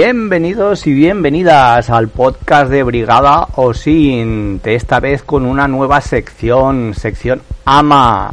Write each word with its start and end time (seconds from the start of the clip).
Bienvenidos 0.00 0.86
y 0.86 0.92
bienvenidas 0.92 1.90
al 1.90 2.06
podcast 2.06 2.70
de 2.70 2.84
Brigada 2.84 3.48
Osint, 3.56 4.64
esta 4.64 5.00
vez 5.00 5.24
con 5.24 5.44
una 5.44 5.66
nueva 5.66 6.00
sección, 6.00 6.94
sección 6.94 7.42
AMA, 7.64 8.32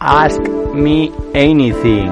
Ask 0.00 0.40
Me 0.74 1.12
Anything. 1.32 2.10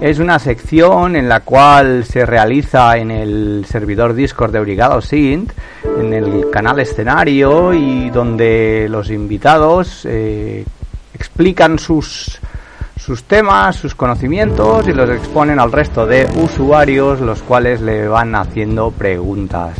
Es 0.00 0.20
una 0.20 0.38
sección 0.38 1.16
en 1.16 1.28
la 1.28 1.40
cual 1.40 2.04
se 2.04 2.24
realiza 2.24 2.96
en 2.98 3.10
el 3.10 3.66
servidor 3.68 4.14
Discord 4.14 4.52
de 4.52 4.60
Brigada 4.60 4.94
Osint, 4.94 5.50
en 5.98 6.12
el 6.12 6.50
canal 6.52 6.78
escenario 6.78 7.74
y 7.74 8.10
donde 8.10 8.86
los 8.88 9.10
invitados 9.10 10.06
eh, 10.08 10.64
explican 11.14 11.80
sus 11.80 12.40
sus 13.04 13.24
temas, 13.24 13.76
sus 13.76 13.94
conocimientos 13.94 14.88
y 14.88 14.92
los 14.94 15.10
exponen 15.10 15.60
al 15.60 15.70
resto 15.70 16.06
de 16.06 16.26
usuarios, 16.36 17.20
los 17.20 17.42
cuales 17.42 17.82
le 17.82 18.08
van 18.08 18.34
haciendo 18.34 18.90
preguntas. 18.92 19.76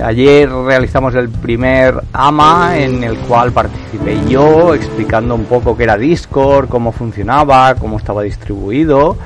Ayer 0.00 0.48
realizamos 0.48 1.16
el 1.16 1.28
primer 1.28 2.00
AMA 2.12 2.78
en 2.78 3.02
el 3.02 3.16
cual 3.18 3.50
participé 3.50 4.20
yo 4.28 4.74
explicando 4.74 5.34
un 5.34 5.46
poco 5.46 5.76
qué 5.76 5.84
era 5.84 5.96
Discord, 5.96 6.68
cómo 6.68 6.92
funcionaba, 6.92 7.74
cómo 7.74 7.96
estaba 7.96 8.22
distribuido, 8.22 9.16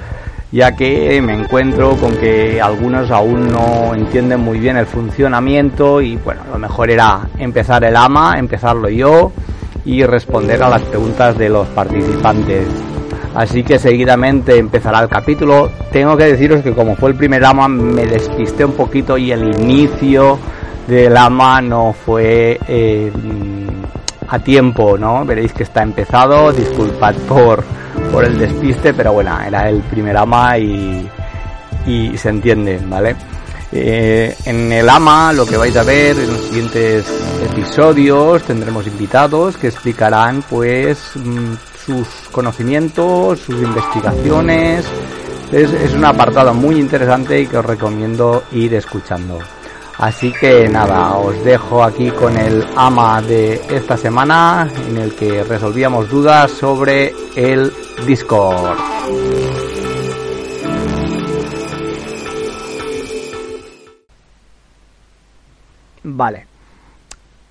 ya 0.50 0.74
que 0.74 1.20
me 1.20 1.34
encuentro 1.34 1.96
con 1.96 2.16
que 2.16 2.58
algunos 2.58 3.10
aún 3.10 3.48
no 3.48 3.94
entienden 3.94 4.40
muy 4.40 4.58
bien 4.58 4.78
el 4.78 4.86
funcionamiento 4.86 6.00
y 6.00 6.16
bueno, 6.16 6.40
lo 6.50 6.58
mejor 6.58 6.90
era 6.90 7.28
empezar 7.36 7.84
el 7.84 7.96
AMA, 7.96 8.38
empezarlo 8.38 8.88
yo 8.88 9.30
y 9.84 10.04
responder 10.04 10.62
a 10.62 10.70
las 10.70 10.82
preguntas 10.82 11.36
de 11.36 11.50
los 11.50 11.66
participantes. 11.68 12.89
Así 13.40 13.62
que 13.62 13.78
seguidamente 13.78 14.58
empezará 14.58 15.00
el 15.00 15.08
capítulo. 15.08 15.70
Tengo 15.90 16.14
que 16.14 16.24
deciros 16.24 16.62
que 16.62 16.74
como 16.74 16.94
fue 16.94 17.08
el 17.08 17.16
primer 17.16 17.42
ama 17.42 17.68
me 17.68 18.04
despisté 18.04 18.66
un 18.66 18.74
poquito 18.74 19.16
y 19.16 19.32
el 19.32 19.58
inicio 19.58 20.38
del 20.86 21.16
ama 21.16 21.62
no 21.62 21.94
fue 21.94 22.60
eh, 22.68 23.10
a 24.28 24.38
tiempo, 24.40 24.98
¿no? 24.98 25.24
Veréis 25.24 25.54
que 25.54 25.62
está 25.62 25.82
empezado. 25.82 26.52
Disculpad 26.52 27.14
por, 27.26 27.64
por 28.12 28.26
el 28.26 28.38
despiste, 28.38 28.92
pero 28.92 29.14
bueno, 29.14 29.34
era 29.40 29.70
el 29.70 29.80
primer 29.84 30.18
ama 30.18 30.58
y, 30.58 31.08
y 31.86 32.18
se 32.18 32.28
entiende, 32.28 32.78
¿vale? 32.90 33.16
Eh, 33.72 34.36
en 34.44 34.70
el 34.70 34.86
AMA 34.86 35.32
lo 35.32 35.46
que 35.46 35.56
vais 35.56 35.76
a 35.78 35.82
ver 35.82 36.18
en 36.18 36.26
los 36.26 36.40
siguientes 36.42 37.06
episodios 37.40 38.42
tendremos 38.42 38.84
invitados 38.88 39.56
que 39.56 39.68
explicarán 39.68 40.42
pues 40.42 40.98
mm, 41.14 41.54
sus 41.84 42.06
conocimientos, 42.30 43.40
sus 43.40 43.56
investigaciones. 43.62 44.86
Es, 45.52 45.94
un 45.94 46.04
apartado 46.04 46.54
muy 46.54 46.76
interesante 46.76 47.40
y 47.40 47.46
que 47.46 47.58
os 47.58 47.64
recomiendo 47.64 48.44
ir 48.52 48.74
escuchando. 48.74 49.38
Así 49.98 50.32
que 50.32 50.68
nada, 50.68 51.16
os 51.16 51.44
dejo 51.44 51.82
aquí 51.82 52.10
con 52.10 52.38
el 52.38 52.64
ama 52.76 53.20
de 53.20 53.60
esta 53.68 53.96
semana 53.96 54.70
en 54.88 54.96
el 54.96 55.14
que 55.14 55.42
resolvíamos 55.42 56.08
dudas 56.08 56.50
sobre 56.52 57.12
el 57.34 57.72
Discord. 58.06 58.78
Vale, 66.02 66.49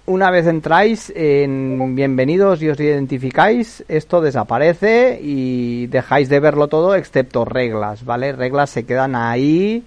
una 0.09 0.31
vez 0.31 0.47
entráis 0.47 1.13
en 1.15 1.95
bienvenidos 1.95 2.63
y 2.63 2.69
os 2.69 2.79
identificáis, 2.79 3.85
esto 3.87 4.21
desaparece 4.21 5.19
y 5.21 5.85
dejáis 5.85 6.29
de 6.29 6.39
verlo 6.39 6.67
todo 6.67 6.95
excepto 6.95 7.45
reglas, 7.45 8.03
¿vale? 8.03 8.31
Reglas 8.31 8.71
se 8.71 8.87
quedan 8.87 9.15
ahí 9.15 9.83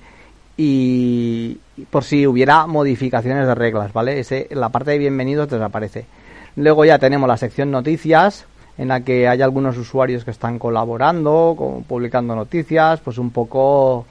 y 0.56 1.58
por 1.90 2.04
si 2.04 2.24
hubiera 2.28 2.68
modificaciones 2.68 3.48
de 3.48 3.54
reglas, 3.56 3.92
¿vale? 3.92 4.20
Ese, 4.20 4.46
la 4.52 4.68
parte 4.68 4.92
de 4.92 4.98
bienvenidos 4.98 5.50
desaparece. 5.50 6.06
Luego 6.54 6.84
ya 6.84 7.00
tenemos 7.00 7.26
la 7.26 7.36
sección 7.36 7.72
noticias, 7.72 8.46
en 8.78 8.88
la 8.88 9.00
que 9.00 9.26
hay 9.26 9.42
algunos 9.42 9.76
usuarios 9.76 10.24
que 10.24 10.30
están 10.30 10.60
colaborando, 10.60 11.82
publicando 11.88 12.36
noticias, 12.36 13.00
pues 13.00 13.18
un 13.18 13.30
poco 13.30 14.06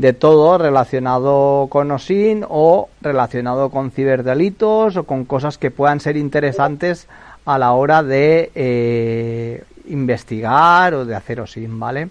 de 0.00 0.14
todo 0.14 0.56
relacionado 0.56 1.66
con 1.68 1.90
OSIN 1.90 2.42
o 2.48 2.88
relacionado 3.02 3.68
con 3.68 3.90
ciberdelitos 3.90 4.96
o 4.96 5.04
con 5.04 5.26
cosas 5.26 5.58
que 5.58 5.70
puedan 5.70 6.00
ser 6.00 6.16
interesantes 6.16 7.06
a 7.44 7.58
la 7.58 7.72
hora 7.72 8.02
de 8.02 8.50
eh, 8.54 9.62
investigar 9.88 10.94
o 10.94 11.04
de 11.04 11.14
hacer 11.14 11.42
OSIN, 11.42 11.78
¿vale? 11.78 12.08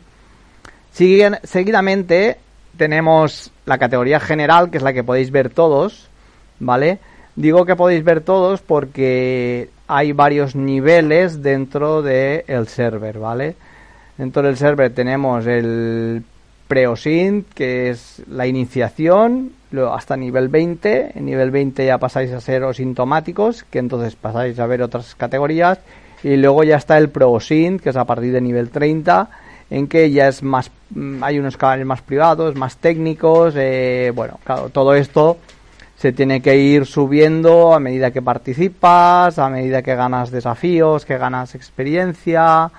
seguidamente 0.92 2.38
tenemos 2.78 3.52
la 3.66 3.80
categoría 3.80 4.20
general, 4.20 4.70
que 4.70 4.78
es 4.78 4.84
la 4.84 4.94
que 4.94 5.04
podéis 5.04 5.32
ver 5.32 5.50
todos, 5.50 6.10
¿vale? 6.60 7.00
Digo 7.36 7.66
que 7.66 7.76
podéis 7.76 8.04
ver 8.04 8.22
todos 8.22 8.62
porque 8.62 9.70
hay 9.88 10.12
varios 10.12 10.56
niveles 10.56 11.42
dentro 11.42 12.04
del 12.04 12.68
server, 12.68 13.18
¿vale? 13.18 13.56
Dentro 14.18 14.44
del 14.44 14.58
server 14.58 14.94
tenemos 14.94 15.48
el 15.48 16.24
Preosint, 16.69 17.52
que 17.56 17.90
es 17.90 18.22
la 18.30 18.46
iniciación, 18.46 19.53
hasta 19.91 20.16
nivel 20.16 20.50
20. 20.50 21.18
En 21.18 21.25
nivel 21.25 21.50
20 21.50 21.84
ya 21.84 21.97
pasáis 21.97 22.31
a 22.31 22.40
ser 22.40 22.63
asintomáticos, 22.63 23.63
que 23.63 23.80
entonces 23.80 24.16
pasáis 24.16 24.59
a 24.59 24.68
ver 24.68 24.84
otras 24.84 25.16
categorías. 25.16 25.79
Y 26.24 26.38
luego 26.38 26.63
ya 26.63 26.78
está 26.78 27.00
el 27.00 27.09
Proosint, 27.09 27.81
que 27.81 27.90
es 27.90 27.96
a 27.96 28.06
partir 28.06 28.31
de 28.31 28.40
nivel 28.40 28.69
30, 28.69 29.29
en 29.72 29.88
que 29.88 30.12
ya 30.12 30.28
es 30.28 30.44
más, 30.44 30.69
mm, 30.91 31.24
hay 31.24 31.40
unos 31.40 31.58
canales 31.58 31.88
más 31.88 32.03
privados, 32.03 32.56
más 32.56 32.78
técnicos. 32.78 33.56
Eh, 33.58 34.12
bueno, 34.13 34.40
claro, 34.44 34.69
todo 34.69 34.94
esto 34.94 35.38
se 35.97 36.13
tiene 36.13 36.40
que 36.40 36.56
ir 36.56 36.85
subiendo 36.85 37.74
a 37.74 37.79
medida 37.79 38.12
que 38.12 38.22
participas, 38.22 39.40
a 39.40 39.50
medida 39.50 39.81
que 39.81 39.96
ganas 39.96 40.29
desafíos, 40.29 41.03
que 41.03 41.18
ganas 41.18 41.56
experiencia. 41.56 42.69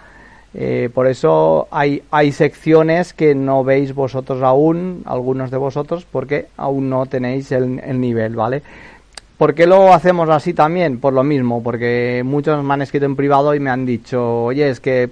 Eh, 0.52 0.90
por 0.92 1.06
eso 1.06 1.68
hay, 1.70 2.02
hay 2.10 2.32
secciones 2.32 3.12
que 3.12 3.34
no 3.34 3.62
veis 3.62 3.94
vosotros 3.94 4.42
aún, 4.42 5.02
algunos 5.06 5.50
de 5.50 5.56
vosotros, 5.56 6.06
porque 6.10 6.46
aún 6.56 6.90
no 6.90 7.06
tenéis 7.06 7.52
el, 7.52 8.00
nivel, 8.00 8.34
¿vale? 8.34 8.62
¿Por 9.38 9.54
qué 9.54 9.66
lo 9.66 9.94
hacemos 9.94 10.28
así 10.28 10.52
también? 10.52 10.98
Por 10.98 11.12
lo 11.12 11.22
mismo, 11.22 11.62
porque 11.62 12.22
muchos 12.24 12.62
me 12.64 12.74
han 12.74 12.82
escrito 12.82 13.06
en 13.06 13.16
privado 13.16 13.54
y 13.54 13.60
me 13.60 13.70
han 13.70 13.86
dicho, 13.86 14.44
oye, 14.44 14.68
es 14.68 14.80
que 14.80 15.10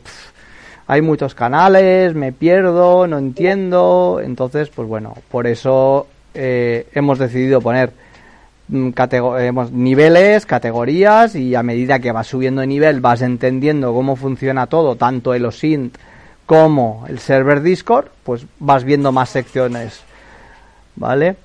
hay 0.86 1.02
muchos 1.02 1.34
canales, 1.34 2.14
me 2.14 2.32
pierdo, 2.32 3.06
no 3.06 3.18
entiendo. 3.18 4.20
Entonces, 4.22 4.70
pues 4.70 4.88
bueno, 4.88 5.14
por 5.30 5.46
eso 5.46 6.08
eh, 6.34 6.86
hemos 6.94 7.18
decidido 7.18 7.60
poner 7.60 7.92
Mm, 8.68 8.90
niveles, 9.72 10.44
categorías 10.44 11.34
y 11.34 11.54
a 11.54 11.62
medida 11.62 12.00
que 12.00 12.12
vas 12.12 12.26
subiendo 12.26 12.60
de 12.60 12.66
nivel 12.66 13.00
vas 13.00 13.22
entendiendo 13.22 13.94
cómo 13.94 14.14
funciona 14.14 14.66
todo, 14.66 14.96
tanto 14.96 15.32
el 15.32 15.46
OSINT 15.46 15.96
como 16.44 17.04
el 17.08 17.18
server 17.18 17.62
Discord, 17.62 18.08
pues 18.24 18.44
vas 18.58 18.84
viendo 18.84 19.10
más 19.10 19.30
secciones, 19.30 20.02
¿vale? 20.96 21.36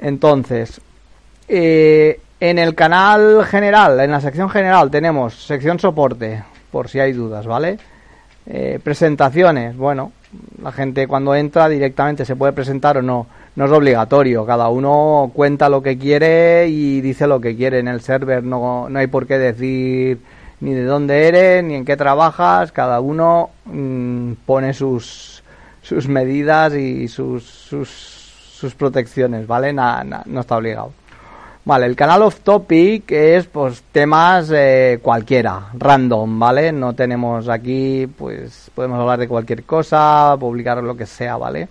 Entonces, 0.00 0.80
eh, 1.48 2.20
en 2.38 2.58
el 2.58 2.76
canal 2.76 3.44
general, 3.44 3.98
en 3.98 4.12
la 4.12 4.20
sección 4.20 4.48
general 4.48 4.88
tenemos 4.90 5.46
sección 5.46 5.80
soporte, 5.80 6.44
por 6.70 6.88
si 6.88 7.00
hay 7.00 7.12
dudas, 7.12 7.44
¿vale? 7.46 7.78
Eh, 8.46 8.78
presentaciones, 8.82 9.76
bueno, 9.76 10.12
la 10.62 10.70
gente 10.70 11.08
cuando 11.08 11.34
entra 11.34 11.68
directamente 11.68 12.24
se 12.24 12.36
puede 12.36 12.52
presentar 12.52 12.98
o 12.98 13.02
no 13.02 13.26
no 13.56 13.64
es 13.64 13.70
obligatorio, 13.72 14.46
cada 14.46 14.68
uno 14.68 15.30
cuenta 15.34 15.68
lo 15.68 15.82
que 15.82 15.98
quiere 15.98 16.68
y 16.68 17.00
dice 17.00 17.26
lo 17.26 17.40
que 17.40 17.56
quiere 17.56 17.78
en 17.78 17.88
el 17.88 18.02
server, 18.02 18.44
no, 18.44 18.88
no 18.88 18.98
hay 18.98 19.06
por 19.06 19.26
qué 19.26 19.38
decir 19.38 20.20
ni 20.60 20.72
de 20.72 20.84
dónde 20.84 21.28
eres, 21.28 21.64
ni 21.64 21.74
en 21.74 21.84
qué 21.84 21.96
trabajas, 21.96 22.70
cada 22.72 23.00
uno 23.00 23.50
mm, 23.64 24.32
pone 24.44 24.74
sus, 24.74 25.42
sus 25.82 26.06
medidas 26.06 26.74
y 26.74 27.08
sus, 27.08 27.44
sus, 27.44 27.88
sus 27.88 28.74
protecciones, 28.74 29.46
¿vale? 29.46 29.72
no 29.72 30.40
está 30.40 30.56
obligado. 30.56 30.92
Vale, 31.66 31.86
el 31.86 31.96
canal 31.96 32.22
off 32.22 32.40
topic 32.42 33.10
es 33.10 33.46
pues 33.46 33.82
temas 33.90 34.52
eh, 34.54 35.00
cualquiera, 35.02 35.70
random, 35.74 36.38
¿vale? 36.38 36.70
No 36.70 36.94
tenemos 36.94 37.48
aquí, 37.48 38.06
pues 38.06 38.70
podemos 38.72 39.00
hablar 39.00 39.18
de 39.18 39.26
cualquier 39.26 39.64
cosa, 39.64 40.36
publicar 40.38 40.80
lo 40.80 40.96
que 40.96 41.06
sea, 41.06 41.36
¿vale? 41.36 41.66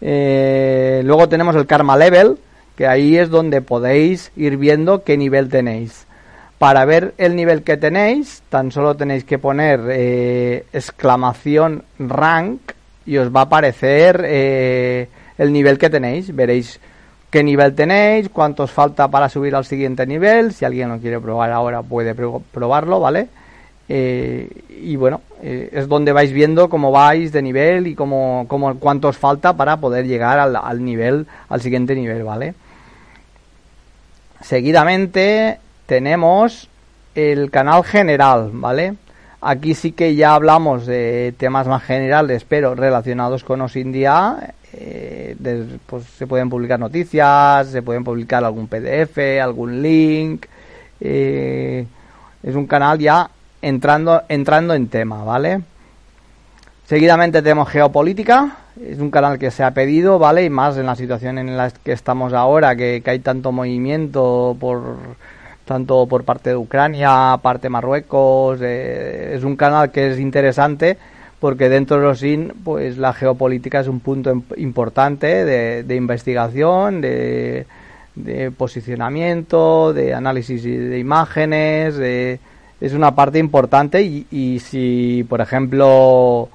Eh, 0.00 0.71
luego 1.02 1.28
tenemos 1.28 1.56
el 1.56 1.66
Karma 1.66 1.96
Level, 1.96 2.38
que 2.76 2.86
ahí 2.86 3.16
es 3.16 3.30
donde 3.30 3.62
podéis 3.62 4.32
ir 4.36 4.56
viendo 4.56 5.04
qué 5.04 5.16
nivel 5.16 5.48
tenéis. 5.48 6.06
Para 6.58 6.84
ver 6.84 7.14
el 7.18 7.34
nivel 7.34 7.62
que 7.62 7.76
tenéis, 7.76 8.42
tan 8.48 8.70
solo 8.70 8.94
tenéis 8.94 9.24
que 9.24 9.38
poner 9.38 9.80
eh, 9.90 10.64
exclamación 10.72 11.82
rank 11.98 12.60
y 13.04 13.16
os 13.18 13.34
va 13.34 13.40
a 13.40 13.44
aparecer 13.44 14.22
eh, 14.24 15.08
el 15.38 15.52
nivel 15.52 15.78
que 15.78 15.90
tenéis. 15.90 16.34
Veréis 16.34 16.78
qué 17.30 17.42
nivel 17.42 17.74
tenéis, 17.74 18.28
cuántos 18.28 18.70
falta 18.70 19.08
para 19.08 19.28
subir 19.28 19.56
al 19.56 19.64
siguiente 19.64 20.06
nivel. 20.06 20.52
Si 20.52 20.64
alguien 20.64 20.88
lo 20.88 20.98
quiere 20.98 21.18
probar 21.18 21.50
ahora 21.50 21.82
puede 21.82 22.14
probarlo, 22.14 23.00
¿vale? 23.00 23.28
Eh, 23.88 24.48
y 24.68 24.96
bueno, 24.96 25.20
es 25.42 25.88
donde 25.88 26.12
vais 26.12 26.32
viendo 26.32 26.68
cómo 26.68 26.92
vais 26.92 27.32
de 27.32 27.42
nivel 27.42 27.86
y 27.86 27.94
cómo, 27.94 28.46
cómo 28.48 28.78
cuántos 28.78 29.18
falta 29.18 29.54
para 29.56 29.78
poder 29.78 30.06
llegar 30.06 30.38
al, 30.38 30.56
al 30.56 30.84
nivel, 30.84 31.26
al 31.48 31.60
siguiente 31.60 31.94
nivel, 31.94 32.22
¿vale? 32.22 32.54
Seguidamente 34.40 35.58
tenemos 35.86 36.68
el 37.14 37.50
canal 37.50 37.84
general, 37.84 38.50
¿vale? 38.52 38.94
Aquí 39.40 39.74
sí 39.74 39.90
que 39.90 40.14
ya 40.14 40.34
hablamos 40.34 40.86
de 40.86 41.34
temas 41.36 41.66
más 41.66 41.82
generales, 41.82 42.44
pero 42.48 42.76
relacionados 42.76 43.42
con 43.42 43.60
Osindia. 43.60 44.54
Eh, 44.72 45.36
pues 45.86 46.04
se 46.04 46.26
pueden 46.26 46.48
publicar 46.48 46.78
noticias, 46.78 47.68
se 47.68 47.82
pueden 47.82 48.04
publicar 48.04 48.44
algún 48.44 48.68
PDF, 48.68 49.18
algún 49.42 49.82
link. 49.82 50.46
Eh, 51.00 51.84
es 52.42 52.54
un 52.54 52.66
canal 52.66 52.98
ya 52.98 53.28
entrando, 53.62 54.22
entrando 54.28 54.74
en 54.74 54.88
tema, 54.88 55.24
¿vale? 55.24 55.62
Seguidamente 56.86 57.40
tenemos 57.40 57.70
geopolítica, 57.70 58.58
es 58.80 58.98
un 58.98 59.10
canal 59.10 59.38
que 59.38 59.50
se 59.50 59.62
ha 59.62 59.70
pedido, 59.70 60.18
¿vale? 60.18 60.44
Y 60.44 60.50
más 60.50 60.76
en 60.76 60.86
la 60.86 60.96
situación 60.96 61.38
en 61.38 61.56
la 61.56 61.70
que 61.70 61.92
estamos 61.92 62.32
ahora, 62.32 62.76
que, 62.76 63.02
hay 63.06 63.18
tanto 63.20 63.52
movimiento 63.52 64.56
por 64.60 64.98
tanto 65.64 66.06
por 66.06 66.24
parte 66.24 66.50
de 66.50 66.56
Ucrania, 66.56 67.38
parte 67.40 67.62
de 67.62 67.70
Marruecos, 67.70 68.58
eh, 68.60 69.32
es 69.36 69.44
un 69.44 69.56
canal 69.56 69.90
que 69.92 70.10
es 70.10 70.18
interesante 70.18 70.98
porque 71.42 71.68
dentro 71.68 71.96
de 71.96 72.02
los 72.02 72.18
SIN, 72.18 72.52
pues 72.62 72.98
la 72.98 73.12
geopolítica 73.12 73.80
es 73.80 73.88
un 73.88 74.00
punto 74.00 74.42
importante 74.56 75.44
de, 75.44 75.96
investigación, 75.96 77.00
de, 77.00 77.66
posicionamiento, 78.56 79.92
de 79.92 80.14
análisis 80.14 80.62
de 80.62 80.98
imágenes, 80.98 81.96
es 82.82 82.94
una 82.94 83.14
parte 83.14 83.38
importante 83.38 84.02
y, 84.02 84.26
y 84.32 84.58
si, 84.58 85.24
por 85.28 85.40
ejemplo, 85.40 86.48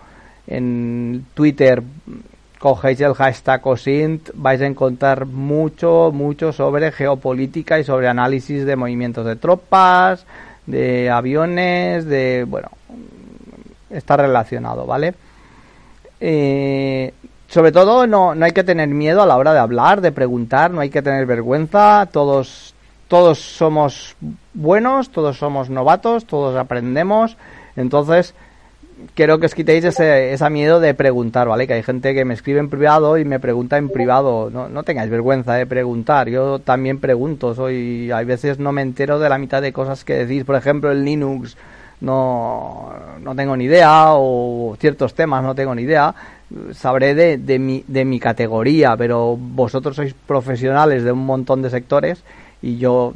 en 0.46 1.26
Twitter 1.34 1.82
cogéis 2.60 3.00
el 3.00 3.14
hashtag 3.14 3.66
OSINT, 3.66 4.32
vais 4.34 4.62
a 4.62 4.66
encontrar 4.66 5.26
mucho, 5.26 6.12
mucho 6.14 6.52
sobre 6.52 6.92
geopolítica 6.92 7.80
y 7.80 7.86
sobre 7.86 8.10
análisis 8.10 8.66
de 8.66 8.76
movimientos 8.76 9.26
de 9.26 9.38
tropas, 9.38 10.26
de 10.66 11.10
aviones, 11.10 12.06
de, 12.06 12.46
bueno, 12.46 12.72
está 13.90 14.18
relacionado, 14.18 14.86
¿vale? 14.86 15.14
Eh, 16.20 17.14
sobre 17.48 17.72
todo 17.72 18.06
no, 18.06 18.36
no 18.36 18.46
hay 18.46 18.52
que 18.52 18.66
tener 18.66 18.90
miedo 18.90 19.22
a 19.22 19.26
la 19.26 19.38
hora 19.38 19.54
de 19.54 19.60
hablar, 19.60 20.02
de 20.02 20.12
preguntar, 20.12 20.72
no 20.72 20.82
hay 20.82 20.90
que 20.90 21.02
tener 21.02 21.26
vergüenza, 21.26 22.10
todos, 22.12 22.74
todos 23.08 23.40
somos 23.40 24.16
buenos, 24.54 25.10
todos 25.10 25.38
somos 25.38 25.70
novatos, 25.70 26.26
todos 26.26 26.56
aprendemos, 26.58 27.38
entonces 27.76 28.34
quiero 29.14 29.40
que 29.40 29.46
os 29.46 29.56
quitéis 29.56 29.84
ese, 29.84 30.34
ese 30.34 30.50
miedo 30.50 30.80
de 30.80 30.94
preguntar, 30.94 31.48
¿vale? 31.48 31.68
Que 31.68 31.74
hay 31.74 31.84
gente 31.84 32.14
que 32.14 32.26
me 32.26 32.34
escribe 32.34 32.60
en 32.60 32.70
privado 32.70 33.18
y 33.18 33.26
me 33.26 33.40
pregunta 33.40 33.78
en 33.78 33.90
privado. 33.90 34.50
No, 34.50 34.70
no 34.70 34.84
tengáis 34.84 35.10
vergüenza 35.10 35.54
de 35.54 35.66
preguntar. 35.66 36.30
Yo 36.30 36.60
también 36.60 37.00
pregunto. 37.00 37.54
Soy, 37.54 38.12
hay 38.12 38.26
veces 38.26 38.60
no 38.60 38.72
me 38.72 38.82
entero 38.82 39.20
de 39.20 39.30
la 39.30 39.38
mitad 39.38 39.62
de 39.62 39.74
cosas 39.74 40.04
que 40.04 40.26
decís. 40.26 40.44
Por 40.44 40.56
ejemplo, 40.56 40.92
en 40.92 41.06
Linux 41.06 41.58
no, 42.02 42.94
no 43.22 43.36
tengo 43.36 43.56
ni 43.56 43.66
idea 43.66 44.14
o 44.14 44.76
ciertos 44.80 45.14
temas 45.14 45.44
no 45.44 45.56
tengo 45.56 45.76
ni 45.76 45.84
idea. 45.84 46.14
Sabré 46.74 47.14
de, 47.14 47.38
de, 47.38 47.60
mi, 47.60 47.84
de 47.88 48.06
mi 48.06 48.20
categoría, 48.20 48.96
pero 48.96 49.38
vosotros 49.38 49.98
sois 49.98 50.14
profesionales 50.14 51.04
de 51.04 51.12
un 51.12 51.26
montón 51.26 51.62
de 51.62 51.70
sectores 51.70 52.24
y 52.62 52.78
yo 52.78 53.14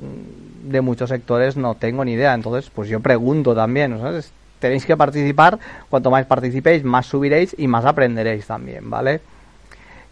de 0.64 0.82
muchos 0.82 1.10
sectores 1.10 1.58
no 1.58 1.76
tengo 1.76 2.06
ni 2.06 2.14
idea. 2.14 2.34
Entonces, 2.34 2.70
pues 2.74 2.90
yo 2.90 3.00
pregunto 3.00 3.56
también. 3.56 3.98
¿sabes? 4.00 4.32
tenéis 4.62 4.86
que 4.86 4.96
participar, 4.96 5.60
cuanto 5.90 6.10
más 6.10 6.26
participéis, 6.26 6.86
más 6.86 7.08
subiréis 7.08 7.54
y 7.58 7.68
más 7.68 7.84
aprenderéis 7.84 8.48
también, 8.48 8.90
¿vale? 8.90 9.20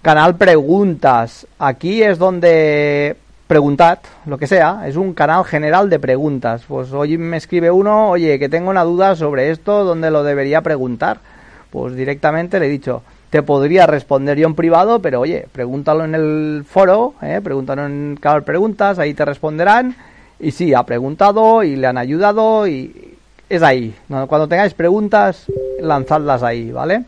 Canal 0.02 0.36
preguntas. 0.36 1.48
Aquí 1.58 2.04
es 2.04 2.18
donde 2.18 3.16
preguntad 3.48 4.00
lo 4.26 4.38
que 4.38 4.48
sea, 4.48 4.88
es 4.88 4.96
un 4.96 5.14
canal 5.14 5.46
general 5.46 5.90
de 5.90 6.00
preguntas. 6.00 6.64
Pues 6.68 6.92
hoy 6.92 7.18
me 7.18 7.38
escribe 7.38 7.72
uno, 7.72 8.10
oye, 8.10 8.38
que 8.40 8.50
tengo 8.50 8.70
una 8.70 8.84
duda 8.84 9.16
sobre 9.16 9.52
esto, 9.52 9.86
¿dónde 9.86 10.12
lo 10.12 10.24
debería 10.24 10.62
preguntar? 10.62 11.20
Pues 11.70 11.96
directamente 11.96 12.60
le 12.60 12.66
he 12.66 12.70
dicho, 12.70 13.04
te 13.30 13.44
podría 13.44 13.86
responder 13.86 14.38
yo 14.38 14.48
en 14.48 14.56
privado, 14.56 15.02
pero 15.02 15.22
oye, 15.22 15.48
pregúntalo 15.52 16.06
en 16.06 16.16
el 16.16 16.66
foro, 16.68 17.14
¿eh? 17.22 17.42
pregúntalo 17.44 17.86
en 17.86 18.18
canal 18.20 18.44
preguntas, 18.44 18.98
ahí 19.00 19.14
te 19.14 19.26
responderán. 19.26 19.96
Y 20.40 20.52
sí, 20.52 20.74
ha 20.74 20.84
preguntado 20.84 21.64
y 21.64 21.76
le 21.76 21.88
han 21.88 21.98
ayudado 21.98 22.68
y, 22.68 23.18
es 23.50 23.64
ahí. 23.64 23.94
Cuando 24.08 24.48
tengáis 24.48 24.74
preguntas, 24.74 25.46
lanzadlas 25.82 26.44
ahí, 26.44 26.72
¿vale? 26.72 27.04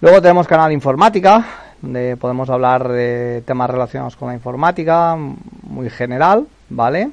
Luego 0.00 0.20
tenemos 0.20 0.46
canal 0.46 0.72
informática, 0.72 1.44
donde 1.80 2.16
podemos 2.16 2.50
hablar 2.50 2.88
de 2.88 3.42
temas 3.46 3.70
relacionados 3.70 4.16
con 4.16 4.28
la 4.28 4.34
informática, 4.34 5.16
muy 5.62 5.88
general, 5.90 6.46
¿vale? 6.68 7.10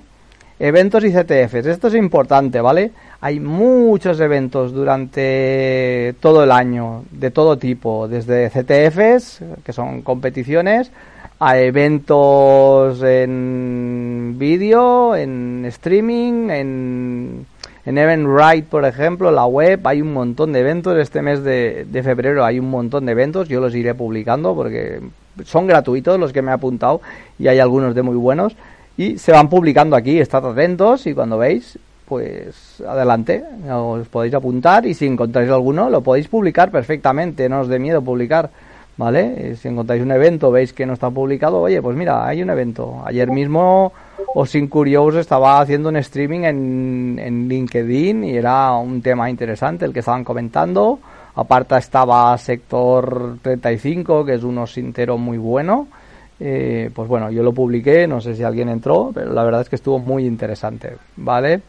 Eventos 0.59 1.03
y 1.03 1.11
CTFs, 1.11 1.67
esto 1.67 1.87
es 1.87 1.95
importante, 1.95 2.59
¿vale? 2.61 2.91
Hay 3.19 3.39
muchos 3.39 4.19
eventos 4.19 4.73
durante 4.73 6.15
todo 6.19 6.43
el 6.43 6.51
año, 6.51 7.03
de 7.11 7.31
todo 7.31 7.57
tipo, 7.57 8.07
desde 8.07 8.49
CTFs, 8.49 9.41
que 9.63 9.73
son 9.73 10.01
competiciones, 10.01 10.91
a 11.39 11.57
eventos 11.57 13.01
en 13.01 14.35
vídeo, 14.37 15.15
en 15.15 15.65
streaming, 15.65 16.49
en 16.49 17.45
en 17.87 17.97
Eventbrite, 17.97 18.67
por 18.69 18.83
ejemplo, 18.83 19.31
la 19.31 19.45
web, 19.45 19.79
hay 19.87 20.01
un 20.01 20.11
montón 20.11 20.51
de 20.51 20.59
eventos. 20.59 20.97
Este 20.97 21.21
mes 21.21 21.41
de, 21.41 22.01
febrero 22.03 22.43
hay 22.43 22.59
un 22.59 22.69
montón 22.69 23.05
de 23.05 23.13
eventos. 23.13 23.47
Yo 23.47 23.61
los 23.61 23.73
iré 23.75 23.95
publicando 23.95 24.53
porque 24.53 24.99
son 25.45 25.67
gratuitos 25.67 26.19
los 26.19 26.33
que 26.33 26.41
me 26.41 26.51
he 26.51 26.53
apuntado 26.53 26.99
y 27.39 27.47
hay 27.47 27.59
algunos 27.59 27.95
de 27.95 28.01
muy 28.01 28.17
buenos. 28.17 28.57
Y 28.97 29.17
se 29.19 29.31
van 29.31 29.47
publicando 29.47 29.95
aquí. 29.95 30.19
Estad 30.19 30.45
atentos 30.45 31.07
y 31.07 31.13
cuando 31.13 31.37
veis, 31.37 31.79
pues 32.07 32.81
adelante, 32.87 33.43
os 33.69 34.07
podéis 34.07 34.33
apuntar 34.33 34.85
y 34.85 34.93
si 34.93 35.05
encontráis 35.05 35.49
alguno 35.49 35.89
lo 35.89 36.01
podéis 36.01 36.27
publicar 36.27 36.71
perfectamente. 36.71 37.49
No 37.49 37.61
os 37.61 37.67
dé 37.67 37.79
miedo 37.79 38.01
publicar. 38.01 38.49
¿Vale? 38.97 39.55
Si 39.57 39.67
encontráis 39.67 40.01
un 40.01 40.11
evento, 40.11 40.49
veis 40.49 40.73
que 40.73 40.83
no 40.83 40.93
está 40.93 41.11
publicado, 41.11 41.61
oye, 41.61 41.79
pues 41.83 41.95
mira, 41.95 42.25
hay 42.25 42.41
un 42.41 42.49
evento. 42.49 43.03
Ayer 43.05 43.29
mismo 43.29 43.93
o 44.33 44.43
sin 44.43 44.67
Curious 44.67 45.13
estaba 45.17 45.61
haciendo 45.61 45.89
un 45.89 45.97
streaming 45.97 46.39
en, 46.39 47.19
en 47.21 47.47
LinkedIn 47.47 48.23
y 48.23 48.37
era 48.37 48.71
un 48.73 48.99
tema 49.03 49.29
interesante 49.29 49.85
el 49.85 49.93
que 49.93 49.99
estaban 49.99 50.23
comentando. 50.23 50.97
Aparte 51.35 51.77
estaba 51.77 52.35
Sector 52.39 53.37
35, 53.43 54.25
que 54.25 54.33
es 54.33 54.43
un 54.43 54.57
osintero 54.57 55.19
muy 55.19 55.37
bueno. 55.37 55.87
Eh, 56.39 56.89
pues 56.93 57.07
bueno, 57.07 57.29
yo 57.29 57.43
lo 57.43 57.53
publiqué, 57.53 58.07
no 58.07 58.19
sé 58.19 58.35
si 58.35 58.41
alguien 58.41 58.69
entró, 58.69 59.11
pero 59.13 59.31
la 59.31 59.43
verdad 59.43 59.61
es 59.61 59.69
que 59.69 59.75
estuvo 59.75 59.99
muy 59.99 60.25
interesante, 60.25 60.93
¿vale? 61.15 61.61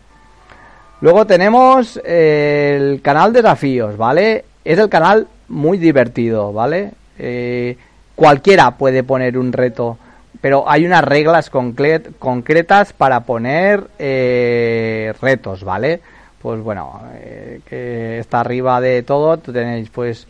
Luego 1.00 1.26
tenemos 1.26 2.00
el 2.04 3.00
canal 3.02 3.32
Desafíos, 3.32 3.96
¿vale? 3.96 4.44
Es 4.64 4.78
el 4.78 4.88
canal 4.88 5.28
muy 5.48 5.78
divertido, 5.78 6.52
¿vale? 6.52 6.92
Eh, 7.18 7.76
cualquiera 8.14 8.72
puede 8.72 9.02
poner 9.02 9.38
un 9.38 9.52
reto 9.52 9.98
pero 10.40 10.68
hay 10.68 10.86
unas 10.86 11.02
reglas 11.04 11.50
concretas 11.50 12.92
para 12.92 13.20
poner 13.20 13.88
eh, 13.98 15.12
retos, 15.20 15.64
¿vale? 15.64 16.00
Pues 16.40 16.60
bueno, 16.60 17.02
eh, 17.14 17.60
que 17.68 18.18
está 18.20 18.40
arriba 18.40 18.80
de 18.80 19.02
todo, 19.02 19.38
tenéis 19.38 19.90
pues 19.90 20.28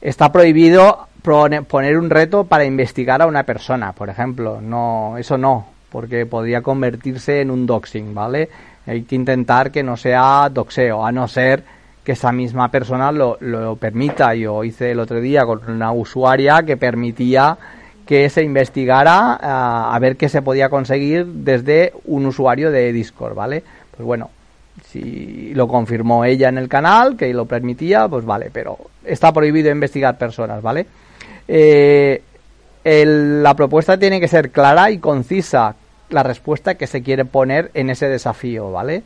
está 0.00 0.32
prohibido 0.32 1.06
poner 1.22 1.98
un 1.98 2.10
reto 2.10 2.44
para 2.44 2.64
investigar 2.64 3.22
a 3.22 3.26
una 3.26 3.44
persona, 3.44 3.92
por 3.92 4.08
ejemplo, 4.08 4.60
no 4.60 5.16
eso 5.18 5.38
no, 5.38 5.66
porque 5.90 6.26
podría 6.26 6.62
convertirse 6.62 7.40
en 7.40 7.50
un 7.50 7.66
doxing, 7.66 8.14
¿vale? 8.14 8.48
Hay 8.86 9.02
que 9.02 9.16
intentar 9.16 9.70
que 9.70 9.82
no 9.82 9.96
sea 9.96 10.48
doxeo, 10.48 11.04
a 11.04 11.12
no 11.12 11.26
ser 11.28 11.64
que 12.04 12.12
esa 12.12 12.30
misma 12.30 12.70
persona 12.70 13.10
lo, 13.10 13.36
lo 13.40 13.76
permita. 13.76 14.34
Yo 14.34 14.62
hice 14.62 14.92
el 14.92 15.00
otro 15.00 15.20
día 15.20 15.44
con 15.44 15.68
una 15.68 15.92
usuaria 15.92 16.62
que 16.62 16.76
permitía 16.76 17.58
que 18.06 18.30
se 18.30 18.42
investigara 18.42 19.38
a, 19.92 19.98
ver 19.98 20.16
qué 20.16 20.28
se 20.28 20.40
podía 20.40 20.68
conseguir 20.68 21.26
desde 21.26 21.92
un 22.04 22.26
usuario 22.26 22.70
de 22.70 22.92
Discord, 22.92 23.34
¿vale? 23.34 23.64
Pues 23.90 24.06
bueno, 24.06 24.30
si 24.84 25.52
lo 25.54 25.66
confirmó 25.66 26.24
ella 26.24 26.48
en 26.48 26.58
el 26.58 26.68
canal, 26.68 27.16
que 27.16 27.34
lo 27.34 27.46
permitía, 27.46 28.06
pues 28.06 28.24
vale, 28.24 28.50
pero 28.52 28.78
está 29.04 29.32
prohibido 29.32 29.70
investigar 29.72 30.16
personas, 30.16 30.62
¿vale? 30.62 30.86
Eh, 31.48 32.22
la 32.84 33.54
propuesta 33.54 33.98
tiene 33.98 34.20
que 34.20 34.28
ser 34.28 34.50
clara 34.50 34.88
y 34.92 34.98
concisa 34.98 35.74
la 36.10 36.22
respuesta 36.22 36.74
que 36.74 36.86
se 36.86 37.02
quiere 37.02 37.24
poner 37.24 37.70
en 37.74 37.90
ese 37.90 38.08
desafío, 38.08 38.70
¿vale? 38.70 39.02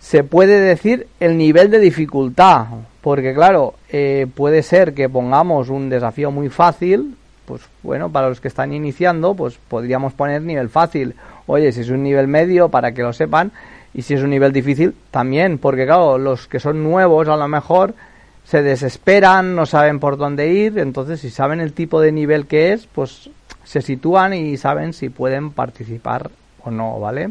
Se 0.00 0.24
puede 0.24 0.60
decir 0.60 1.06
el 1.20 1.36
nivel 1.36 1.70
de 1.70 1.78
dificultad, 1.78 2.66
porque 3.00 3.34
claro, 3.34 3.74
eh, 3.90 4.26
puede 4.34 4.62
ser 4.62 4.94
que 4.94 5.08
pongamos 5.08 5.68
un 5.68 5.90
desafío 5.90 6.30
muy 6.30 6.48
fácil, 6.48 7.16
pues 7.44 7.62
bueno, 7.82 8.10
para 8.10 8.28
los 8.28 8.40
que 8.40 8.48
están 8.48 8.72
iniciando, 8.72 9.34
pues 9.34 9.58
podríamos 9.68 10.12
poner 10.14 10.42
nivel 10.42 10.68
fácil. 10.68 11.14
Oye, 11.46 11.72
si 11.72 11.80
es 11.80 11.90
un 11.90 12.02
nivel 12.02 12.28
medio, 12.28 12.68
para 12.68 12.92
que 12.92 13.02
lo 13.02 13.12
sepan, 13.12 13.52
y 13.92 14.02
si 14.02 14.14
es 14.14 14.22
un 14.22 14.30
nivel 14.30 14.52
difícil, 14.52 14.94
también, 15.10 15.58
porque 15.58 15.84
claro, 15.84 16.16
los 16.16 16.46
que 16.46 16.60
son 16.60 16.82
nuevos 16.82 17.28
a 17.28 17.36
lo 17.36 17.48
mejor 17.48 17.94
se 18.44 18.62
desesperan, 18.62 19.54
no 19.54 19.66
saben 19.66 20.00
por 20.00 20.16
dónde 20.16 20.48
ir, 20.48 20.78
entonces 20.78 21.20
si 21.20 21.30
saben 21.30 21.60
el 21.60 21.72
tipo 21.72 22.00
de 22.00 22.12
nivel 22.12 22.46
que 22.46 22.72
es, 22.72 22.86
pues 22.86 23.30
se 23.70 23.82
sitúan 23.82 24.34
y 24.34 24.56
saben 24.56 24.92
si 24.92 25.10
pueden 25.10 25.52
participar 25.52 26.28
o 26.64 26.72
no, 26.72 26.98
¿vale? 26.98 27.30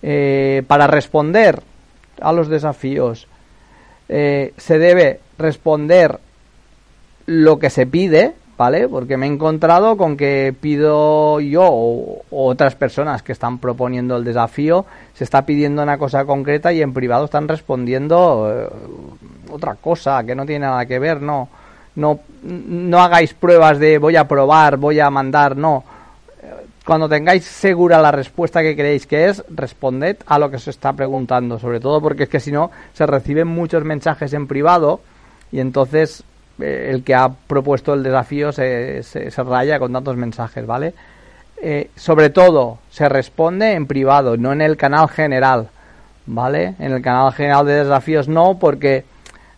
Eh, 0.00 0.62
para 0.66 0.86
responder 0.86 1.60
a 2.18 2.32
los 2.32 2.48
desafíos 2.48 3.28
eh, 4.08 4.54
se 4.56 4.78
debe 4.78 5.20
responder 5.36 6.18
lo 7.26 7.58
que 7.58 7.68
se 7.68 7.84
pide, 7.84 8.32
¿vale? 8.56 8.88
Porque 8.88 9.18
me 9.18 9.26
he 9.26 9.28
encontrado 9.28 9.98
con 9.98 10.16
que 10.16 10.54
pido 10.58 11.40
yo 11.40 11.68
o, 11.70 12.22
otras 12.30 12.74
personas 12.74 13.22
que 13.22 13.32
están 13.32 13.58
proponiendo 13.58 14.16
el 14.16 14.24
desafío, 14.24 14.86
se 15.12 15.24
está 15.24 15.44
pidiendo 15.44 15.82
una 15.82 15.98
cosa 15.98 16.24
concreta 16.24 16.72
y 16.72 16.80
en 16.80 16.94
privado 16.94 17.26
están 17.26 17.48
respondiendo 17.48 18.50
eh, 18.50 18.66
otra 19.50 19.74
cosa 19.74 20.24
que 20.24 20.34
no 20.34 20.46
tiene 20.46 20.64
nada 20.64 20.86
que 20.86 20.98
ver, 20.98 21.20
no. 21.20 21.50
No, 21.96 22.20
no 22.42 23.02
hagáis 23.02 23.34
pruebas 23.34 23.78
de 23.78 23.98
voy 23.98 24.16
a 24.16 24.28
probar, 24.28 24.76
voy 24.76 25.00
a 25.00 25.10
mandar, 25.10 25.56
no. 25.56 25.84
Cuando 26.84 27.08
tengáis 27.08 27.44
segura 27.44 28.00
la 28.00 28.10
respuesta 28.10 28.62
que 28.62 28.74
creéis 28.74 29.06
que 29.06 29.28
es, 29.28 29.44
responded 29.48 30.16
a 30.26 30.38
lo 30.38 30.50
que 30.50 30.58
se 30.58 30.70
está 30.70 30.92
preguntando, 30.92 31.58
sobre 31.58 31.78
todo 31.78 32.00
porque 32.00 32.24
es 32.24 32.28
que 32.28 32.40
si 32.40 32.50
no, 32.50 32.70
se 32.94 33.06
reciben 33.06 33.48
muchos 33.48 33.84
mensajes 33.84 34.32
en 34.32 34.46
privado 34.46 35.00
y 35.52 35.60
entonces 35.60 36.24
eh, 36.60 36.88
el 36.90 37.04
que 37.04 37.14
ha 37.14 37.28
propuesto 37.28 37.94
el 37.94 38.02
desafío 38.02 38.52
se, 38.52 39.02
se, 39.02 39.30
raya 39.42 39.78
con 39.78 39.92
tantos 39.92 40.16
mensajes, 40.16 40.66
¿vale? 40.66 40.94
Eh, 41.62 41.90
sobre 41.94 42.30
todo, 42.30 42.78
se 42.90 43.08
responde 43.08 43.72
en 43.72 43.86
privado, 43.86 44.36
no 44.36 44.52
en 44.52 44.62
el 44.62 44.76
canal 44.76 45.08
general, 45.08 45.68
¿vale? 46.26 46.74
En 46.78 46.92
el 46.92 47.02
canal 47.02 47.32
general 47.32 47.66
de 47.66 47.84
desafíos 47.84 48.28
no, 48.28 48.58
porque 48.58 49.04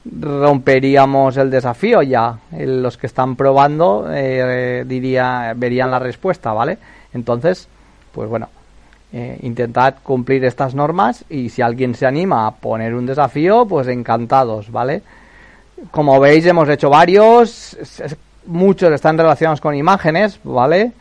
romperíamos 0.04 1.37
el 1.37 1.50
desafío 1.50 2.02
ya. 2.02 2.38
Los 2.59 2.97
que 2.97 3.06
están 3.06 3.37
probando 3.37 4.06
eh, 4.11 4.85
diría, 4.87 5.52
verían 5.56 5.90
la 5.90 5.99
respuesta, 5.99 6.52
¿vale? 6.52 6.78
Entonces, 7.12 7.68
pues 8.12 8.28
bueno, 8.28 8.49
intentad 9.42 9.97
cumplir 10.02 10.44
estas 10.44 10.75
normas 10.75 11.25
y 11.28 11.50
si 11.50 11.61
alguien 11.61 11.94
se 11.94 12.06
anima 12.06 12.47
a 12.47 12.52
poner 12.52 12.94
un 12.94 13.04
desafío, 13.04 13.66
pues 13.66 13.87
encantados, 13.88 14.71
¿vale? 14.73 15.02
Como 15.90 16.18
veis, 16.21 16.47
hemos 16.47 16.68
hecho 16.68 16.88
varios. 16.88 17.76
Muchos 18.47 18.92
están 18.92 19.18
relacionados 19.18 19.61
con 19.61 19.75
imágenes, 19.75 20.38
¿vale? 20.44 20.92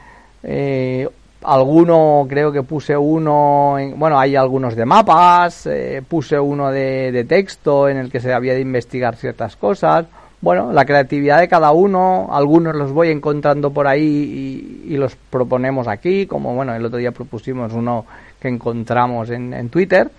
Eh, 0.43 1.07
alguno, 1.43 2.25
creo 2.29 2.51
que 2.51 2.63
puse 2.63 2.95
uno. 2.95 3.77
bueno, 3.95 4.19
hay 4.19 4.35
algunos 4.35 4.75
de 4.75 4.85
mapas. 4.85 5.67
Eh, 5.67 6.01
puse 6.07 6.39
uno 6.39 6.71
de, 6.71 7.25
texto 7.27 7.89
en 7.89 7.97
el 7.97 8.11
que 8.11 8.19
se 8.19 8.33
había 8.33 8.53
de 8.53 8.61
investigar 8.61 9.15
ciertas 9.15 9.55
cosas. 9.55 10.05
Bueno, 10.41 10.71
la 10.71 10.85
creatividad 10.85 11.39
de 11.39 11.47
cada 11.47 11.71
uno. 11.71 12.29
Algunos 12.31 12.75
los 12.75 12.91
voy 12.91 13.09
encontrando 13.09 13.71
por 13.71 13.87
ahí 13.87 14.83
y, 14.85 14.97
los 14.97 15.15
proponemos 15.15 15.87
aquí. 15.87 16.25
Como, 16.25 16.55
bueno, 16.55 16.73
el 16.75 16.85
otro 16.85 16.97
día 16.97 17.11
propusimos 17.11 17.73
uno 17.73 18.05
que 18.39 18.47
encontramos 18.47 19.29
en, 19.29 19.53
en 19.53 19.69
Twitter. 19.69 20.09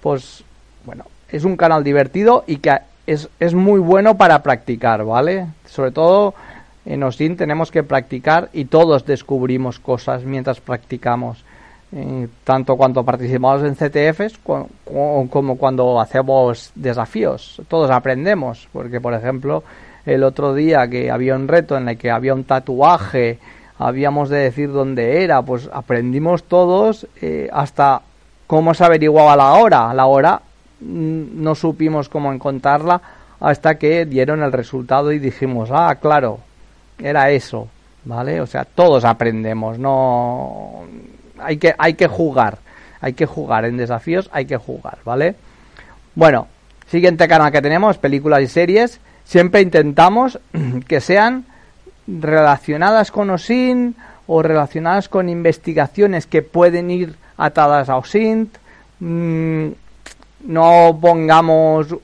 Pues, 0.00 0.44
bueno, 0.84 1.04
es 1.30 1.44
un 1.44 1.56
canal 1.56 1.82
divertido 1.82 2.44
y 2.46 2.56
que 2.56 2.76
es, 3.06 3.28
es 3.40 3.54
muy 3.54 3.80
bueno 3.80 4.16
para 4.16 4.42
practicar, 4.42 5.04
¿vale? 5.04 5.46
Sobre 5.66 5.90
todo 5.90 6.34
en 6.86 7.02
OSIN 7.02 7.36
tenemos 7.36 7.70
que 7.70 7.82
practicar 7.82 8.48
y 8.52 8.66
todos 8.66 9.04
descubrimos 9.04 9.78
cosas 9.78 10.24
mientras 10.24 10.60
practicamos. 10.60 11.44
Eh, 11.92 12.26
tanto 12.44 12.76
cuando 12.76 13.04
participamos 13.04 13.62
en 13.62 13.74
CTFs 13.74 14.38
como 14.38 15.56
cuando 15.56 16.00
hacemos 16.00 16.72
desafíos. 16.74 17.60
Todos 17.68 17.90
aprendemos, 17.90 18.68
porque 18.72 19.00
por 19.00 19.14
ejemplo, 19.14 19.62
el 20.04 20.24
otro 20.24 20.54
día 20.54 20.88
que 20.88 21.10
había 21.10 21.34
un 21.34 21.48
reto 21.48 21.76
en 21.76 21.88
el 21.88 21.98
que 21.98 22.10
había 22.10 22.34
un 22.34 22.44
tatuaje, 22.44 23.38
habíamos 23.78 24.30
de 24.30 24.38
decir 24.38 24.72
dónde 24.72 25.22
era, 25.22 25.42
pues 25.42 25.68
aprendimos 25.72 26.44
todos 26.44 27.06
eh, 27.20 27.48
hasta 27.52 28.02
cómo 28.46 28.74
se 28.74 28.84
averiguaba 28.84 29.36
la 29.36 29.52
hora. 29.54 29.92
La 29.92 30.06
hora 30.06 30.40
Mm, 30.80 31.42
no 31.42 31.54
supimos 31.54 32.08
cómo 32.08 32.32
encontrarla 32.32 33.00
hasta 33.40 33.78
que 33.78 34.04
dieron 34.04 34.42
el 34.42 34.52
resultado 34.52 35.12
y 35.12 35.18
dijimos, 35.18 35.70
ah, 35.72 35.94
claro, 36.00 36.40
era 36.98 37.30
eso, 37.30 37.68
¿vale? 38.04 38.40
O 38.40 38.46
sea, 38.46 38.64
todos 38.64 39.04
aprendemos, 39.04 39.78
no 39.78 40.84
hay 41.38 41.58
que 41.58 41.74
hay 41.78 41.94
que 41.94 42.06
jugar, 42.06 42.58
hay 43.00 43.12
que 43.12 43.26
jugar 43.26 43.64
en 43.64 43.76
desafíos, 43.76 44.28
hay 44.32 44.46
que 44.46 44.56
jugar, 44.56 44.98
¿vale? 45.04 45.34
Bueno, 46.14 46.48
siguiente 46.88 47.28
canal 47.28 47.52
que 47.52 47.62
tenemos, 47.62 47.98
películas 47.98 48.42
y 48.42 48.46
series, 48.46 49.00
siempre 49.24 49.60
intentamos 49.60 50.38
que 50.88 51.00
sean 51.00 51.44
relacionadas 52.06 53.10
con 53.10 53.30
OSINT 53.30 53.96
o 54.26 54.42
relacionadas 54.42 55.08
con 55.08 55.28
investigaciones 55.28 56.26
que 56.26 56.42
pueden 56.42 56.90
ir 56.90 57.16
atadas 57.36 57.88
a 57.88 57.96
OSINT. 57.96 58.56
Mm, 59.00 59.68
no 60.46 60.98
pongamos, 61.00 61.94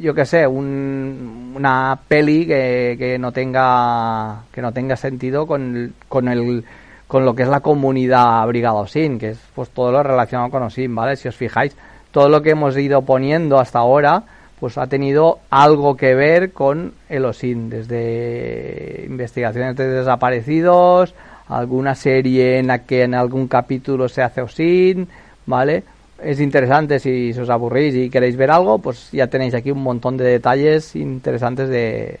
yo 0.00 0.14
qué 0.14 0.24
sé, 0.24 0.46
una 0.46 1.98
peli 2.08 2.46
que, 2.46 2.96
que, 2.98 3.18
no 3.18 3.32
tenga 3.32 4.42
que 4.52 4.62
no 4.62 4.72
tenga 4.72 4.96
sentido 4.96 5.46
con, 5.46 5.94
con 6.08 6.28
el 6.28 6.64
con 7.06 7.26
lo 7.26 7.34
que 7.34 7.42
es 7.42 7.48
la 7.48 7.60
comunidad 7.60 8.46
Brigada 8.46 8.74
OSIN, 8.76 9.18
que 9.18 9.30
es 9.30 9.38
pues 9.54 9.68
todo 9.68 9.92
lo 9.92 10.02
relacionado 10.02 10.50
con 10.50 10.62
OSIN, 10.62 10.94
¿vale? 10.94 11.16
Si 11.16 11.28
os 11.28 11.36
fijáis, 11.36 11.76
todo 12.10 12.30
lo 12.30 12.40
que 12.40 12.50
hemos 12.50 12.74
ido 12.78 13.02
poniendo 13.02 13.58
hasta 13.58 13.80
ahora, 13.80 14.22
pues 14.58 14.78
ha 14.78 14.86
tenido 14.86 15.40
algo 15.50 15.96
que 15.96 16.14
ver 16.14 16.52
con 16.52 16.94
el 17.10 17.26
OSIN, 17.26 17.68
desde 17.68 19.04
investigaciones 19.06 19.76
de 19.76 19.88
desaparecidos, 19.88 21.14
alguna 21.48 21.94
serie 21.94 22.58
en 22.58 22.68
la 22.68 22.84
que 22.84 23.02
en 23.02 23.14
algún 23.14 23.46
capítulo 23.46 24.08
se 24.08 24.22
hace 24.22 24.40
OSIN, 24.40 25.08
¿vale? 25.44 25.84
Es 26.22 26.40
interesante 26.40 26.98
si, 26.98 27.30
os 27.32 27.50
aburrís 27.50 27.94
y 27.94 28.10
queréis 28.10 28.36
ver 28.36 28.50
algo, 28.50 28.78
pues 28.78 29.10
ya 29.12 29.26
tenéis 29.26 29.54
aquí 29.54 29.70
un 29.70 29.82
montón 29.82 30.16
de 30.16 30.24
detalles 30.24 30.94
interesantes 30.96 31.68
de, 31.68 32.20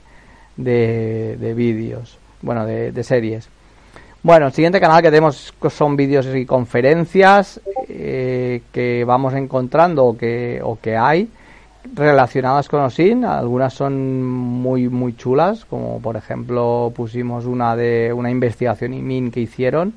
de, 0.56 1.54
vídeos, 1.54 2.18
bueno, 2.40 2.66
de, 2.66 3.02
series. 3.02 3.48
Bueno, 4.22 4.46
el 4.46 4.52
siguiente 4.52 4.80
canal 4.80 5.02
que 5.02 5.10
tenemos 5.10 5.52
son 5.68 5.96
vídeos 5.96 6.26
y 6.34 6.46
conferencias 6.46 7.60
eh, 7.88 8.62
que 8.72 9.04
vamos 9.04 9.34
encontrando 9.34 10.04
o 10.04 10.16
que, 10.16 10.60
o 10.62 10.78
que 10.80 10.96
hay 10.96 11.28
relacionadas 11.94 12.68
con 12.68 12.80
OSIN. 12.82 13.24
Algunas 13.24 13.74
son 13.74 14.22
muy 14.22 14.88
muy 14.88 15.16
chulas, 15.16 15.64
como 15.64 16.00
por 16.00 16.16
ejemplo 16.16 16.92
pusimos 16.94 17.46
una 17.46 17.74
de 17.74 18.12
una 18.12 18.30
investigación 18.30 18.94
IMIN 18.94 19.30
que 19.30 19.40
hicieron, 19.40 19.94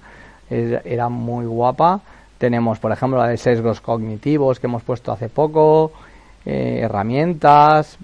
era 0.49 1.09
muy 1.09 1.45
guapa. 1.45 2.01
Tenemos, 2.37 2.79
por 2.79 2.91
ejemplo, 2.91 3.17
la 3.19 3.29
de 3.29 3.37
sesgos 3.37 3.81
cognitivos 3.81 4.59
que 4.59 4.67
hemos 4.67 4.83
puesto 4.83 5.11
hace 5.11 5.29
poco, 5.29 5.91
eh, 6.45 6.81
herramientas. 6.83 7.97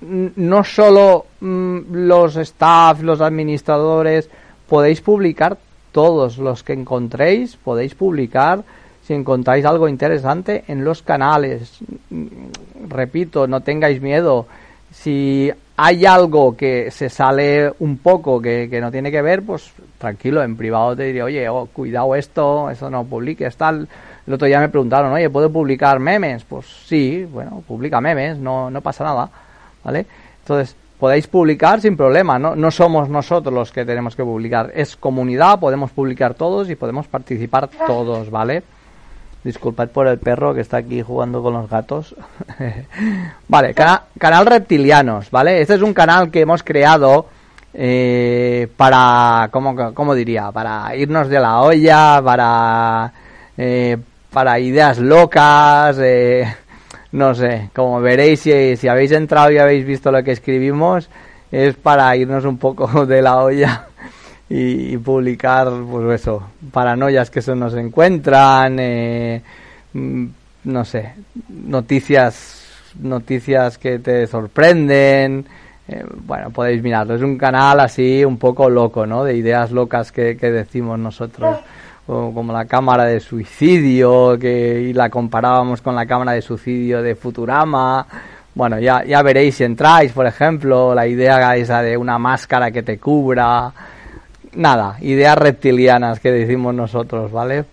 no 0.00 0.64
solo 0.64 1.26
mm, 1.40 1.78
los 1.90 2.36
staff, 2.36 3.02
los 3.02 3.20
administradores, 3.20 4.28
podéis 4.68 5.00
publicar 5.00 5.58
todos 5.92 6.38
los 6.38 6.62
que 6.62 6.72
encontréis, 6.72 7.56
podéis 7.56 7.94
publicar 7.94 8.62
si 9.02 9.14
encontráis 9.14 9.64
algo 9.64 9.88
interesante 9.88 10.64
en 10.68 10.84
los 10.84 11.02
canales. 11.02 11.78
Repito, 12.88 13.46
no 13.48 13.60
tengáis 13.62 14.00
miedo. 14.00 14.46
Si 14.92 15.50
hay 15.76 16.06
algo 16.06 16.56
que 16.56 16.90
se 16.90 17.08
sale 17.08 17.72
un 17.80 17.98
poco 17.98 18.40
que, 18.40 18.68
que 18.70 18.80
no 18.80 18.92
tiene 18.92 19.10
que 19.10 19.22
ver, 19.22 19.42
pues 19.42 19.72
tranquilo, 20.00 20.42
en 20.42 20.56
privado 20.56 20.96
te 20.96 21.04
diría, 21.04 21.24
oye, 21.24 21.48
oh, 21.48 21.66
cuidado 21.66 22.14
esto, 22.16 22.70
eso 22.70 22.90
no 22.90 23.04
publiques, 23.04 23.54
tal. 23.56 23.86
El 24.26 24.32
otro 24.32 24.46
día 24.46 24.58
me 24.58 24.70
preguntaron, 24.70 25.12
oye, 25.12 25.28
¿puedo 25.28 25.52
publicar 25.52 26.00
memes? 26.00 26.42
Pues 26.44 26.66
sí, 26.86 27.28
bueno, 27.30 27.62
publica 27.68 28.00
memes, 28.00 28.38
no, 28.38 28.70
no 28.70 28.80
pasa 28.80 29.04
nada, 29.04 29.28
¿vale? 29.84 30.06
Entonces, 30.40 30.74
podéis 30.98 31.26
publicar 31.26 31.82
sin 31.82 31.98
problema, 31.98 32.38
¿no? 32.38 32.56
No 32.56 32.70
somos 32.70 33.10
nosotros 33.10 33.52
los 33.52 33.72
que 33.72 33.84
tenemos 33.84 34.16
que 34.16 34.24
publicar, 34.24 34.72
es 34.74 34.96
comunidad, 34.96 35.60
podemos 35.60 35.90
publicar 35.90 36.32
todos 36.32 36.70
y 36.70 36.76
podemos 36.76 37.06
participar 37.06 37.68
todos, 37.86 38.30
¿vale? 38.30 38.62
Disculpad 39.44 39.88
por 39.90 40.06
el 40.06 40.18
perro 40.18 40.54
que 40.54 40.62
está 40.62 40.78
aquí 40.78 41.02
jugando 41.02 41.42
con 41.42 41.52
los 41.52 41.68
gatos. 41.68 42.16
vale, 43.48 43.74
canal 43.74 44.46
Reptilianos, 44.46 45.30
¿vale? 45.30 45.60
Este 45.60 45.74
es 45.74 45.82
un 45.82 45.92
canal 45.92 46.30
que 46.30 46.40
hemos 46.40 46.62
creado 46.62 47.26
eh, 47.74 48.68
para, 48.76 49.48
¿cómo, 49.50 49.94
¿cómo, 49.94 50.14
diría? 50.14 50.50
Para 50.52 50.94
irnos 50.96 51.28
de 51.28 51.40
la 51.40 51.60
olla, 51.60 52.20
para, 52.22 53.12
eh, 53.56 53.96
para 54.32 54.58
ideas 54.58 54.98
locas, 54.98 55.96
eh, 56.00 56.54
no 57.12 57.34
sé, 57.34 57.70
como 57.74 58.00
veréis 58.00 58.40
si, 58.40 58.76
si 58.76 58.88
habéis 58.88 59.12
entrado 59.12 59.50
y 59.50 59.58
habéis 59.58 59.84
visto 59.84 60.10
lo 60.10 60.22
que 60.22 60.32
escribimos, 60.32 61.08
es 61.50 61.74
para 61.74 62.14
irnos 62.16 62.44
un 62.44 62.58
poco 62.58 63.06
de 63.06 63.22
la 63.22 63.38
olla 63.38 63.86
y, 64.48 64.96
publicar, 64.98 65.68
pues 65.88 66.20
eso, 66.20 66.42
paranoias 66.72 67.30
que 67.30 67.40
se 67.40 67.54
nos 67.54 67.72
encuentran, 67.74 68.78
eh, 68.80 69.42
mm, 69.92 70.26
no 70.64 70.84
sé, 70.84 71.14
noticias, 71.48 72.64
noticias 73.00 73.78
que 73.78 74.00
te 74.00 74.26
sorprenden, 74.26 75.46
eh, 75.90 76.04
bueno, 76.24 76.50
podéis 76.50 76.82
mirarlo. 76.82 77.16
Es 77.16 77.22
un 77.22 77.36
canal 77.36 77.80
así 77.80 78.24
un 78.24 78.38
poco 78.38 78.70
loco, 78.70 79.06
¿no? 79.06 79.24
De 79.24 79.34
ideas 79.36 79.72
locas 79.72 80.12
que, 80.12 80.34
decimos 80.34 80.98
nosotros. 80.98 81.58
como 82.06 82.52
la 82.52 82.64
cámara 82.64 83.04
de 83.04 83.18
suicidio, 83.18 84.38
que 84.38 84.82
y 84.82 84.92
la 84.92 85.10
comparábamos 85.10 85.82
con 85.82 85.96
la 85.96 86.06
cámara 86.06 86.32
de 86.32 86.42
suicidio 86.42 87.02
de 87.02 87.16
Futurama. 87.16 88.06
Bueno, 88.54 88.78
ya, 88.78 89.04
ya 89.04 89.22
veréis 89.22 89.56
si 89.56 89.64
entráis, 89.64 90.12
por 90.12 90.26
ejemplo, 90.26 90.94
la 90.94 91.06
idea 91.06 91.56
esa 91.56 91.82
de 91.82 91.96
una 91.96 92.18
máscara 92.18 92.70
que 92.70 92.84
te 92.84 92.98
cubra. 92.98 93.72
Nada, 94.54 94.96
ideas 95.00 95.36
reptilianas 95.38 96.20
que 96.20 96.30
decimos 96.30 96.72
nosotros, 96.72 97.32
¿vale? 97.32 97.64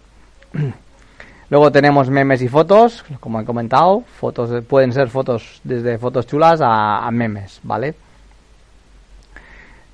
Luego 1.49 1.71
tenemos 1.71 2.09
memes 2.09 2.41
y 2.41 2.47
fotos, 2.47 3.05
como 3.19 3.39
he 3.39 3.45
comentado, 3.45 4.03
fotos 4.19 4.63
pueden 4.65 4.91
ser 4.91 5.07
fotos 5.07 5.61
desde 5.63 5.97
fotos 5.97 6.27
chulas 6.27 6.59
a 6.61 7.09
memes, 7.11 7.59
¿vale? 7.63 7.95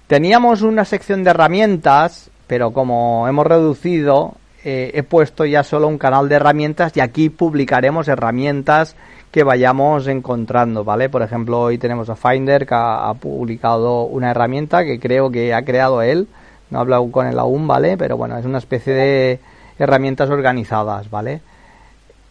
Teníamos 0.08 0.62
una 0.62 0.86
sección 0.86 1.24
de 1.24 1.30
herramientas, 1.30 2.30
pero 2.48 2.72
como 2.72 3.28
hemos 3.28 3.48
reducido, 3.48 4.36
eh, 4.66 4.92
he 4.94 5.04
puesto 5.04 5.46
ya 5.46 5.64
solo 5.64 5.88
un 5.88 5.98
canal 5.98 6.30
de 6.30 6.36
herramientas 6.36 6.96
y 6.96 7.00
aquí 7.00 7.30
publicaremos 7.30 8.08
herramientas 8.08 8.96
que 9.32 9.44
vayamos 9.44 10.08
encontrando, 10.08 10.84
¿vale? 10.84 11.10
Por 11.10 11.22
ejemplo, 11.22 11.62
hoy 11.62 11.78
tenemos 11.78 12.10
a 12.10 12.16
Finder 12.16 12.68
que 12.68 12.76
ha, 12.76 13.14
publicado 13.20 14.04
una 14.04 14.32
herramienta 14.32 14.86
que 14.86 15.00
creo 15.00 15.32
que 15.32 15.54
ha 15.54 15.64
creado 15.64 16.02
él, 16.02 16.28
no 16.70 16.78
he 16.78 16.82
hablado 16.82 17.10
con 17.12 17.26
él 17.26 17.40
aún, 17.40 17.66
¿vale? 17.66 17.98
Pero 17.98 18.16
bueno, 18.16 18.38
es 18.38 18.46
una 18.46 18.60
especie 18.60 18.94
de 18.94 19.40
herramientas 19.80 20.30
organizadas, 20.30 21.10
¿vale? 21.10 21.42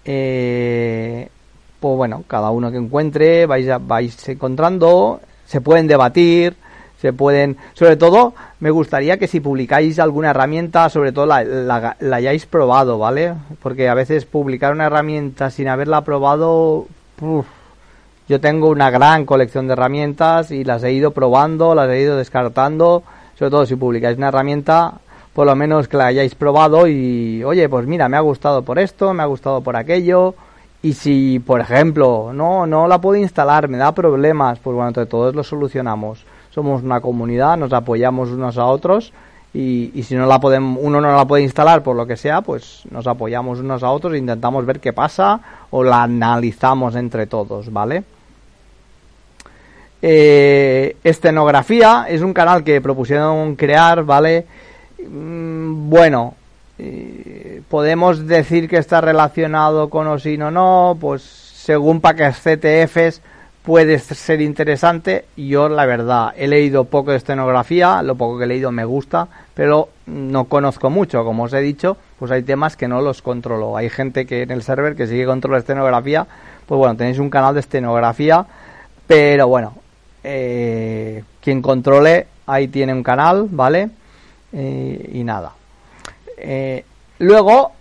Eh, 0.04 1.28
pues 1.80 1.96
bueno, 1.96 2.22
cada 2.28 2.50
uno 2.50 2.70
que 2.70 2.76
encuentre 2.76 3.46
vais, 3.46 3.66
vais 3.80 4.28
encontrando, 4.28 5.20
se 5.44 5.60
pueden 5.60 5.88
debatir, 5.88 6.54
se 7.02 7.12
pueden, 7.12 7.56
sobre 7.72 7.96
todo, 7.96 8.32
me 8.60 8.70
gustaría 8.70 9.16
que 9.16 9.26
si 9.26 9.40
publicáis 9.40 9.98
alguna 9.98 10.30
herramienta, 10.30 10.88
sobre 10.88 11.10
todo 11.10 11.26
la, 11.26 11.42
la, 11.42 12.16
hayáis 12.16 12.46
probado, 12.46 12.96
¿vale? 12.96 13.34
Porque 13.60 13.88
a 13.88 13.94
veces 13.94 14.24
publicar 14.24 14.72
una 14.72 14.86
herramienta 14.86 15.50
sin 15.50 15.66
haberla 15.66 16.02
probado, 16.02 16.86
yo 18.28 18.40
tengo 18.40 18.68
una 18.68 18.90
gran 18.90 19.26
colección 19.26 19.66
de 19.66 19.72
herramientas 19.72 20.52
y 20.52 20.62
las 20.62 20.84
he 20.84 20.92
ido 20.92 21.10
probando, 21.10 21.74
las 21.74 21.90
he 21.90 22.02
ido 22.02 22.16
descartando, 22.16 23.02
sobre 23.36 23.50
todo 23.50 23.66
si 23.66 23.74
publicáis 23.74 24.16
una 24.16 24.28
herramienta, 24.28 24.92
por 25.32 25.48
lo 25.48 25.56
menos 25.56 25.88
que 25.88 25.96
la 25.96 26.06
hayáis 26.06 26.36
probado 26.36 26.86
y, 26.86 27.42
oye, 27.42 27.68
pues 27.68 27.84
mira, 27.84 28.08
me 28.08 28.16
ha 28.16 28.20
gustado 28.20 28.62
por 28.62 28.78
esto, 28.78 29.12
me 29.12 29.24
ha 29.24 29.26
gustado 29.26 29.60
por 29.60 29.74
aquello, 29.74 30.36
y 30.82 30.92
si, 30.92 31.40
por 31.40 31.60
ejemplo, 31.60 32.30
no, 32.32 32.64
no 32.64 32.86
la 32.86 33.00
puedo 33.00 33.20
instalar, 33.20 33.66
me 33.66 33.78
da 33.78 33.90
problemas, 33.90 34.60
pues 34.60 34.76
bueno, 34.76 34.86
entre 34.86 35.06
todos 35.06 35.34
lo 35.34 35.42
solucionamos 35.42 36.24
somos 36.54 36.82
una 36.82 37.00
comunidad, 37.00 37.56
nos 37.56 37.72
apoyamos 37.72 38.28
unos 38.28 38.58
a 38.58 38.66
otros 38.66 39.12
y, 39.54 40.02
si 40.04 40.14
no 40.14 40.26
la 40.26 40.40
podemos, 40.40 40.78
uno 40.82 41.00
no 41.00 41.14
la 41.14 41.26
puede 41.26 41.42
instalar 41.42 41.82
por 41.82 41.96
lo 41.96 42.06
que 42.06 42.16
sea, 42.16 42.40
pues 42.40 42.82
nos 42.90 43.06
apoyamos 43.06 43.58
unos 43.58 43.82
a 43.82 43.90
otros 43.90 44.14
e 44.14 44.18
intentamos 44.18 44.64
ver 44.64 44.80
qué 44.80 44.92
pasa 44.92 45.40
o 45.70 45.82
la 45.82 46.02
analizamos 46.02 46.94
entre 46.96 47.26
todos, 47.26 47.72
¿vale? 47.72 48.04
Eh, 50.00 50.96
Estenografía 51.04 52.06
es 52.08 52.22
un 52.22 52.32
canal 52.32 52.64
que 52.64 52.80
propusieron 52.80 53.56
crear, 53.56 54.04
¿vale? 54.04 54.46
Mm, 55.06 55.88
bueno, 55.88 56.34
eh, 56.78 57.62
podemos 57.68 58.26
decir 58.26 58.68
que 58.68 58.78
está 58.78 59.00
relacionado 59.00 59.90
con 59.90 60.06
OSIN 60.08 60.42
o 60.42 60.50
no, 60.50 60.96
pues 61.00 61.22
según 61.22 62.00
paquetes 62.00 62.40
CTFs 62.40 63.20
puede 63.64 63.98
ser 63.98 64.40
interesante. 64.40 65.24
Yo, 65.36 65.68
la 65.68 65.86
verdad, 65.86 66.34
he 66.36 66.48
leído 66.48 66.84
poco 66.84 67.12
de 67.12 67.18
escenografía, 67.18 68.02
lo 68.02 68.16
poco 68.16 68.38
que 68.38 68.44
he 68.44 68.48
leído 68.48 68.72
me 68.72 68.84
gusta, 68.84 69.28
pero 69.54 69.88
no 70.06 70.44
conozco 70.44 70.90
mucho. 70.90 71.24
Como 71.24 71.44
os 71.44 71.52
he 71.52 71.60
dicho, 71.60 71.96
pues 72.18 72.30
hay 72.30 72.42
temas 72.42 72.76
que 72.76 72.88
no 72.88 73.00
los 73.00 73.22
controlo. 73.22 73.76
Hay 73.76 73.88
gente 73.88 74.26
que 74.26 74.42
en 74.42 74.50
el 74.50 74.62
server 74.62 74.96
que 74.96 75.06
sigue 75.06 75.26
controla 75.26 75.58
escenografía, 75.58 76.26
pues 76.66 76.78
bueno, 76.78 76.96
tenéis 76.96 77.18
un 77.18 77.30
canal 77.30 77.54
de 77.54 77.60
escenografía, 77.60 78.46
pero 79.06 79.48
bueno, 79.48 79.74
eh, 80.24 81.22
quien 81.40 81.62
controle, 81.62 82.26
ahí 82.46 82.68
tiene 82.68 82.92
un 82.92 83.02
canal, 83.02 83.48
¿vale? 83.50 83.90
Eh, 84.52 85.10
y 85.12 85.24
nada. 85.24 85.52
Eh, 86.36 86.84
luego, 87.18 87.72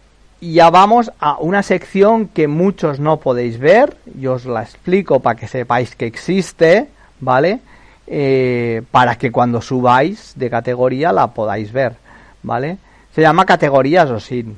y 0.42 0.54
ya 0.54 0.72
vamos 0.72 1.12
a 1.20 1.38
una 1.38 1.62
sección 1.62 2.28
que 2.28 2.48
muchos 2.48 3.00
no 3.00 3.18
podéis 3.18 3.60
ver, 3.60 3.96
yo 4.20 4.34
os 4.34 4.46
la 4.46 4.64
explico 4.64 5.20
para 5.20 5.40
que 5.40 5.48
sepáis 5.48 5.96
que 5.96 6.08
existe, 6.08 6.88
¿vale? 7.20 7.60
Eh, 8.08 8.82
para 8.90 9.16
que 9.16 9.32
cuando 9.32 9.62
subáis 9.62 10.34
de 10.36 10.50
categoría 10.50 11.14
la 11.14 11.28
podáis 11.28 11.72
ver, 11.72 11.94
¿vale? 12.42 12.80
Se 13.14 13.22
llama 13.22 13.46
categorías 13.46 14.10
o 14.10 14.20
sin. 14.20 14.58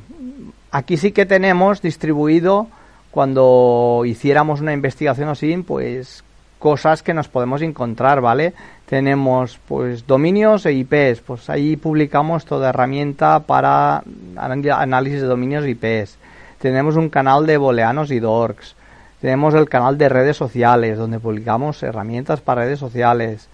Aquí 0.72 0.96
sí 0.96 1.12
que 1.12 1.26
tenemos 1.26 1.82
distribuido 1.82 2.68
cuando 3.12 4.04
hiciéramos 4.06 4.62
una 4.62 4.74
investigación 4.74 5.30
o 5.30 5.64
pues 5.68 6.24
cosas 6.60 7.04
que 7.04 7.14
nos 7.14 7.28
podemos 7.28 7.62
encontrar, 7.62 8.22
¿vale? 8.22 8.54
Tenemos 8.88 9.60
pues 9.68 10.06
dominios 10.06 10.66
e 10.66 10.74
IPs, 10.74 11.22
pues 11.22 11.50
ahí 11.50 11.78
publicamos 11.78 12.46
toda 12.46 12.70
herramienta 12.70 13.40
para 13.40 14.04
análisis 14.36 15.22
de 15.22 15.28
dominios 15.28 15.64
e 15.64 15.72
IPs. 15.72 16.18
Tenemos 16.60 16.96
un 16.96 17.10
canal 17.10 17.46
de 17.46 17.58
booleanos 17.58 18.12
y 18.12 18.20
dorks. 18.20 18.76
Tenemos 19.22 19.54
el 19.54 19.70
canal 19.70 19.98
de 19.98 20.10
redes 20.10 20.36
sociales, 20.36 20.98
donde 20.98 21.20
publicamos 21.20 21.82
herramientas 21.82 22.42
para 22.42 22.64
redes 22.66 22.80
sociales, 22.80 23.48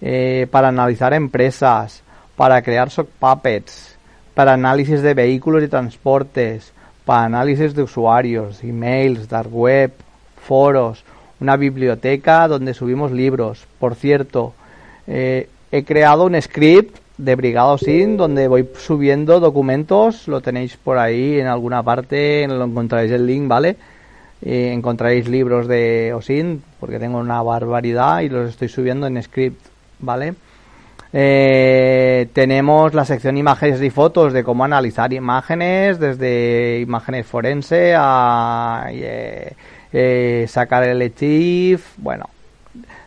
eh, 0.00 0.46
para 0.50 0.68
analizar 0.68 1.14
empresas, 1.14 2.02
para 2.36 2.62
crear 2.62 2.90
sock 2.90 3.08
puppets, 3.18 3.96
para 4.34 4.52
análisis 4.52 5.02
de 5.02 5.14
vehículos 5.14 5.62
y 5.62 5.68
transportes, 5.68 6.72
para 7.04 7.24
análisis 7.24 7.74
de 7.74 7.82
usuarios, 7.82 8.62
emails, 8.62 9.28
dark 9.28 9.52
web, 9.52 9.92
foros, 10.46 11.04
una 11.40 11.56
biblioteca 11.56 12.46
donde 12.46 12.74
subimos 12.74 13.12
libros. 13.12 13.66
Por 13.78 13.94
cierto, 13.94 14.54
eh, 15.06 15.48
he 15.70 15.84
creado 15.84 16.24
un 16.24 16.40
script 16.40 16.98
de 17.18 17.34
Brigado 17.34 17.78
Sin 17.78 18.16
donde 18.16 18.48
voy 18.48 18.68
subiendo 18.76 19.40
documentos, 19.40 20.28
lo 20.28 20.40
tenéis 20.40 20.76
por 20.76 20.98
ahí 20.98 21.40
en 21.40 21.46
alguna 21.46 21.82
parte, 21.82 22.46
lo 22.46 22.64
encontraréis 22.64 23.12
el 23.12 23.26
link, 23.26 23.48
¿vale? 23.48 23.76
Eh, 24.42 24.70
encontraréis 24.72 25.28
libros 25.28 25.66
de 25.66 26.12
OSIN, 26.12 26.62
porque 26.78 26.98
tengo 26.98 27.18
una 27.18 27.42
barbaridad 27.42 28.20
y 28.20 28.28
los 28.28 28.50
estoy 28.50 28.68
subiendo 28.68 29.06
en 29.06 29.22
script, 29.22 29.64
¿vale? 29.98 30.34
Eh, 31.12 32.28
tenemos 32.34 32.92
la 32.92 33.06
sección 33.06 33.38
imágenes 33.38 33.80
y 33.80 33.88
fotos 33.88 34.34
de 34.34 34.44
cómo 34.44 34.64
analizar 34.64 35.12
imágenes, 35.14 35.98
desde 35.98 36.80
imágenes 36.80 37.26
forense 37.26 37.94
a 37.96 38.88
eh, 38.92 40.44
sacar 40.48 40.84
el 40.84 41.00
ECHIF, 41.00 41.96
bueno. 41.96 42.26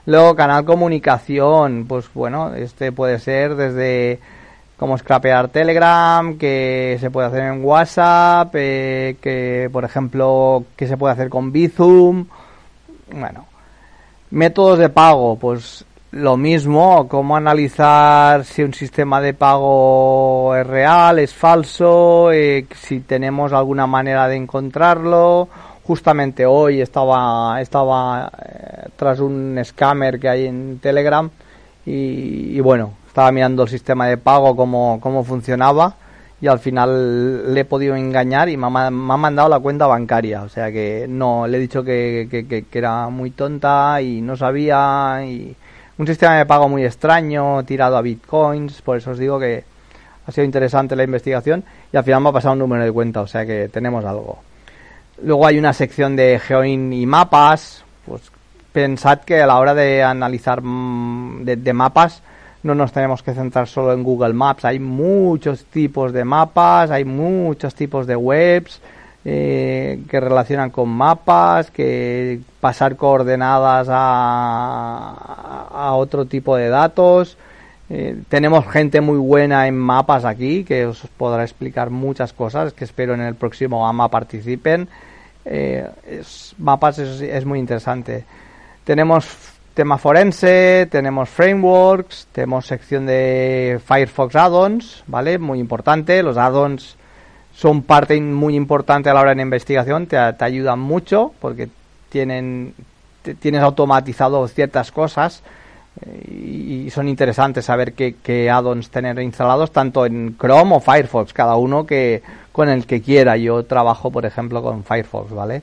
Luego 0.05 0.35
canal 0.35 0.65
comunicación, 0.65 1.85
pues 1.87 2.09
bueno, 2.13 2.53
este 2.55 2.91
puede 2.91 3.19
ser 3.19 3.55
desde 3.55 4.19
cómo 4.77 4.97
scrapear 4.97 5.49
Telegram, 5.49 6.37
que 6.37 6.97
se 6.99 7.11
puede 7.11 7.27
hacer 7.27 7.43
en 7.43 7.63
WhatsApp, 7.63 8.49
eh, 8.55 9.17
que 9.21 9.69
por 9.71 9.83
ejemplo, 9.83 10.63
que 10.75 10.87
se 10.87 10.97
puede 10.97 11.13
hacer 11.13 11.29
con 11.29 11.51
Bizum, 11.51 12.25
bueno. 13.11 13.45
Métodos 14.31 14.77
de 14.77 14.89
pago, 14.89 15.37
pues 15.37 15.83
lo 16.11 16.37
mismo, 16.37 17.07
cómo 17.07 17.35
analizar 17.35 18.45
si 18.45 18.63
un 18.63 18.73
sistema 18.73 19.21
de 19.21 19.33
pago 19.33 20.55
es 20.55 20.65
real, 20.65 21.19
es 21.19 21.33
falso, 21.33 22.31
eh, 22.31 22.65
si 22.75 23.01
tenemos 23.01 23.53
alguna 23.53 23.85
manera 23.85 24.27
de 24.27 24.35
encontrarlo 24.35 25.49
justamente 25.89 26.45
hoy 26.45 26.81
estaba, 26.81 27.59
estaba 27.59 28.31
eh, 28.45 28.89
tras 28.95 29.19
un 29.19 29.59
scammer 29.65 30.19
que 30.19 30.29
hay 30.29 30.45
en 30.45 30.77
Telegram 30.77 31.27
y, 31.83 32.59
bueno, 32.59 32.93
estaba 33.07 33.31
mirando 33.31 33.63
el 33.63 33.69
sistema 33.69 34.05
de 34.05 34.17
pago, 34.17 34.55
cómo, 34.55 34.99
cómo 35.01 35.23
funcionaba 35.23 35.95
y 36.41 36.45
al 36.45 36.59
final 36.59 37.55
le 37.55 37.61
he 37.61 37.65
podido 37.65 37.95
engañar 37.95 38.49
y 38.49 38.55
me 38.55 38.67
ha, 38.67 38.69
me 38.69 39.13
ha, 39.13 39.17
mandado 39.17 39.49
la 39.49 39.59
cuenta 39.59 39.87
bancaria. 39.87 40.43
O 40.43 40.49
sea 40.49 40.71
que 40.71 41.07
no, 41.09 41.47
le 41.47 41.57
he 41.57 41.59
dicho 41.59 41.83
que, 41.83 42.27
que, 42.29 42.45
que, 42.45 42.77
era 42.77 43.09
muy 43.09 43.31
tonta 43.31 43.99
y 43.99 44.21
no 44.21 44.37
sabía 44.37 45.23
y 45.25 45.55
un 45.97 46.05
sistema 46.05 46.35
de 46.37 46.45
pago 46.45 46.69
muy 46.69 46.85
extraño, 46.85 47.63
tirado 47.63 47.97
a 47.97 48.03
bitcoins, 48.03 48.83
por 48.83 48.97
eso 48.97 49.09
os 49.09 49.17
digo 49.17 49.39
que 49.39 49.63
ha 50.27 50.31
sido 50.31 50.45
interesante 50.45 50.95
la 50.95 51.03
investigación 51.03 51.63
y 51.91 51.97
al 51.97 52.03
final 52.03 52.21
me 52.21 52.29
ha 52.29 52.33
pasado 52.33 52.53
un 52.53 52.59
número 52.59 52.83
de 52.83 52.91
cuenta, 52.91 53.21
o 53.21 53.27
sea 53.27 53.43
que 53.43 53.69
tenemos 53.69 54.05
algo. 54.05 54.48
Luego 55.23 55.45
hay 55.45 55.57
una 55.57 55.73
sección 55.73 56.15
de 56.15 56.39
geoin 56.39 56.93
y 56.93 57.05
mapas, 57.05 57.83
pues 58.05 58.21
pensad 58.71 59.19
que 59.19 59.41
a 59.41 59.47
la 59.47 59.59
hora 59.59 59.73
de 59.73 60.03
analizar 60.03 60.61
mm, 60.61 61.43
de, 61.43 61.73
mapas 61.73 62.21
no 62.63 62.75
nos 62.75 62.91
tenemos 62.91 63.23
que 63.23 63.33
centrar 63.33 63.67
solo 63.67 63.93
en 63.93 64.03
Google 64.03 64.33
Maps, 64.33 64.65
hay 64.65 64.79
muchos 64.79 65.65
tipos 65.65 66.11
de 66.13 66.25
mapas, 66.25 66.91
hay 66.91 67.05
muchos 67.05 67.73
tipos 67.73 68.05
de 68.05 68.15
webs, 68.15 68.81
eh, 69.25 70.01
que 70.09 70.19
relacionan 70.19 70.69
con 70.69 70.89
mapas, 70.89 71.71
que 71.71 72.39
pasar 72.59 72.95
coordenadas 72.95 73.87
a, 73.89 75.67
a 75.71 75.93
otro 75.95 76.25
tipo 76.25 76.55
de 76.55 76.69
datos. 76.69 77.37
Eh, 77.89 78.21
tenemos 78.29 78.67
gente 78.67 79.01
muy 79.01 79.17
buena 79.17 79.67
en 79.67 79.75
mapas 79.75 80.23
aquí 80.23 80.63
que 80.63 80.85
os 80.85 81.07
podrá 81.17 81.43
explicar 81.43 81.89
muchas 81.89 82.33
cosas 82.33 82.71
que 82.73 82.83
espero 82.83 83.15
en 83.15 83.21
el 83.21 83.35
próximo 83.35 83.87
AMA 83.87 84.09
participen. 84.09 84.87
Eh, 85.51 85.83
mapas 86.59 86.99
es, 86.99 87.21
es, 87.21 87.45
muy 87.45 87.57
interesante. 87.57 88.23
Tenemos 88.83 89.25
tema 89.73 89.97
forense, 89.97 90.87
tenemos 90.91 91.27
frameworks, 91.27 92.27
tenemos 92.31 92.67
sección 92.67 93.07
de 93.07 93.79
Firefox 93.83 94.35
add-ons, 94.35 95.03
¿vale? 95.07 95.39
Muy 95.39 95.59
importante. 95.59 96.21
Los 96.21 96.37
add-ons 96.37 96.95
son 97.55 97.81
parte 97.81 98.19
muy 98.21 98.55
importante 98.55 99.09
a 99.09 99.13
la 99.13 99.21
hora 99.21 99.31
de 99.31 99.37
la 99.37 99.41
investigación, 99.41 100.05
te, 100.05 100.17
ayudan 100.17 100.79
mucho 100.79 101.33
porque 101.41 101.67
tienen 102.09 102.73
tienes 103.39 103.61
automatizado 103.61 104.47
ciertas 104.47 104.93
cosas 104.93 105.43
eh, 106.05 106.85
y, 106.85 106.89
son 106.89 107.09
interesantes 107.09 107.65
saber 107.65 107.93
qué, 107.93 108.15
qué 108.23 108.49
add-ons 108.49 108.89
tener 108.89 109.19
instalados 109.19 109.71
tanto 109.71 110.05
en 110.05 110.37
Chrome 110.37 110.75
o 110.75 110.79
Firefox, 110.79 111.33
cada 111.33 111.55
uno 111.55 111.85
que 111.85 112.21
con 112.59 112.67
el 112.67 112.85
que 112.85 113.01
quiera. 113.01 113.37
Yo 113.37 113.63
trabajo, 113.63 114.11
por 114.11 114.25
ejemplo, 114.25 114.61
con 114.61 114.83
Firefox, 114.83 115.31
¿vale? 115.31 115.61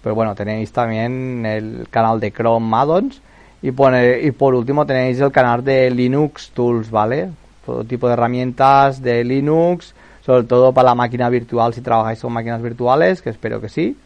Pero 0.00 0.14
bueno, 0.14 0.36
tenéis 0.36 0.70
también 0.70 1.44
el 1.44 1.88
canal 1.90 2.20
de 2.20 2.30
Chrome 2.30 2.76
add-ons 2.76 3.20
y, 3.62 3.72
pone, 3.72 4.20
y 4.22 4.30
por 4.30 4.54
último 4.54 4.86
tenéis 4.86 5.18
el 5.18 5.32
canal 5.32 5.64
de 5.64 5.90
Linux 5.90 6.52
Tools, 6.54 6.88
¿vale? 6.88 7.30
Todo 7.64 7.82
tipo 7.82 8.06
de 8.06 8.12
herramientas 8.12 9.02
de 9.02 9.24
Linux, 9.24 9.92
sobre 10.24 10.44
todo 10.44 10.72
para 10.72 10.90
la 10.90 10.94
máquina 10.94 11.28
virtual 11.28 11.74
si 11.74 11.80
trabajáis 11.80 12.20
con 12.20 12.32
máquinas 12.32 12.62
virtuales, 12.62 13.22
que 13.22 13.30
espero 13.30 13.60
que 13.60 13.68
sí. 13.68 13.96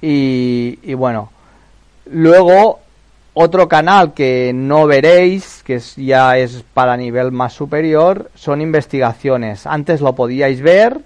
Y, 0.00 0.94
bueno, 0.94 1.30
luego 2.08 2.78
otro 3.34 3.66
canal 3.66 4.14
que 4.14 4.52
no 4.54 4.86
veréis, 4.86 5.64
que 5.64 5.80
ya 5.96 6.38
es 6.38 6.62
para 6.72 6.96
nivel 6.96 7.32
más 7.32 7.52
superior, 7.52 8.30
son 8.36 8.60
investigaciones. 8.60 9.66
Antes 9.66 10.00
lo 10.00 10.14
podíais 10.14 10.62
ver, 10.62 11.00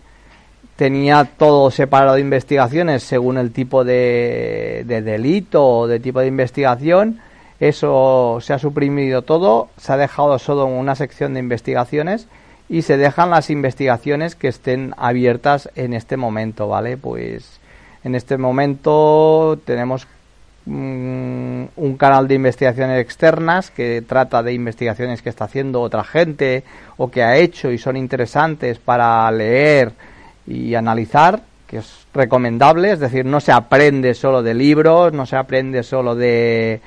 tenía 0.76 1.24
todo 1.24 1.70
separado 1.70 2.14
de 2.14 2.20
investigaciones 2.20 3.02
según 3.02 3.38
el 3.38 3.50
tipo 3.50 3.84
de, 3.84 4.84
de 4.86 5.02
delito 5.02 5.66
o 5.66 5.86
de 5.86 6.00
tipo 6.00 6.20
de 6.20 6.26
investigación. 6.26 7.20
Eso 7.58 8.38
se 8.42 8.52
ha 8.52 8.58
suprimido 8.58 9.22
todo, 9.22 9.70
se 9.78 9.92
ha 9.92 9.96
dejado 9.96 10.38
solo 10.38 10.66
una 10.66 10.94
sección 10.94 11.34
de 11.34 11.40
investigaciones 11.40 12.28
y 12.68 12.82
se 12.82 12.96
dejan 12.96 13.30
las 13.30 13.48
investigaciones 13.48 14.34
que 14.34 14.48
estén 14.48 14.92
abiertas 14.98 15.70
en 15.74 15.94
este 15.94 16.16
momento, 16.16 16.68
¿vale? 16.68 16.96
Pues 16.96 17.60
en 18.04 18.14
este 18.14 18.36
momento 18.36 19.58
tenemos 19.64 20.06
mm, 20.66 21.64
un 21.76 21.96
canal 21.96 22.28
de 22.28 22.34
investigaciones 22.34 23.00
externas 23.00 23.70
que 23.70 24.02
trata 24.02 24.42
de 24.42 24.52
investigaciones 24.52 25.22
que 25.22 25.30
está 25.30 25.44
haciendo 25.44 25.80
otra 25.80 26.04
gente 26.04 26.64
o 26.98 27.10
que 27.10 27.22
ha 27.22 27.36
hecho 27.36 27.70
y 27.70 27.78
son 27.78 27.96
interesantes 27.96 28.78
para 28.78 29.30
leer 29.30 29.92
y 30.46 30.74
analizar, 30.74 31.42
que 31.66 31.78
es 31.78 32.06
recomendable, 32.14 32.92
es 32.92 33.00
decir, 33.00 33.24
no 33.24 33.40
se 33.40 33.52
aprende 33.52 34.14
solo 34.14 34.42
de 34.42 34.54
libros, 34.54 35.12
no 35.12 35.26
se 35.26 35.36
aprende 35.36 35.82
solo 35.82 36.14
de 36.14 36.80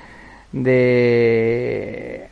de 0.52 2.30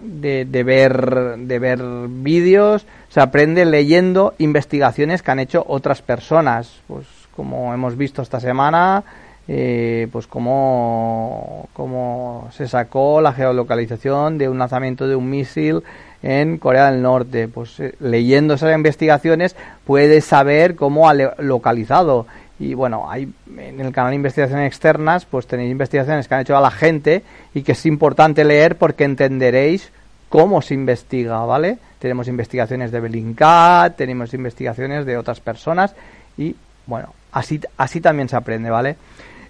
de, 0.00 0.62
ver, 0.62 1.36
de 1.38 1.58
ver 1.58 1.82
vídeos, 2.08 2.86
se 3.08 3.20
aprende 3.20 3.64
leyendo 3.64 4.34
investigaciones 4.38 5.22
que 5.22 5.30
han 5.30 5.40
hecho 5.40 5.64
otras 5.66 6.02
personas, 6.02 6.80
pues 6.86 7.06
como 7.34 7.74
hemos 7.74 7.96
visto 7.96 8.22
esta 8.22 8.40
semana, 8.40 9.04
eh, 9.48 10.08
pues 10.10 10.26
como, 10.26 11.68
como 11.72 12.48
se 12.52 12.66
sacó 12.66 13.20
la 13.20 13.32
geolocalización 13.32 14.38
de 14.38 14.48
un 14.48 14.58
lanzamiento 14.58 15.06
de 15.06 15.16
un 15.16 15.30
misil 15.30 15.82
en 16.26 16.58
Corea 16.58 16.90
del 16.90 17.02
Norte. 17.02 17.46
Pues 17.46 17.78
eh, 17.78 17.94
leyendo 18.00 18.54
esas 18.54 18.74
investigaciones 18.74 19.54
puedes 19.84 20.24
saber 20.24 20.74
cómo 20.74 21.08
ha 21.08 21.14
localizado. 21.14 22.26
Y 22.58 22.74
bueno, 22.74 23.10
hay 23.10 23.28
en 23.56 23.80
el 23.80 23.92
canal 23.92 24.10
de 24.10 24.16
investigaciones 24.16 24.66
externas, 24.66 25.24
pues 25.26 25.46
tenéis 25.46 25.70
investigaciones 25.70 26.26
que 26.26 26.34
han 26.34 26.40
hecho 26.40 26.56
a 26.56 26.60
la 26.60 26.70
gente 26.70 27.22
y 27.54 27.62
que 27.62 27.72
es 27.72 27.86
importante 27.86 28.44
leer 28.44 28.76
porque 28.76 29.04
entenderéis 29.04 29.92
cómo 30.28 30.62
se 30.62 30.74
investiga, 30.74 31.44
¿vale? 31.44 31.78
Tenemos 31.98 32.28
investigaciones 32.28 32.90
de 32.90 33.00
Bellingcat, 33.00 33.96
tenemos 33.96 34.34
investigaciones 34.34 35.06
de 35.06 35.16
otras 35.18 35.40
personas 35.40 35.94
y 36.36 36.56
bueno, 36.86 37.12
así, 37.30 37.60
así 37.76 38.00
también 38.00 38.28
se 38.28 38.36
aprende, 38.36 38.70
¿vale? 38.70 38.96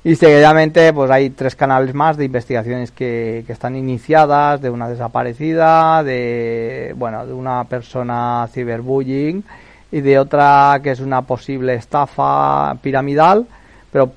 Y 0.07 0.14
seguidamente 0.14 0.92
pues 0.92 1.11
hay 1.11 1.31
tres 1.31 1.57
canales 1.57 1.92
más 1.92 2.16
de 2.16 2.27
investigaciones 2.27 2.92
que, 2.92 3.42
que 3.45 3.53
están 3.53 3.75
iniciadas, 3.75 4.62
de 4.62 4.71
una 4.71 4.88
desaparecida, 4.88 6.05
de 6.05 6.95
bueno, 6.97 7.27
de 7.27 7.33
una 7.33 7.64
persona 7.64 8.49
ciberbullying 8.53 9.42
y 9.90 10.01
de 10.03 10.21
otra 10.21 10.79
que 10.81 10.92
es 10.92 11.01
una 11.01 11.23
posible 11.23 11.75
estafa 11.75 12.77
piramidal, 12.83 13.49
pero 13.90 14.12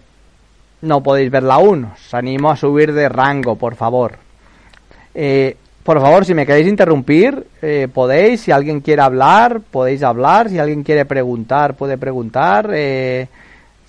no 0.83 1.01
podéis 1.01 1.31
verla 1.31 1.55
aún. 1.55 1.85
Os 1.85 2.13
animo 2.13 2.51
a 2.51 2.55
subir 2.55 2.93
de 2.93 3.09
rango, 3.09 3.55
por 3.55 3.73
favor. 3.73 4.19
Eh, 5.15 5.57
por 5.81 5.99
favor, 5.99 6.23
si 6.23 6.35
me 6.35 6.45
queréis 6.45 6.67
interrumpir, 6.67 7.47
eh, 7.63 7.87
podéis. 7.91 8.41
Si 8.41 8.51
alguien 8.51 8.81
quiere 8.81 9.01
hablar, 9.01 9.61
podéis 9.61 10.03
hablar. 10.03 10.49
Si 10.49 10.59
alguien 10.59 10.83
quiere 10.83 11.05
preguntar, 11.05 11.73
puede 11.73 11.97
preguntar. 11.97 12.69
Eh, 12.75 13.27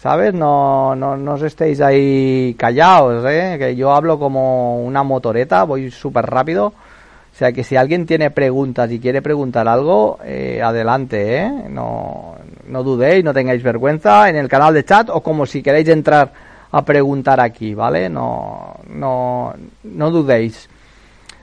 ¿Sabes? 0.01 0.33
No, 0.33 0.95
no, 0.97 1.19
no 1.19 1.35
os 1.35 1.43
estéis 1.43 1.79
ahí 1.83 2.55
callados, 2.59 3.23
¿eh? 3.29 3.57
Que 3.59 3.77
yo 3.77 3.93
hablo 3.93 4.19
como 4.19 4.83
una 4.83 5.03
motoreta, 5.03 5.65
voy 5.65 5.91
súper 5.91 6.25
rápido. 6.25 6.69
O 6.69 7.37
sea 7.37 7.53
que 7.53 7.65
si 7.65 7.77
alguien 7.77 8.07
tiene 8.07 8.31
preguntas 8.31 8.91
y 8.91 8.99
quiere 8.99 9.21
preguntar 9.21 9.69
algo, 9.69 10.19
eh, 10.25 10.63
adelante, 10.65 11.37
¿eh? 11.37 11.53
No, 11.69 12.37
no 12.67 12.83
dudéis, 12.83 13.23
no 13.23 13.35
tengáis 13.35 13.63
vergüenza 13.63 14.31
en 14.31 14.37
el 14.37 14.49
canal 14.49 14.73
de 14.73 14.85
chat 14.87 15.11
o 15.11 15.21
como 15.21 15.45
si 15.45 15.63
queréis 15.63 15.89
entrar 15.89 16.33
a 16.73 16.83
preguntar 16.83 17.39
aquí, 17.39 17.75
¿vale? 17.75 18.09
No, 18.09 18.77
no, 18.89 19.53
no 19.85 20.11
dudéis. 20.11 20.71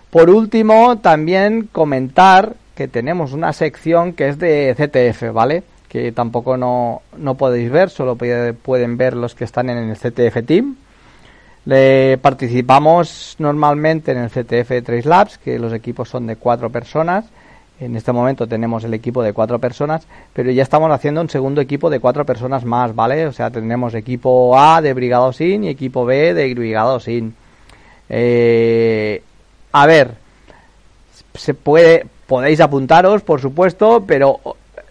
Por 0.09 0.31
último, 0.31 0.97
también 0.97 1.69
comentar 1.71 2.55
que 2.73 2.87
tenemos 2.87 3.33
una 3.33 3.53
sección 3.53 4.13
que 4.13 4.29
es 4.29 4.39
de 4.39 4.73
CTF, 4.75 5.31
¿vale? 5.31 5.63
Tampoco 6.13 6.57
no, 6.57 7.01
no 7.17 7.35
podéis 7.35 7.69
ver, 7.69 7.89
solo 7.89 8.15
pueden 8.15 8.97
ver 8.97 9.15
los 9.15 9.35
que 9.35 9.43
están 9.43 9.69
en 9.69 9.77
el 9.77 9.97
CTF 9.97 10.45
Team. 10.45 10.75
Le 11.65 12.17
participamos 12.19 13.35
normalmente 13.39 14.13
en 14.13 14.19
el 14.19 14.29
CTF 14.29 14.85
Trace 14.85 15.03
Labs, 15.07 15.37
que 15.37 15.59
los 15.59 15.73
equipos 15.73 16.07
son 16.07 16.25
de 16.25 16.37
cuatro 16.37 16.69
personas. 16.69 17.25
En 17.79 17.95
este 17.95 18.13
momento 18.13 18.47
tenemos 18.47 18.85
el 18.85 18.93
equipo 18.93 19.21
de 19.21 19.33
cuatro 19.33 19.59
personas, 19.59 20.07
pero 20.33 20.49
ya 20.49 20.63
estamos 20.63 20.89
haciendo 20.91 21.19
un 21.19 21.29
segundo 21.29 21.59
equipo 21.59 21.89
de 21.89 21.99
cuatro 21.99 22.25
personas 22.25 22.63
más, 22.63 22.95
¿vale? 22.95 23.27
O 23.27 23.33
sea, 23.33 23.51
tendremos 23.51 23.93
equipo 23.95 24.57
A 24.57 24.81
de 24.81 24.93
Brigado 24.93 25.33
Sin 25.33 25.65
y 25.65 25.69
equipo 25.69 26.05
B 26.05 26.33
de 26.33 26.53
Brigado 26.53 27.01
Sin. 27.01 27.35
Eh, 28.09 29.21
a 29.73 29.85
ver, 29.85 30.15
se 31.35 31.53
puede, 31.53 32.05
podéis 32.27 32.61
apuntaros, 32.61 33.21
por 33.23 33.41
supuesto, 33.41 34.05
pero 34.07 34.39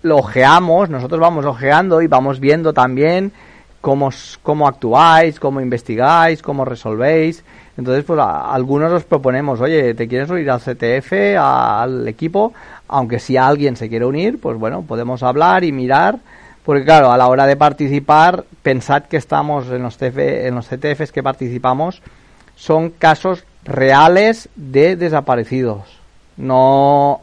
lo 0.02 0.18
ojeamos, 0.18 0.90
nosotros 0.90 1.20
vamos 1.20 1.44
ojeando 1.44 2.02
y 2.02 2.06
vamos 2.06 2.40
viendo 2.40 2.72
también 2.72 3.32
cómo, 3.80 4.10
cómo 4.42 4.66
actuáis, 4.66 5.38
cómo 5.38 5.60
investigáis, 5.60 6.42
cómo 6.42 6.64
resolvéis. 6.64 7.44
Entonces, 7.76 8.04
pues 8.04 8.18
a, 8.18 8.52
algunos 8.52 8.92
os 8.92 9.04
proponemos, 9.04 9.60
oye, 9.60 9.94
¿te 9.94 10.08
quieres 10.08 10.30
unir 10.30 10.50
al 10.50 10.60
CTF, 10.60 11.38
al 11.38 12.08
equipo? 12.08 12.52
Aunque 12.88 13.18
si 13.18 13.36
alguien 13.36 13.76
se 13.76 13.88
quiere 13.88 14.04
unir, 14.04 14.40
pues 14.40 14.58
bueno, 14.58 14.82
podemos 14.82 15.22
hablar 15.22 15.64
y 15.64 15.72
mirar. 15.72 16.18
Porque 16.64 16.84
claro, 16.84 17.12
a 17.12 17.16
la 17.16 17.28
hora 17.28 17.46
de 17.46 17.54
participar, 17.54 18.44
pensad 18.62 19.04
que 19.04 19.16
estamos 19.16 19.68
en 19.70 19.82
los, 19.82 20.00
en 20.02 20.54
los 20.54 20.66
CTFs 20.66 21.12
que 21.12 21.22
participamos, 21.22 22.02
son 22.56 22.90
casos 22.90 23.44
reales 23.62 24.48
de 24.56 24.96
desaparecidos. 24.96 26.00
No, 26.36 27.20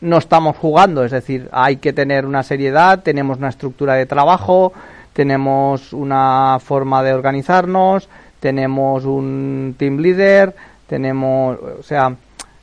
no 0.00 0.18
estamos 0.18 0.56
jugando, 0.56 1.04
es 1.04 1.10
decir, 1.10 1.48
hay 1.52 1.76
que 1.76 1.92
tener 1.92 2.24
una 2.24 2.42
seriedad, 2.42 3.02
tenemos 3.02 3.38
una 3.38 3.48
estructura 3.48 3.94
de 3.94 4.06
trabajo, 4.06 4.72
tenemos 5.12 5.92
una 5.92 6.58
forma 6.60 7.02
de 7.02 7.12
organizarnos, 7.12 8.08
tenemos 8.40 9.04
un 9.04 9.74
team 9.76 9.98
leader, 9.98 10.54
tenemos, 10.86 11.58
o 11.80 11.82
sea, 11.82 12.14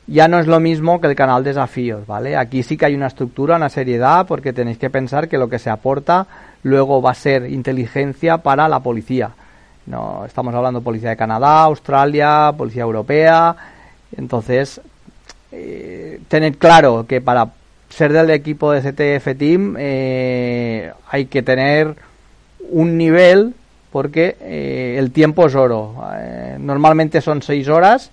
ya 0.06 0.28
no 0.28 0.38
es 0.38 0.46
lo 0.46 0.60
mismo 0.60 1.00
que 1.00 1.08
el 1.08 1.16
canal 1.16 1.44
Desafíos, 1.44 2.06
¿vale? 2.06 2.36
Aquí 2.36 2.62
sí 2.62 2.76
que 2.76 2.86
hay 2.86 2.94
una 2.94 3.08
estructura, 3.08 3.56
una 3.56 3.68
seriedad, 3.68 4.26
porque 4.26 4.52
tenéis 4.52 4.78
que 4.78 4.88
pensar 4.88 5.28
que 5.28 5.36
lo 5.36 5.48
que 5.48 5.58
se 5.58 5.68
aporta 5.68 6.26
luego 6.62 7.02
va 7.02 7.10
a 7.10 7.14
ser 7.14 7.50
inteligencia 7.50 8.38
para 8.38 8.68
la 8.68 8.80
policía. 8.80 9.30
No, 9.86 10.24
estamos 10.24 10.54
hablando 10.54 10.80
de 10.80 10.84
policía 10.84 11.10
de 11.10 11.16
Canadá, 11.16 11.62
Australia, 11.62 12.52
policía 12.56 12.82
europea. 12.82 13.54
Entonces, 14.16 14.80
eh, 15.52 16.20
tener 16.28 16.56
claro 16.56 17.06
que 17.08 17.20
para 17.20 17.50
ser 17.88 18.12
del 18.12 18.30
equipo 18.30 18.72
de 18.72 18.80
CTF 18.80 19.38
Team 19.38 19.76
eh, 19.78 20.92
hay 21.08 21.26
que 21.26 21.42
tener 21.42 21.94
un 22.70 22.98
nivel 22.98 23.54
porque 23.92 24.36
eh, 24.40 24.96
el 24.98 25.12
tiempo 25.12 25.46
es 25.46 25.54
oro. 25.54 25.94
Normalmente 26.58 27.20
son 27.20 27.42
seis 27.42 27.68
horas 27.68 28.10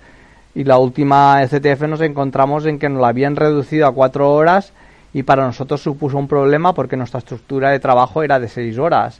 y 0.55 0.63
la 0.63 0.77
última 0.77 1.41
CTF 1.47 1.81
nos 1.87 2.01
encontramos 2.01 2.65
en 2.65 2.77
que 2.77 2.87
nos 2.87 3.01
la 3.01 3.07
habían 3.07 3.35
reducido 3.35 3.87
a 3.87 3.93
cuatro 3.93 4.31
horas 4.31 4.71
y 5.13 5.23
para 5.23 5.45
nosotros 5.45 5.81
supuso 5.81 6.17
un 6.17 6.27
problema 6.27 6.73
porque 6.73 6.95
nuestra 6.95 7.19
estructura 7.19 7.71
de 7.71 7.79
trabajo 7.79 8.23
era 8.23 8.39
de 8.39 8.47
seis 8.47 8.77
horas. 8.77 9.19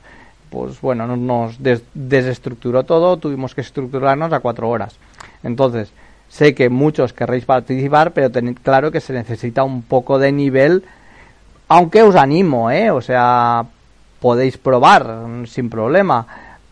Pues 0.50 0.80
bueno, 0.82 1.08
nos 1.18 1.58
desestructuró 1.96 2.84
todo, 2.84 3.18
tuvimos 3.18 3.56
que 3.56 3.62
estructurarnos 3.62 4.32
a 4.32 4.40
cuatro 4.40 4.70
horas. 4.70 4.96
Entonces, 5.42 5.92
sé 6.34 6.56
que 6.56 6.70
muchos 6.70 7.14
querréis 7.14 7.46
participar, 7.46 8.12
pero 8.12 8.32
tened 8.34 8.58
claro 8.58 8.90
que 8.92 9.02
se 9.02 9.14
necesita 9.14 9.64
un 9.64 9.84
poco 9.84 10.18
de 10.18 10.32
nivel, 10.32 10.84
aunque 11.68 12.02
os 12.02 12.16
animo, 12.16 12.72
¿eh? 12.72 12.90
O 12.90 13.02
sea, 13.02 13.66
podéis 14.20 14.58
probar 14.58 15.26
sin 15.46 15.70
problema 15.70 16.26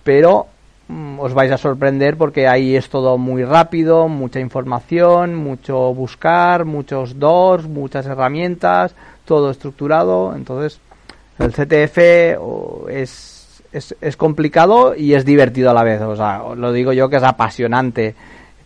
pero 0.04 0.48
mm, 0.88 1.20
os 1.20 1.34
vais 1.34 1.52
a 1.52 1.58
sorprender 1.58 2.18
porque 2.18 2.48
ahí 2.48 2.76
es 2.76 2.90
todo 2.90 3.18
muy 3.18 3.44
rápido, 3.44 4.08
mucha 4.08 4.40
información, 4.40 5.36
mucho 5.36 5.94
buscar, 5.94 6.66
muchos 6.66 7.20
DORs, 7.20 7.68
muchas 7.68 8.06
herramientas, 8.06 8.96
todo 9.26 9.52
estructurado. 9.52 10.34
Entonces, 10.36 10.80
el 11.40 11.52
CTF 11.52 11.98
es, 12.90 13.62
es, 13.72 13.96
es, 14.02 14.18
complicado 14.18 14.96
y 14.96 15.14
es 15.14 15.26
divertido 15.26 15.72
a 15.72 15.74
la 15.74 15.84
vez. 15.84 16.02
O 16.02 16.16
sea, 16.16 16.44
lo 16.56 16.72
digo 16.72 16.94
yo 16.94 17.10
que 17.10 17.18
es 17.18 17.24
apasionante. 17.24 18.16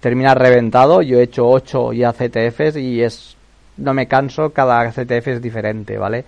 Termina 0.05 0.35
reventado. 0.35 1.01
Yo 1.01 1.17
he 1.17 1.23
hecho 1.23 1.47
8 1.47 1.93
ya 1.93 2.13
CTFs 2.13 2.75
y 2.75 3.01
es 3.01 3.35
no 3.77 3.91
me 3.95 4.05
canso, 4.05 4.51
cada 4.51 4.87
CTF 4.91 5.29
es 5.29 5.41
diferente, 5.41 5.97
¿vale? 5.97 6.23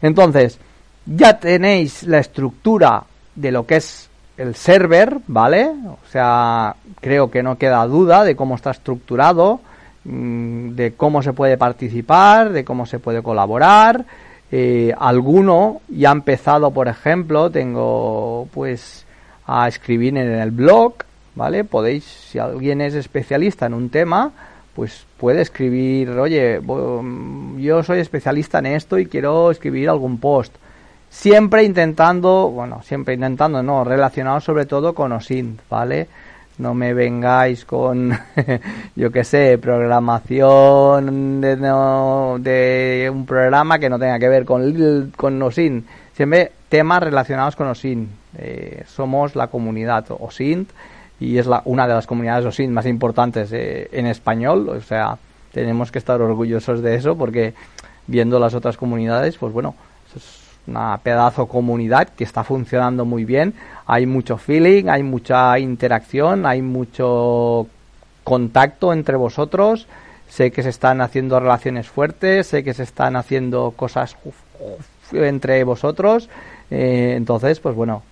Entonces, 0.00 0.58
ya 1.04 1.38
tenéis 1.38 2.04
la 2.04 2.20
estructura 2.20 3.04
de 3.34 3.52
lo 3.52 3.66
que 3.66 3.76
es 3.76 4.08
el 4.38 4.54
server, 4.54 5.18
¿vale? 5.26 5.66
O 5.66 5.98
sea, 6.10 6.76
creo 7.02 7.30
que 7.30 7.42
no 7.42 7.58
queda 7.58 7.86
duda 7.86 8.24
de 8.24 8.34
cómo 8.34 8.54
está 8.54 8.70
estructurado, 8.70 9.60
mm, 10.04 10.70
de 10.70 10.94
cómo 10.94 11.22
se 11.22 11.34
puede 11.34 11.58
participar, 11.58 12.52
de 12.52 12.64
cómo 12.64 12.86
se 12.86 13.00
puede 13.00 13.22
colaborar. 13.22 14.06
Eh, 14.50 14.94
alguno 14.98 15.82
ya 15.90 16.08
ha 16.08 16.12
empezado, 16.12 16.70
por 16.70 16.88
ejemplo, 16.88 17.50
tengo 17.50 18.48
pues 18.54 19.04
a 19.46 19.68
escribir 19.68 20.16
en 20.16 20.32
el 20.32 20.52
blog, 20.52 20.94
¿vale? 21.38 21.62
Podéis, 21.62 22.04
si 22.04 22.38
alguien 22.38 22.80
es 22.80 22.94
especialista 22.94 23.66
en 23.66 23.74
un 23.74 23.88
tema, 23.90 24.32
pues 24.74 25.06
puede 25.16 25.40
escribir, 25.40 26.10
oye, 26.10 26.60
yo 27.58 27.82
soy 27.84 28.00
especialista 28.00 28.58
en 28.58 28.66
esto 28.66 28.98
y 28.98 29.06
quiero 29.06 29.50
escribir 29.50 29.88
algún 29.88 30.18
post 30.18 30.54
Siempre 31.10 31.64
intentando, 31.64 32.50
bueno, 32.50 32.82
siempre 32.82 33.14
intentando, 33.14 33.62
no, 33.62 33.82
relacionado 33.82 34.40
sobre 34.40 34.66
todo 34.66 34.94
con 34.94 35.12
OSINT, 35.12 35.60
¿vale? 35.70 36.06
No 36.58 36.74
me 36.74 36.92
vengáis 36.92 37.64
con, 37.64 38.12
yo 38.96 39.10
qué 39.10 39.24
sé, 39.24 39.56
programación 39.56 41.40
de, 41.40 41.56
de, 41.56 43.10
un 43.10 43.24
programa 43.24 43.78
que 43.78 43.88
no 43.88 43.98
tenga 43.98 44.18
que 44.18 44.28
ver 44.28 44.44
con, 44.44 45.12
con 45.16 45.40
OSINT. 45.40 45.86
Siempre 46.12 46.52
temas 46.68 47.02
relacionados 47.02 47.56
con 47.56 47.68
OSINT. 47.68 48.10
Eh, 48.36 48.82
somos 48.86 49.34
la 49.34 49.46
comunidad 49.46 50.04
OSINT 50.10 50.68
y 51.20 51.38
es 51.38 51.46
la, 51.46 51.62
una 51.64 51.86
de 51.86 51.94
las 51.94 52.06
comunidades 52.06 52.46
OSINT 52.46 52.72
más 52.72 52.86
importantes 52.86 53.52
eh, 53.52 53.88
en 53.92 54.06
español. 54.06 54.68
O 54.68 54.80
sea, 54.80 55.18
tenemos 55.52 55.90
que 55.90 55.98
estar 55.98 56.20
orgullosos 56.20 56.82
de 56.82 56.94
eso 56.94 57.16
porque 57.16 57.54
viendo 58.06 58.38
las 58.38 58.54
otras 58.54 58.76
comunidades, 58.76 59.36
pues 59.36 59.52
bueno, 59.52 59.74
es 60.16 60.22
una 60.66 60.98
pedazo 60.98 61.46
comunidad 61.46 62.08
que 62.08 62.24
está 62.24 62.44
funcionando 62.44 63.04
muy 63.04 63.24
bien. 63.24 63.54
Hay 63.86 64.06
mucho 64.06 64.36
feeling, 64.36 64.88
hay 64.88 65.02
mucha 65.02 65.58
interacción, 65.58 66.46
hay 66.46 66.62
mucho 66.62 67.66
contacto 68.24 68.92
entre 68.92 69.16
vosotros. 69.16 69.86
Sé 70.28 70.50
que 70.50 70.62
se 70.62 70.68
están 70.68 71.00
haciendo 71.00 71.40
relaciones 71.40 71.88
fuertes, 71.88 72.48
sé 72.48 72.62
que 72.62 72.74
se 72.74 72.82
están 72.82 73.16
haciendo 73.16 73.72
cosas 73.74 74.16
entre 75.12 75.64
vosotros. 75.64 76.28
Eh, 76.70 77.14
entonces, 77.16 77.60
pues 77.60 77.74
bueno, 77.74 78.02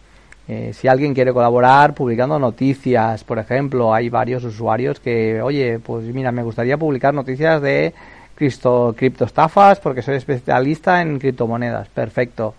eh, 0.48 0.72
si 0.72 0.87
alguien 0.87 1.12
quiere 1.12 1.32
colaborar 1.32 1.94
publicando 1.94 2.38
noticias, 2.38 3.24
por 3.24 3.38
ejemplo, 3.38 3.92
hay 3.92 4.09
varios 4.09 4.44
usuarios 4.44 5.00
que, 5.00 5.42
oye, 5.42 5.80
pues 5.80 6.04
mira, 6.06 6.30
me 6.30 6.42
gustaría 6.42 6.76
publicar 6.76 7.12
noticias 7.12 7.61
de 7.61 7.92
Cristo, 8.35 8.94
criptoestafas 8.96 9.80
porque 9.80 10.02
soy 10.02 10.16
especialista 10.16 11.02
en 11.02 11.18
criptomonedas. 11.18 11.88
Perfecto. 11.88 12.54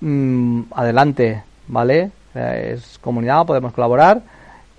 Mm, 0.00 0.62
adelante, 0.70 1.42
¿vale? 1.68 2.10
Es 2.34 2.98
comunidad, 3.00 3.46
podemos 3.46 3.72
colaborar 3.72 4.22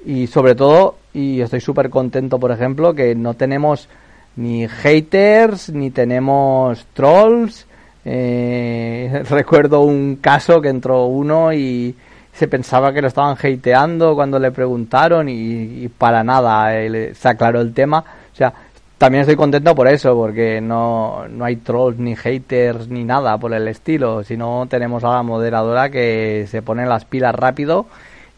y 0.06 0.28
sobre 0.28 0.56
todo, 0.56 0.98
y 1.14 1.42
estoy 1.42 1.62
súper 1.62 1.90
contento, 1.90 2.40
por 2.40 2.52
ejemplo, 2.52 2.94
que 2.94 3.16
no 3.16 3.34
tenemos 3.34 3.90
ni 4.36 4.68
haters, 4.68 5.70
ni 5.70 5.90
tenemos 5.92 6.86
trolls. 6.94 7.66
Eh, 8.04 9.24
recuerdo 9.30 9.82
un 9.82 10.18
caso 10.18 10.62
que 10.62 10.70
entró 10.70 11.06
uno 11.06 11.54
y 11.54 11.96
se 12.36 12.48
pensaba 12.48 12.92
que 12.92 13.02
lo 13.02 13.08
estaban 13.08 13.38
hateando 13.38 14.14
cuando 14.14 14.38
le 14.40 14.52
preguntaron 14.52 15.30
y, 15.30 15.88
para 15.88 16.24
nada 16.24 16.76
eh, 16.78 17.14
se 17.16 17.30
aclaró 17.30 17.62
el 17.62 17.74
tema. 17.74 18.00
O 18.00 18.36
sea, 18.36 18.54
también 18.98 19.22
estoy 19.22 19.38
contento 19.38 19.74
por 19.74 19.88
eso, 19.88 20.14
porque 20.16 20.60
no, 20.60 21.28
no 21.30 21.46
hay 21.46 21.58
trolls 21.58 21.98
ni 21.98 22.16
haters 22.16 22.90
ni 22.90 23.04
nada 23.06 23.38
por 23.38 23.54
el 23.54 23.68
estilo, 23.68 24.24
sino 24.24 24.68
tenemos 24.70 25.04
a 25.06 25.14
la 25.14 25.24
moderadora 25.24 25.90
que 25.90 26.46
se 26.50 26.62
pone 26.62 26.86
las 26.86 27.06
pilas 27.06 27.34
rápido 27.36 27.86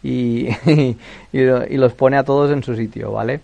y, 0.02 0.48
y, 1.32 1.76
los 1.76 1.92
pone 1.94 2.16
a 2.16 2.24
todos 2.24 2.52
en 2.52 2.62
su 2.62 2.76
sitio, 2.76 3.12
¿vale? 3.12 3.40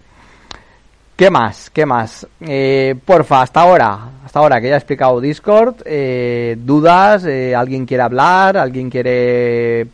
¿Qué 1.17 1.31
más? 1.31 1.71
¿Qué 1.71 1.87
más? 1.87 2.27
Eh, 2.41 2.95
porfa, 3.05 3.43
hasta 3.43 3.61
ahora, 3.61 4.11
hasta 4.25 4.39
ahora 4.39 4.61
que 4.61 4.69
ya 4.69 4.75
he 4.75 4.79
explicado 4.79 5.21
Discord, 5.21 5.77
eh, 5.85 6.57
dudas, 6.59 7.25
eh, 7.25 7.55
alguien 7.55 7.87
quiere 7.87 8.03
hablar, 8.03 8.57
alguien 8.57 8.91
quiere 8.91 9.87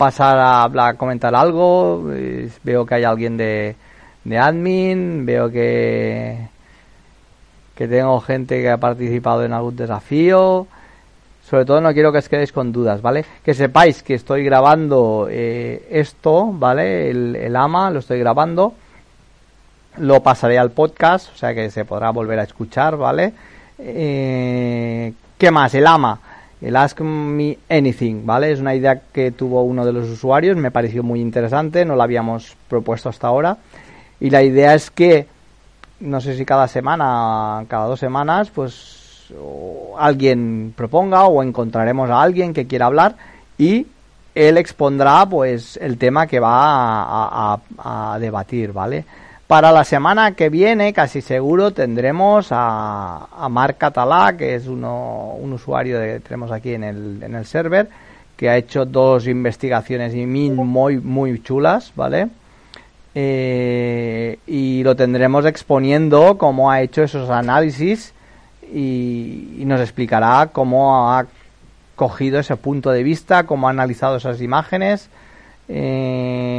pasar 0.00 0.38
a, 0.38 0.62
hablar, 0.62 0.96
comentar 0.96 1.34
algo, 1.34 2.02
veo 2.64 2.86
que 2.86 2.94
hay 2.94 3.04
alguien 3.04 3.36
de, 3.36 3.76
de 4.24 4.38
admin, 4.38 5.26
veo 5.26 5.50
que, 5.50 6.38
que 7.74 7.86
tengo 7.86 8.18
gente 8.22 8.62
que 8.62 8.70
ha 8.70 8.78
participado 8.78 9.44
en 9.44 9.52
algún 9.52 9.76
desafío. 9.76 10.66
Sobre 11.42 11.66
todo 11.66 11.82
no 11.82 11.92
quiero 11.92 12.12
que 12.12 12.18
os 12.18 12.30
quedéis 12.30 12.50
con 12.50 12.72
dudas, 12.72 13.02
¿vale? 13.02 13.26
Que 13.44 13.52
sepáis 13.52 14.02
que 14.02 14.14
estoy 14.14 14.42
grabando 14.42 15.28
eh, 15.30 15.86
esto, 15.90 16.50
¿vale? 16.50 17.10
El, 17.10 17.54
AMA 17.54 17.90
lo 17.90 17.98
estoy 17.98 18.20
grabando. 18.20 18.72
Lo 19.98 20.22
pasaré 20.22 20.58
al 20.58 20.70
podcast, 20.70 21.30
o 21.34 21.36
sea 21.36 21.52
que 21.52 21.70
se 21.70 21.84
podrá 21.84 22.08
volver 22.08 22.38
a 22.38 22.44
escuchar, 22.44 22.96
¿vale? 22.96 23.34
Eh, 23.78 25.12
¿Qué 25.36 25.50
más? 25.50 25.74
El 25.74 25.86
AMA. 25.86 26.29
El 26.60 26.76
Ask 26.76 27.00
Me 27.00 27.58
Anything, 27.68 28.26
¿vale? 28.26 28.52
Es 28.52 28.60
una 28.60 28.74
idea 28.74 29.00
que 29.12 29.30
tuvo 29.30 29.62
uno 29.62 29.84
de 29.84 29.92
los 29.92 30.08
usuarios, 30.08 30.56
me 30.56 30.70
pareció 30.70 31.02
muy 31.02 31.20
interesante, 31.20 31.84
no 31.84 31.96
la 31.96 32.04
habíamos 32.04 32.56
propuesto 32.68 33.08
hasta 33.08 33.28
ahora. 33.28 33.56
Y 34.20 34.30
la 34.30 34.42
idea 34.42 34.74
es 34.74 34.90
que, 34.90 35.26
no 36.00 36.20
sé 36.20 36.36
si 36.36 36.44
cada 36.44 36.68
semana, 36.68 37.64
cada 37.68 37.86
dos 37.86 37.98
semanas, 37.98 38.50
pues 38.50 39.00
alguien 39.98 40.74
proponga 40.76 41.26
o 41.26 41.42
encontraremos 41.42 42.10
a 42.10 42.22
alguien 42.22 42.52
que 42.52 42.66
quiera 42.66 42.86
hablar 42.86 43.16
y 43.58 43.86
él 44.34 44.58
expondrá 44.58 45.26
pues 45.26 45.76
el 45.76 45.98
tema 45.98 46.26
que 46.26 46.40
va 46.40 47.54
a, 47.78 48.18
debatir, 48.18 48.72
¿vale? 48.72 49.04
Para 49.50 49.72
la 49.72 49.82
semana 49.82 50.36
que 50.36 50.48
viene, 50.48 50.92
casi 50.92 51.20
seguro, 51.22 51.72
tendremos 51.72 52.52
a, 52.52 53.26
a 53.36 53.48
Marc 53.48 53.78
Catalá, 53.78 54.36
que 54.36 54.54
es 54.54 54.68
uno, 54.68 55.34
un 55.40 55.52
usuario 55.52 55.98
que 55.98 56.20
tenemos 56.20 56.52
aquí 56.52 56.74
en 56.74 56.84
el, 56.84 57.20
en 57.20 57.34
el 57.34 57.44
server, 57.44 57.88
que 58.36 58.48
ha 58.48 58.56
hecho 58.56 58.84
dos 58.84 59.26
investigaciones 59.26 60.14
muy, 60.14 61.00
muy 61.00 61.42
chulas, 61.42 61.92
¿vale? 61.96 62.28
Eh, 63.16 64.38
y 64.46 64.84
lo 64.84 64.94
tendremos 64.94 65.44
exponiendo 65.44 66.38
cómo 66.38 66.70
ha 66.70 66.80
hecho 66.82 67.02
esos 67.02 67.28
análisis 67.28 68.14
y, 68.72 69.64
nos 69.66 69.80
explicará 69.80 70.50
cómo 70.52 71.10
ha 71.10 71.26
cogido 71.96 72.38
ese 72.38 72.54
punto 72.54 72.92
de 72.92 73.02
vista, 73.02 73.46
cómo 73.46 73.66
ha 73.66 73.70
analizado 73.70 74.18
esas 74.18 74.40
imágenes, 74.42 75.10
eh, 75.68 76.49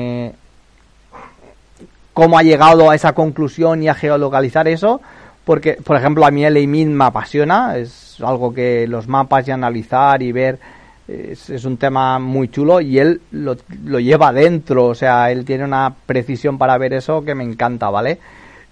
cómo 2.22 2.38
ha 2.38 2.44
llegado 2.44 2.92
a 2.92 2.94
esa 2.94 3.14
conclusión 3.14 3.82
y 3.82 3.88
a 3.88 3.96
geolocalizar 3.96 4.68
eso, 4.68 5.02
porque, 5.44 5.74
por 5.84 5.98
ejemplo, 5.98 6.24
a 6.24 6.30
mí 6.30 6.46
el 6.46 6.56
EIMIN 6.56 6.96
me 6.96 7.06
apasiona, 7.06 7.78
es 7.78 8.18
algo 8.22 8.54
que 8.54 8.86
los 8.86 9.08
mapas 9.08 9.48
y 9.48 9.52
analizar 9.52 10.22
y 10.22 10.32
ver 10.32 10.60
es, 11.08 11.66
un 11.66 11.78
tema 11.78 12.20
muy 12.20 12.50
chulo 12.50 12.80
y 12.80 13.00
él 13.00 13.22
lo, 13.32 13.58
lo, 13.86 14.00
lleva 14.00 14.32
dentro, 14.32 14.86
o 14.86 14.94
sea, 14.94 15.32
él 15.32 15.46
tiene 15.46 15.64
una 15.64 15.96
precisión 16.06 16.60
para 16.60 16.78
ver 16.78 16.94
eso 16.94 17.26
que 17.26 17.34
me 17.34 17.44
encanta, 17.44 17.90
¿vale? 17.90 18.20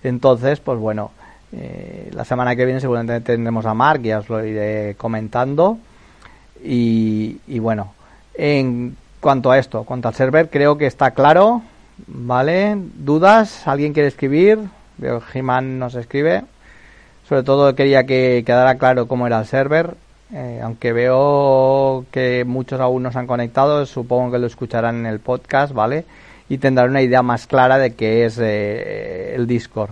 Entonces, 0.03 0.59
pues 0.59 0.77
bueno, 0.77 1.09
eh, 1.51 2.11
la 2.13 2.25
semana 2.25 2.55
que 2.55 2.65
viene 2.65 2.79
seguramente 2.79 3.19
tendremos 3.21 3.65
a 3.65 3.73
Mark, 3.73 4.03
ya 4.03 4.19
os 4.19 4.29
lo 4.29 4.45
iré 4.45 4.93
comentando. 4.95 5.79
Y, 6.63 7.39
y 7.47 7.57
bueno, 7.57 7.93
en 8.35 8.95
cuanto 9.19 9.49
a 9.49 9.57
esto, 9.57 9.85
cuanto 9.85 10.07
al 10.07 10.13
server, 10.13 10.51
creo 10.51 10.77
que 10.77 10.85
está 10.85 11.11
claro, 11.11 11.63
¿vale? 12.07 12.75
¿Dudas? 12.95 13.67
¿Alguien 13.67 13.93
quiere 13.93 14.09
escribir? 14.09 14.59
Veo 14.97 15.21
He-Man 15.33 15.79
nos 15.79 15.95
escribe. 15.95 16.43
Sobre 17.27 17.43
todo 17.43 17.75
quería 17.75 18.05
que 18.05 18.43
quedara 18.45 18.75
claro 18.75 19.07
cómo 19.07 19.27
era 19.27 19.39
el 19.39 19.45
server. 19.45 19.95
Eh, 20.33 20.61
aunque 20.63 20.93
veo 20.93 22.05
que 22.11 22.43
muchos 22.45 22.79
aún 22.79 23.03
no 23.03 23.11
se 23.11 23.17
han 23.17 23.25
conectado, 23.25 23.85
supongo 23.85 24.31
que 24.31 24.39
lo 24.39 24.45
escucharán 24.47 24.97
en 24.97 25.05
el 25.07 25.19
podcast, 25.19 25.73
¿vale? 25.73 26.05
Y 26.49 26.59
tendrán 26.59 26.91
una 26.91 27.01
idea 27.01 27.23
más 27.23 27.47
clara 27.47 27.77
de 27.79 27.95
qué 27.95 28.25
es 28.25 28.37
eh, 28.39 29.33
el 29.35 29.47
Discord. 29.47 29.89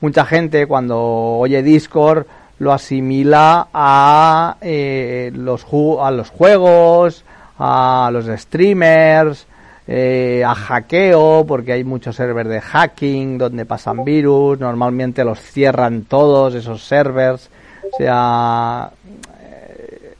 Mucha 0.00 0.24
gente 0.26 0.66
cuando 0.66 0.98
oye 0.98 1.62
Discord 1.62 2.26
lo 2.58 2.72
asimila 2.72 3.68
a, 3.72 4.56
eh, 4.60 5.30
los, 5.34 5.64
a 6.00 6.10
los 6.10 6.30
juegos, 6.30 7.24
a 7.58 8.10
los 8.12 8.26
streamers, 8.26 9.46
a 9.88 10.54
hackeo, 10.54 11.44
porque 11.46 11.72
hay 11.72 11.84
muchos 11.84 12.16
servers 12.16 12.50
de 12.50 12.60
hacking 12.60 13.38
donde 13.38 13.64
pasan 13.64 14.04
virus, 14.04 14.60
normalmente 14.60 15.24
los 15.24 15.40
cierran 15.40 16.02
todos 16.02 16.54
esos 16.54 16.82
servers. 16.84 17.48
O 17.92 17.96
sea, 17.96 18.90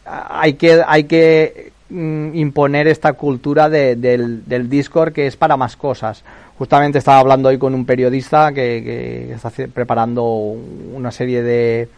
hay 0.04 0.54
que, 0.54 0.82
hay 0.86 1.04
que 1.04 1.72
mm, 1.90 2.34
imponer 2.34 2.88
esta 2.88 3.12
cultura 3.12 3.68
del, 3.68 4.44
del 4.46 4.68
Discord 4.70 5.12
que 5.12 5.26
es 5.26 5.36
para 5.36 5.56
más 5.56 5.76
cosas. 5.76 6.24
Justamente 6.58 6.98
estaba 6.98 7.20
hablando 7.20 7.50
hoy 7.50 7.58
con 7.58 7.72
un 7.72 7.84
periodista 7.84 8.52
que, 8.52 9.32
está 9.32 9.50
preparando 9.72 10.24
una 10.24 11.12
serie 11.12 11.42
de, 11.42 11.88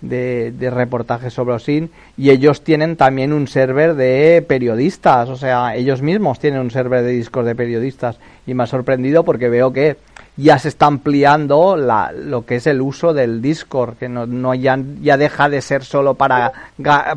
de, 0.00 0.70
reportajes 0.70 1.32
sobre 1.32 1.54
OSIN 1.54 1.90
y 2.16 2.30
ellos 2.30 2.62
tienen 2.62 2.96
también 2.96 3.32
un 3.32 3.48
server 3.48 3.94
de 3.94 4.44
periodistas, 4.46 5.28
o 5.28 5.36
sea, 5.36 5.74
ellos 5.74 6.02
mismos 6.02 6.38
tienen 6.38 6.60
un 6.60 6.70
server 6.70 7.02
de 7.02 7.12
Discord 7.12 7.46
de 7.46 7.54
periodistas 7.54 8.18
y 8.46 8.54
me 8.54 8.64
ha 8.64 8.66
sorprendido 8.66 9.24
porque 9.24 9.48
veo 9.48 9.72
que 9.72 9.96
ya 10.36 10.58
se 10.58 10.68
está 10.68 10.86
ampliando 10.86 11.76
la, 11.76 12.12
lo 12.12 12.44
que 12.44 12.56
es 12.56 12.66
el 12.66 12.80
uso 12.80 13.14
del 13.14 13.40
Discord, 13.40 13.96
que 13.96 14.08
no, 14.08 14.26
no 14.26 14.54
ya, 14.54 14.78
ya 15.00 15.16
deja 15.16 15.48
de 15.48 15.62
ser 15.62 15.84
solo 15.84 16.14
para, 16.14 16.52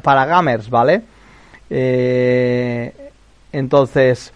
para 0.01 0.25
gamers, 0.25 0.69
¿vale? 0.69 1.01
Eh, 1.69 2.93
entonces, 3.51 4.31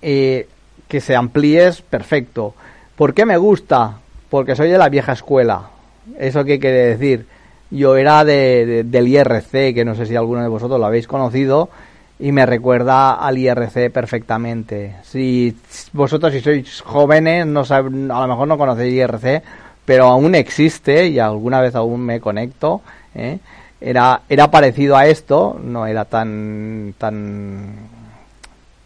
eh, 0.00 0.48
que 0.88 1.00
se 1.00 1.16
amplíe 1.16 1.68
es 1.68 1.82
perfecto. 1.82 2.54
¿Por 2.96 3.14
qué 3.14 3.24
me 3.24 3.36
gusta? 3.36 3.98
Porque 4.28 4.56
soy 4.56 4.70
de 4.70 4.78
la 4.78 4.88
vieja 4.88 5.12
escuela. 5.12 5.71
¿Eso 6.18 6.44
qué 6.44 6.58
quiere 6.58 6.96
decir? 6.96 7.26
Yo 7.70 7.96
era 7.96 8.24
de, 8.24 8.84
del 8.84 9.08
IRC, 9.08 9.74
que 9.74 9.84
no 9.84 9.94
sé 9.94 10.06
si 10.06 10.16
alguno 10.16 10.42
de 10.42 10.48
vosotros 10.48 10.78
lo 10.78 10.86
habéis 10.86 11.06
conocido, 11.06 11.70
y 12.18 12.30
me 12.30 12.46
recuerda 12.46 13.14
al 13.14 13.38
IRC 13.38 13.90
perfectamente. 13.90 14.96
Si 15.02 15.56
vosotros 15.92 16.32
si 16.32 16.40
sois 16.40 16.80
jóvenes 16.82 17.46
no 17.46 17.62
a 17.62 17.80
lo 17.80 18.28
mejor 18.28 18.46
no 18.46 18.58
conocéis 18.58 18.94
IRC, 18.94 19.42
pero 19.84 20.04
aún 20.04 20.34
existe 20.34 21.08
y 21.08 21.18
alguna 21.18 21.60
vez 21.60 21.74
aún 21.74 22.00
me 22.00 22.20
conecto. 22.20 22.82
¿eh? 23.14 23.38
Era 23.80 24.22
era 24.28 24.50
parecido 24.50 24.96
a 24.96 25.06
esto, 25.06 25.58
no 25.62 25.86
era 25.86 26.04
tan 26.04 26.94
tan 26.98 27.74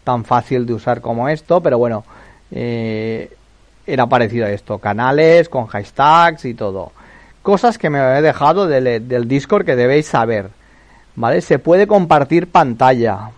tan 0.03 0.25
fácil 0.25 0.65
de 0.65 0.73
usar 0.73 1.01
como 1.01 1.29
esto, 1.29 1.61
pero 1.61 1.77
bueno, 1.77 2.05
eh, 2.49 3.29
era 3.85 4.07
parecido 4.07 4.45
a 4.45 4.51
esto, 4.51 4.79
canales 4.79 5.49
con 5.49 5.67
hashtags 5.67 6.45
y 6.45 6.53
todo. 6.53 6.91
Cosas 7.47 7.77
que 7.77 7.89
me 7.89 7.99
he 7.99 8.21
dejado 8.21 8.67
del, 8.67 9.07
del 9.07 9.25
Discord 9.25 9.63
que 9.63 9.77
debéis 9.77 10.07
saber. 10.07 10.49
¿vale? 11.15 11.39
Se 11.39 11.59
puede 11.59 11.87
compartir 11.87 12.51
pantalla. 12.51 13.31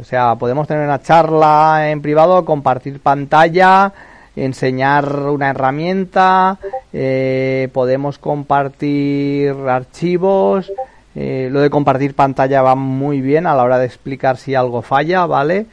O 0.00 0.02
sea, 0.02 0.34
podemos 0.34 0.66
tener 0.66 0.82
una 0.82 1.00
charla 1.00 1.88
en 1.88 2.02
privado, 2.02 2.44
compartir 2.44 2.98
pantalla, 2.98 3.92
enseñar 4.34 5.14
una 5.28 5.50
herramienta, 5.50 6.58
eh, 6.92 7.68
podemos 7.72 8.18
compartir 8.18 9.54
archivos. 9.68 10.72
Eh, 11.14 11.48
lo 11.48 11.60
de 11.60 11.70
compartir 11.70 12.16
pantalla 12.16 12.62
va 12.62 12.74
muy 12.74 13.20
bien 13.20 13.46
a 13.46 13.54
la 13.54 13.62
hora 13.62 13.78
de 13.78 13.86
explicar 13.86 14.38
si 14.38 14.56
algo 14.56 14.82
falla, 14.82 15.24
¿vale? 15.26 15.66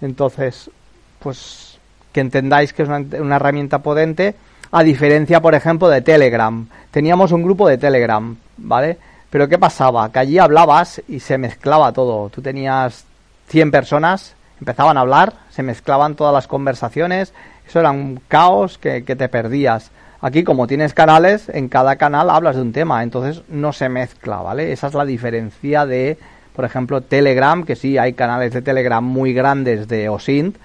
Entonces, 0.00 0.70
pues 1.18 1.76
que 2.12 2.20
entendáis 2.20 2.72
que 2.72 2.84
es 2.84 2.88
una, 2.88 3.04
una 3.20 3.34
herramienta 3.34 3.80
potente, 3.80 4.36
a 4.72 4.82
diferencia, 4.82 5.40
por 5.40 5.54
ejemplo, 5.54 5.88
de 5.88 6.00
Telegram. 6.00 6.66
Teníamos 6.90 7.30
un 7.30 7.42
grupo 7.42 7.68
de 7.68 7.76
Telegram, 7.76 8.34
¿vale? 8.56 8.96
Pero 9.28 9.46
¿qué 9.46 9.58
pasaba? 9.58 10.10
Que 10.10 10.18
allí 10.18 10.38
hablabas 10.38 11.02
y 11.08 11.20
se 11.20 11.36
mezclaba 11.36 11.92
todo. 11.92 12.30
Tú 12.30 12.40
tenías 12.40 13.04
100 13.48 13.70
personas, 13.70 14.34
empezaban 14.58 14.96
a 14.96 15.02
hablar, 15.02 15.34
se 15.50 15.62
mezclaban 15.62 16.14
todas 16.14 16.32
las 16.32 16.48
conversaciones, 16.48 17.34
eso 17.66 17.80
era 17.80 17.90
un 17.90 18.20
caos 18.28 18.78
que, 18.78 19.02
te 19.02 19.28
perdías. 19.28 19.90
Aquí, 20.22 20.42
como 20.42 20.66
tienes 20.66 20.94
canales, 20.94 21.50
en 21.50 21.68
cada 21.68 21.96
canal 21.96 22.30
hablas 22.30 22.56
de 22.56 22.62
un 22.62 22.72
tema, 22.72 23.02
entonces 23.02 23.42
no 23.48 23.74
se 23.74 23.90
mezcla, 23.90 24.36
¿vale? 24.36 24.72
Esa 24.72 24.86
es 24.86 24.94
la 24.94 25.04
diferencia 25.04 25.84
de, 25.84 26.16
por 26.54 26.64
ejemplo, 26.64 27.02
Telegram, 27.02 27.64
que 27.64 27.76
sí, 27.76 27.98
hay 27.98 28.14
canales 28.14 28.54
de 28.54 28.62
Telegram 28.62 29.04
muy 29.04 29.34
grandes 29.34 29.86
de 29.88 30.08
OSINT, 30.08 30.56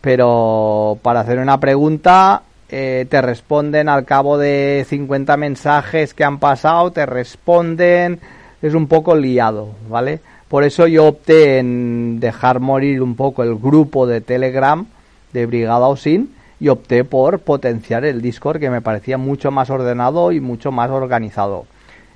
pero 0.00 0.98
para 1.02 1.20
hacer 1.20 1.38
una 1.38 1.60
pregunta 1.60 2.42
eh, 2.76 3.06
te 3.08 3.22
responden 3.22 3.88
al 3.88 4.04
cabo 4.04 4.36
de 4.36 4.84
50 4.88 5.36
mensajes 5.36 6.12
que 6.12 6.24
han 6.24 6.40
pasado, 6.40 6.90
te 6.90 7.06
responden, 7.06 8.18
es 8.62 8.74
un 8.74 8.88
poco 8.88 9.14
liado, 9.14 9.68
¿vale? 9.88 10.18
Por 10.48 10.64
eso 10.64 10.88
yo 10.88 11.06
opté 11.06 11.60
en 11.60 12.18
dejar 12.18 12.58
morir 12.58 13.00
un 13.00 13.14
poco 13.14 13.44
el 13.44 13.54
grupo 13.54 14.08
de 14.08 14.20
Telegram 14.20 14.86
de 15.32 15.46
Brigada 15.46 15.86
Osin 15.86 16.34
y 16.58 16.66
opté 16.66 17.04
por 17.04 17.38
potenciar 17.38 18.04
el 18.04 18.20
Discord 18.20 18.58
que 18.58 18.70
me 18.70 18.80
parecía 18.80 19.18
mucho 19.18 19.52
más 19.52 19.70
ordenado 19.70 20.32
y 20.32 20.40
mucho 20.40 20.72
más 20.72 20.90
organizado. 20.90 21.66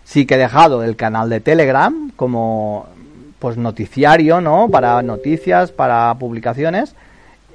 Sí 0.02 0.26
que 0.26 0.34
he 0.34 0.38
dejado 0.38 0.82
el 0.82 0.96
canal 0.96 1.30
de 1.30 1.38
Telegram 1.38 2.10
como 2.16 2.88
pues 3.38 3.56
noticiario, 3.56 4.40
¿no? 4.40 4.68
Para 4.68 5.00
noticias, 5.02 5.70
para 5.70 6.12
publicaciones 6.18 6.96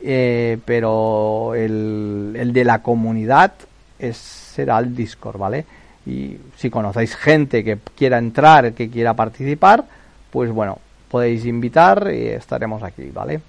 eh, 0.06 0.58
pero 0.66 1.56
el, 1.56 2.52
de 2.52 2.66
la 2.66 2.82
comunidad 2.82 3.54
es, 3.98 4.18
será 4.18 4.78
el 4.80 4.94
Discord, 4.94 5.38
¿vale? 5.38 5.66
Y 6.06 6.38
si 6.58 6.70
conocéis 6.70 7.16
gente 7.16 7.64
que 7.64 7.78
quiera 7.96 8.18
entrar, 8.18 8.74
que 8.74 8.90
quiera 8.90 9.14
participar, 9.14 9.86
pues 10.30 10.52
bueno, 10.52 10.80
podéis 11.10 11.46
invitar 11.46 12.12
y 12.14 12.28
estaremos 12.28 12.84
aquí, 12.84 13.10
¿vale? 13.14 13.40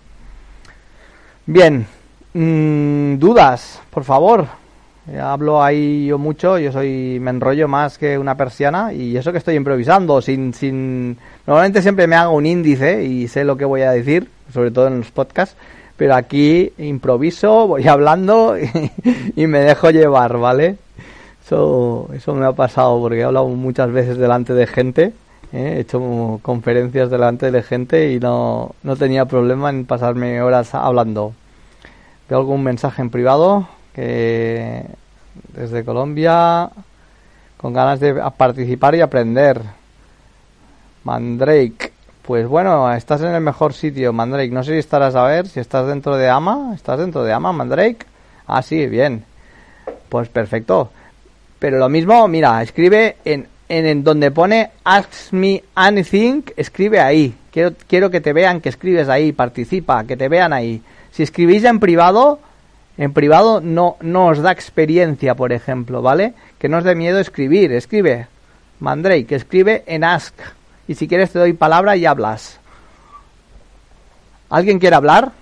Bien, 1.46 1.84
mm, 2.32 3.16
dudas, 3.18 3.80
por 3.90 4.04
favor. 4.04 4.46
hablo 5.20 5.62
ahí 5.62 6.06
yo 6.06 6.18
mucho, 6.18 6.56
yo 6.58 6.70
soy, 6.70 7.18
me 7.20 7.30
enrollo 7.30 7.66
más 7.66 7.98
que 7.98 8.16
una 8.16 8.36
persiana 8.36 8.92
y 8.92 9.16
eso 9.16 9.32
que 9.32 9.38
estoy 9.38 9.56
improvisando, 9.56 10.22
sin, 10.22 10.54
sin, 10.54 11.18
normalmente 11.46 11.82
siempre 11.82 12.06
me 12.06 12.16
hago 12.16 12.34
un 12.34 12.46
índice 12.46 13.02
y 13.02 13.26
sé 13.28 13.44
lo 13.44 13.56
que 13.56 13.64
voy 13.64 13.82
a 13.82 13.90
decir, 13.90 14.30
sobre 14.52 14.70
todo 14.70 14.86
en 14.86 14.98
los 14.98 15.10
podcasts, 15.10 15.56
pero 15.96 16.14
aquí 16.14 16.72
improviso, 16.78 17.66
voy 17.66 17.86
hablando 17.86 18.56
y, 19.36 19.46
me 19.46 19.60
dejo 19.60 19.90
llevar, 19.90 20.38
¿vale? 20.38 20.76
Eso, 21.44 22.08
eso 22.14 22.34
me 22.34 22.46
ha 22.46 22.52
pasado 22.52 22.98
porque 23.00 23.20
he 23.20 23.24
hablado 23.24 23.48
muchas 23.48 23.90
veces 23.92 24.16
delante 24.16 24.54
de 24.54 24.66
gente, 24.66 25.12
¿eh? 25.52 25.74
he 25.76 25.80
hecho 25.80 26.40
conferencias 26.42 27.10
delante 27.10 27.50
de 27.50 27.62
gente 27.62 28.12
y 28.12 28.18
no, 28.18 28.74
no 28.82 28.96
tenía 28.96 29.26
problema 29.26 29.70
en 29.70 29.84
pasarme 29.84 30.42
horas 30.42 30.74
hablando. 30.74 31.34
Veo 32.28 32.38
algún 32.38 32.62
mensaje 32.62 33.02
en 33.02 33.10
privado 33.10 33.68
que 33.94 34.84
desde 35.54 35.84
Colombia 35.84 36.70
con 37.56 37.72
ganas 37.72 38.00
de 38.00 38.14
participar 38.36 38.94
y 38.94 39.00
aprender. 39.00 39.60
Mandrake. 41.04 41.93
Pues 42.26 42.46
bueno, 42.48 42.90
estás 42.94 43.20
en 43.20 43.34
el 43.34 43.42
mejor 43.42 43.74
sitio, 43.74 44.10
Mandrake. 44.14 44.50
No 44.50 44.64
sé 44.64 44.72
si 44.72 44.78
estarás 44.78 45.14
a 45.14 45.24
ver 45.24 45.46
si 45.46 45.60
estás 45.60 45.86
dentro 45.86 46.16
de 46.16 46.30
AMA. 46.30 46.72
¿Estás 46.74 46.98
dentro 46.98 47.22
de 47.22 47.34
AMA, 47.34 47.52
Mandrake? 47.52 48.06
Ah, 48.46 48.62
sí, 48.62 48.86
bien. 48.86 49.24
Pues 50.08 50.30
perfecto. 50.30 50.90
Pero 51.58 51.76
lo 51.78 51.90
mismo, 51.90 52.26
mira, 52.26 52.62
escribe 52.62 53.16
en, 53.26 53.46
en, 53.68 54.02
donde 54.02 54.30
pone 54.30 54.70
Ask 54.84 55.32
Me 55.32 55.62
Anything, 55.74 56.44
escribe 56.56 56.98
ahí. 56.98 57.34
Quiero, 57.52 57.74
quiero 57.86 58.10
que 58.10 58.22
te 58.22 58.32
vean 58.32 58.62
que 58.62 58.70
escribes 58.70 59.10
ahí, 59.10 59.32
participa, 59.32 60.04
que 60.04 60.16
te 60.16 60.30
vean 60.30 60.54
ahí. 60.54 60.80
Si 61.10 61.22
escribís 61.22 61.64
en 61.64 61.78
privado, 61.78 62.38
En 62.96 63.12
privado 63.12 63.60
no, 63.60 63.96
no 64.00 64.28
os 64.28 64.38
da 64.38 64.50
experiencia, 64.52 65.34
por 65.34 65.52
ejemplo, 65.52 66.00
¿vale? 66.00 66.32
Que 66.58 66.68
no 66.68 66.78
os 66.78 66.84
dé 66.84 66.94
miedo 66.94 67.18
escribir. 67.18 67.72
Escribe, 67.72 68.28
Mandrake, 68.80 69.34
escribe 69.34 69.82
en 69.86 70.04
Ask. 70.04 70.34
Y 70.86 70.94
si 70.94 71.08
quieres 71.08 71.32
te 71.32 71.38
doy 71.38 71.52
palabra 71.52 71.96
y 71.96 72.06
hablas. 72.06 72.58
¿Alguien 74.50 74.78
quiere 74.78 74.96
hablar? 74.96 75.32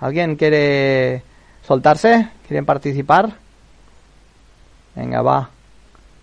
¿Alguien 0.00 0.36
quiere 0.36 1.22
soltarse? 1.66 2.28
¿Quieren 2.46 2.64
participar? 2.64 3.34
Venga, 4.94 5.22
va. 5.22 5.50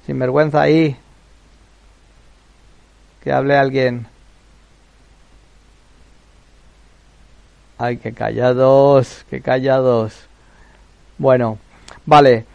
Sin 0.05 0.19
vergüenza 0.19 0.61
ahí. 0.61 0.97
Que 3.23 3.31
hable 3.31 3.55
alguien. 3.55 4.07
Ay, 7.77 7.97
qué 7.97 8.13
callados, 8.13 9.25
qué 9.29 9.41
callados. 9.41 10.13
Bueno, 11.17 11.57
vale. 12.05 12.45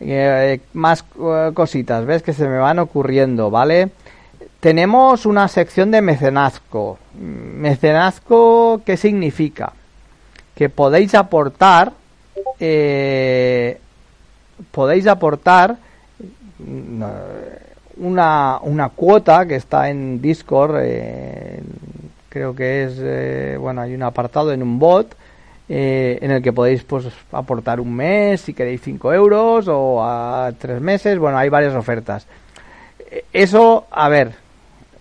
Eh, 0.00 0.60
más 0.72 1.04
eh, 1.20 1.50
cositas, 1.54 2.06
¿ves? 2.06 2.22
Que 2.22 2.32
se 2.32 2.48
me 2.48 2.58
van 2.58 2.78
ocurriendo, 2.78 3.50
¿vale? 3.50 3.90
Tenemos 4.62 5.26
una 5.26 5.48
sección 5.48 5.90
de 5.90 6.00
mecenazgo. 6.00 6.96
Mecenazgo, 7.18 8.80
¿qué 8.86 8.96
significa? 8.96 9.72
Que 10.54 10.68
podéis 10.68 11.16
aportar, 11.16 11.92
eh, 12.60 13.80
podéis 14.70 15.08
aportar 15.08 15.78
mm, 16.60 17.02
una, 17.96 18.60
una 18.62 18.88
cuota 18.90 19.46
que 19.46 19.56
está 19.56 19.90
en 19.90 20.22
Discord, 20.22 20.76
creo 22.28 22.54
que 22.54 22.84
es, 22.84 23.58
bueno, 23.60 23.80
hay 23.80 23.96
un 23.96 24.04
apartado 24.04 24.52
en 24.52 24.62
un 24.62 24.78
bot 24.78 25.16
eh, 25.68 26.20
en 26.22 26.30
el 26.30 26.40
que 26.40 26.52
podéis 26.52 26.84
pues 26.84 27.08
aportar 27.32 27.80
un 27.80 27.92
mes 27.92 28.42
si 28.42 28.54
queréis 28.54 28.80
5 28.82 29.12
euros 29.12 29.66
o 29.66 30.04
a 30.04 30.52
3 30.56 30.80
meses, 30.80 31.18
bueno, 31.18 31.36
hay 31.36 31.48
varias 31.48 31.74
ofertas. 31.74 32.28
Eso, 33.32 33.86
a 33.90 34.08
ver, 34.08 34.41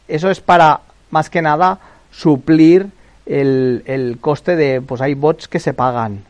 eso 0.08 0.30
es 0.30 0.40
para 0.42 0.82
más 1.10 1.30
que 1.30 1.42
nada 1.42 1.80
suplir 2.12 2.88
el, 3.26 3.84
el 3.86 4.18
coste 4.20 4.56
de, 4.56 4.82
pues 4.82 5.02
hay 5.02 5.14
bots 5.14 5.48
que 5.48 5.60
se 5.60 5.74
pagan. 5.74 6.24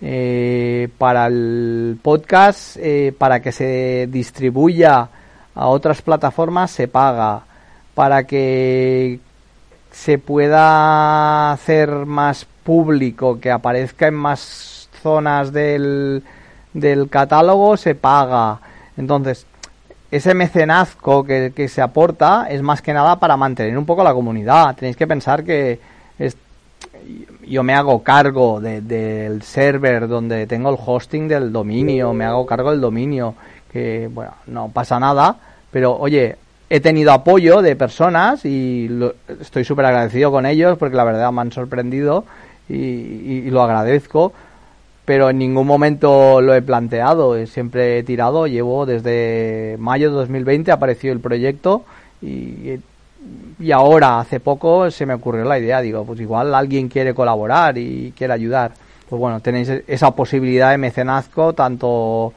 Eh, 0.00 0.88
para 0.96 1.26
el 1.26 1.98
podcast, 2.00 2.76
eh, 2.76 3.12
para 3.16 3.40
que 3.40 3.50
se 3.50 4.08
distribuya 4.10 5.08
a 5.54 5.66
otras 5.66 6.02
plataformas, 6.02 6.70
se 6.70 6.88
paga. 6.88 7.42
Para 7.94 8.24
que 8.24 9.18
se 9.90 10.18
pueda 10.18 11.52
hacer 11.52 11.90
más 12.06 12.44
público, 12.44 13.40
que 13.40 13.50
aparezca 13.50 14.06
en 14.06 14.14
más 14.14 14.88
zonas 15.02 15.52
del, 15.52 16.22
del 16.72 17.08
catálogo, 17.08 17.76
se 17.76 17.94
paga. 17.96 18.60
Entonces, 18.96 19.46
ese 20.10 20.34
mecenazgo 20.34 21.24
que, 21.24 21.52
que, 21.54 21.68
se 21.68 21.82
aporta 21.82 22.46
es 22.48 22.62
más 22.62 22.80
que 22.82 22.92
nada 22.92 23.18
para 23.18 23.36
mantener 23.36 23.76
un 23.76 23.86
poco 23.86 24.02
la 24.02 24.14
comunidad. 24.14 24.74
Tenéis 24.76 24.96
que 24.96 25.06
pensar 25.06 25.44
que 25.44 25.78
yo 27.48 27.62
me 27.62 27.74
hago 27.74 28.02
cargo 28.02 28.60
del 28.60 29.42
server 29.42 30.08
donde 30.08 30.46
tengo 30.46 30.70
el 30.70 30.76
hosting 30.84 31.28
del 31.28 31.52
dominio, 31.52 32.12
me 32.12 32.24
hago 32.24 32.46
cargo 32.46 32.70
del 32.70 32.80
dominio, 32.80 33.34
que 33.72 34.08
bueno, 34.12 34.32
no 34.46 34.68
pasa 34.68 35.00
nada, 35.00 35.36
pero 35.70 35.96
oye, 35.96 36.36
he 36.70 36.80
tenido 36.80 37.12
apoyo 37.12 37.62
de 37.62 37.76
personas 37.76 38.44
y 38.44 38.88
estoy 39.40 39.64
súper 39.64 39.86
agradecido 39.86 40.30
con 40.30 40.46
ellos 40.46 40.76
porque 40.78 40.96
la 40.96 41.04
verdad 41.04 41.32
me 41.32 41.40
han 41.40 41.52
sorprendido 41.52 42.24
y, 42.68 43.50
lo 43.50 43.62
agradezco, 43.62 44.34
pero 45.08 45.30
en 45.30 45.38
ningún 45.38 45.66
momento 45.66 46.42
lo 46.42 46.54
he 46.54 46.60
planteado, 46.60 47.46
siempre 47.46 47.98
he 47.98 48.02
tirado, 48.02 48.46
llevo 48.46 48.84
desde 48.84 49.74
mayo 49.78 50.10
de 50.10 50.16
2020 50.16 50.70
apareció 50.70 51.12
el 51.12 51.20
proyecto 51.20 51.82
y, 52.20 52.74
y 53.58 53.72
ahora, 53.72 54.20
hace 54.20 54.38
poco, 54.38 54.90
se 54.90 55.06
me 55.06 55.14
ocurrió 55.14 55.44
la 55.44 55.58
idea, 55.58 55.80
digo, 55.80 56.04
pues 56.04 56.20
igual 56.20 56.54
alguien 56.54 56.90
quiere 56.90 57.14
colaborar 57.14 57.78
y 57.78 58.12
quiere 58.18 58.34
ayudar. 58.34 58.72
Pues 59.08 59.18
bueno, 59.18 59.40
tenéis 59.40 59.72
esa 59.86 60.10
posibilidad 60.10 60.72
de 60.72 60.76
mecenazgo, 60.76 61.54
tanto 61.54 62.34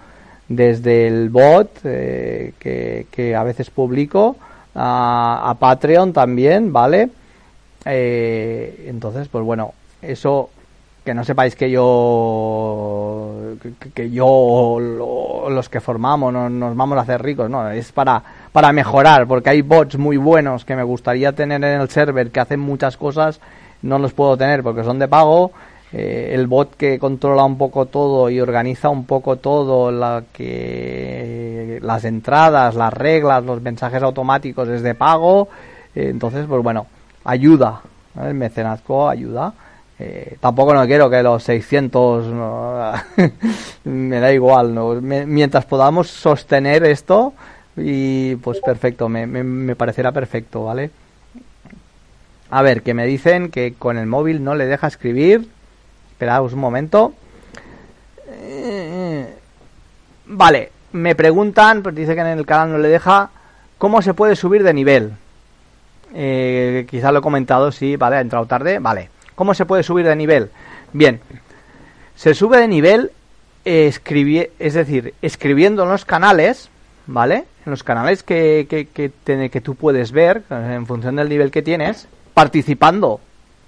desde 0.47 1.07
el 1.07 1.27
bot 1.29 1.71
eh, 1.83 2.53
que, 2.57 3.05
que, 3.11 3.35
a 3.35 3.43
veces 3.43 3.69
publico, 3.69 4.37
a, 4.75 5.49
a 5.49 5.55
Patreon 5.55 6.13
también, 6.13 6.71
¿vale? 6.71 7.09
Eh, 7.83 8.85
entonces, 8.87 9.27
pues 9.27 9.43
bueno, 9.43 9.73
eso 10.01 10.49
que 11.03 11.13
no 11.13 11.23
sepáis 11.23 11.55
que 11.55 11.71
yo 11.71 13.31
que, 13.93 14.11
yo 14.11 14.77
los 15.49 15.69
que 15.69 15.81
formamos 15.81 16.31
nos 16.31 16.75
vamos 16.75 16.97
a 16.97 17.01
hacer 17.01 17.21
ricos 17.21 17.49
no 17.49 17.69
es 17.71 17.91
para 17.91 18.21
para 18.51 18.71
mejorar 18.71 19.27
porque 19.27 19.49
hay 19.49 19.61
bots 19.61 19.97
muy 19.97 20.17
buenos 20.17 20.63
que 20.63 20.75
me 20.75 20.83
gustaría 20.83 21.33
tener 21.33 21.63
en 21.63 21.81
el 21.81 21.89
server 21.89 22.29
que 22.29 22.39
hacen 22.39 22.59
muchas 22.59 22.97
cosas 22.97 23.39
no 23.81 23.97
los 23.97 24.13
puedo 24.13 24.37
tener 24.37 24.63
porque 24.63 24.83
son 24.83 24.99
de 24.99 25.07
pago. 25.07 25.51
Eh, 25.93 26.31
el 26.33 26.47
bot 26.47 26.75
que 26.75 26.97
controla 26.99 27.43
un 27.43 27.57
poco 27.57 27.85
todo 27.85 28.29
y 28.29 28.39
organiza 28.39 28.87
un 28.87 29.05
poco 29.05 29.35
todo 29.35 29.91
la 29.91 30.23
que 30.31 31.79
las 31.81 32.05
entradas 32.05 32.75
las 32.75 32.93
reglas 32.93 33.43
los 33.43 33.61
mensajes 33.61 34.01
automáticos 34.01 34.69
es 34.69 34.83
de 34.83 34.95
pago 34.95 35.49
eh, 35.93 36.07
entonces 36.09 36.45
pues 36.47 36.63
bueno 36.63 36.87
ayuda 37.25 37.81
el 38.23 38.35
mecenazgo 38.35 39.09
ayuda 39.09 39.53
eh, 40.03 40.37
tampoco 40.39 40.73
no 40.73 40.85
quiero 40.87 41.09
que 41.09 41.21
los 41.21 41.43
600 41.43 42.25
me 43.83 44.19
da 44.19 44.33
igual 44.33 44.73
¿no? 44.73 44.95
mientras 45.01 45.65
podamos 45.65 46.09
sostener 46.09 46.83
esto 46.85 47.33
y 47.77 48.35
pues 48.37 48.59
perfecto 48.61 49.07
me, 49.09 49.27
me, 49.27 49.75
parecerá 49.75 50.11
perfecto 50.11 50.65
vale 50.65 50.89
a 52.49 52.61
ver 52.61 52.81
que 52.81 52.93
me 52.93 53.05
dicen 53.05 53.49
que 53.51 53.75
con 53.77 53.97
el 53.97 54.07
móvil 54.07 54.43
no 54.43 54.55
le 54.55 54.65
deja 54.65 54.87
escribir. 54.87 55.47
Esperaos 56.11 56.51
un 56.51 56.59
momento. 56.59 57.13
Eh, 58.27 59.33
vale 60.25 60.71
me 60.93 61.15
preguntan 61.15 61.81
pues 61.81 61.95
dice 61.95 62.15
que 62.15 62.21
en 62.21 62.27
el 62.27 62.45
canal 62.45 62.71
no 62.71 62.77
le 62.77 62.89
deja 62.89 63.29
cómo 63.77 64.01
se 64.01 64.13
puede 64.13 64.35
subir 64.35 64.63
de 64.63 64.73
nivel 64.73 65.13
eh, 66.13 66.85
quizá 66.89 67.11
lo 67.11 67.19
he 67.19 67.21
comentado 67.21 67.71
sí 67.71 67.95
vale 67.95 68.17
ha 68.17 68.21
entrado 68.21 68.45
tarde 68.45 68.79
vale 68.79 69.09
¿Cómo 69.41 69.55
se 69.55 69.65
puede 69.65 69.81
subir 69.81 70.05
de 70.05 70.15
nivel? 70.15 70.51
Bien, 70.93 71.19
se 72.15 72.35
sube 72.35 72.59
de 72.59 72.67
nivel 72.67 73.11
eh, 73.65 73.91
es 74.59 74.73
decir, 74.75 75.15
escribiendo 75.23 75.81
en 75.81 75.89
los 75.89 76.05
canales, 76.05 76.69
¿vale? 77.07 77.45
En 77.65 77.71
los 77.71 77.81
canales 77.81 78.21
que, 78.21 78.67
que, 78.69 78.85
que, 78.85 79.49
que 79.49 79.61
tú 79.61 79.73
puedes 79.73 80.11
ver, 80.11 80.43
en 80.51 80.85
función 80.85 81.15
del 81.15 81.27
nivel 81.27 81.49
que 81.49 81.63
tienes, 81.63 82.07
participando, 82.35 83.19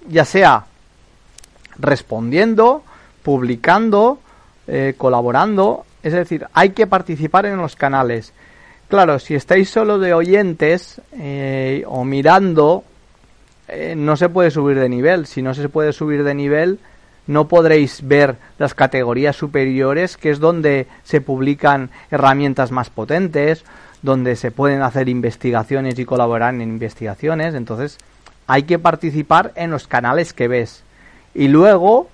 ya 0.06 0.24
sea 0.24 0.66
respondiendo, 1.80 2.84
publicando, 3.24 4.20
eh, 4.68 4.94
colaborando, 4.96 5.86
es 6.04 6.12
decir, 6.12 6.46
hay 6.52 6.70
que 6.70 6.86
participar 6.86 7.46
en 7.46 7.56
los 7.56 7.74
canales. 7.74 8.32
Claro, 8.86 9.18
si 9.18 9.34
estáis 9.34 9.70
solo 9.70 9.98
de 9.98 10.14
oyentes 10.14 11.00
eh, 11.14 11.82
o 11.88 12.04
mirando, 12.04 12.84
eh, 13.68 13.94
no 13.96 14.16
se 14.16 14.28
puede 14.28 14.50
subir 14.50 14.78
de 14.78 14.88
nivel. 14.88 15.26
Si 15.26 15.42
no 15.42 15.54
se 15.54 15.68
puede 15.68 15.92
subir 15.92 16.24
de 16.24 16.34
nivel, 16.34 16.78
no 17.26 17.48
podréis 17.48 18.06
ver 18.06 18.36
las 18.58 18.74
categorías 18.74 19.36
superiores, 19.36 20.16
que 20.16 20.30
es 20.30 20.40
donde 20.40 20.86
se 21.04 21.20
publican 21.20 21.90
herramientas 22.10 22.70
más 22.70 22.90
potentes, 22.90 23.64
donde 24.02 24.36
se 24.36 24.50
pueden 24.50 24.82
hacer 24.82 25.08
investigaciones 25.08 25.98
y 25.98 26.04
colaborar 26.04 26.54
en 26.54 26.62
investigaciones. 26.62 27.54
Entonces, 27.54 27.98
hay 28.46 28.64
que 28.64 28.78
participar 28.78 29.52
en 29.54 29.70
los 29.70 29.86
canales 29.86 30.32
que 30.32 30.48
ves. 30.48 30.82
Y 31.34 31.48
luego, 31.48 32.08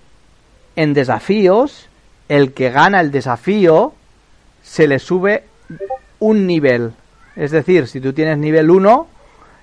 en 0.76 0.94
desafíos, 0.94 1.88
el 2.28 2.52
que 2.52 2.70
gana 2.70 3.00
el 3.00 3.10
desafío 3.10 3.92
se 4.62 4.86
le 4.86 5.00
sube 5.00 5.44
un 6.20 6.46
nivel. 6.46 6.92
Es 7.34 7.50
decir, 7.50 7.88
si 7.88 8.00
tú 8.00 8.12
tienes 8.12 8.38
nivel 8.38 8.70
1, 8.70 9.08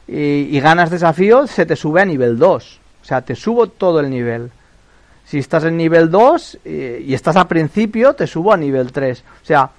y, 0.08 0.60
ganas 0.62 0.90
desafío, 0.90 1.48
se 1.48 1.66
te 1.66 1.76
sube 1.76 2.02
a 2.02 2.06
nivel 2.06 2.38
2. 2.38 2.80
O 3.02 3.06
sea, 3.06 3.22
te 3.22 3.36
subo 3.36 3.68
todo 3.68 4.00
el 4.00 4.10
nivel. 4.10 4.52
Si 5.26 5.40
estás 5.40 5.66
en 5.66 5.76
nivel 5.76 6.10
2 6.10 6.60
eh, 6.64 7.04
y, 7.06 7.14
estás 7.14 7.36
a 7.36 7.48
principio, 7.48 8.14
te 8.14 8.26
subo 8.26 8.54
a 8.54 8.58
nivel 8.58 8.92
3. 8.92 9.24
O 9.44 9.46
sea, 9.46 9.70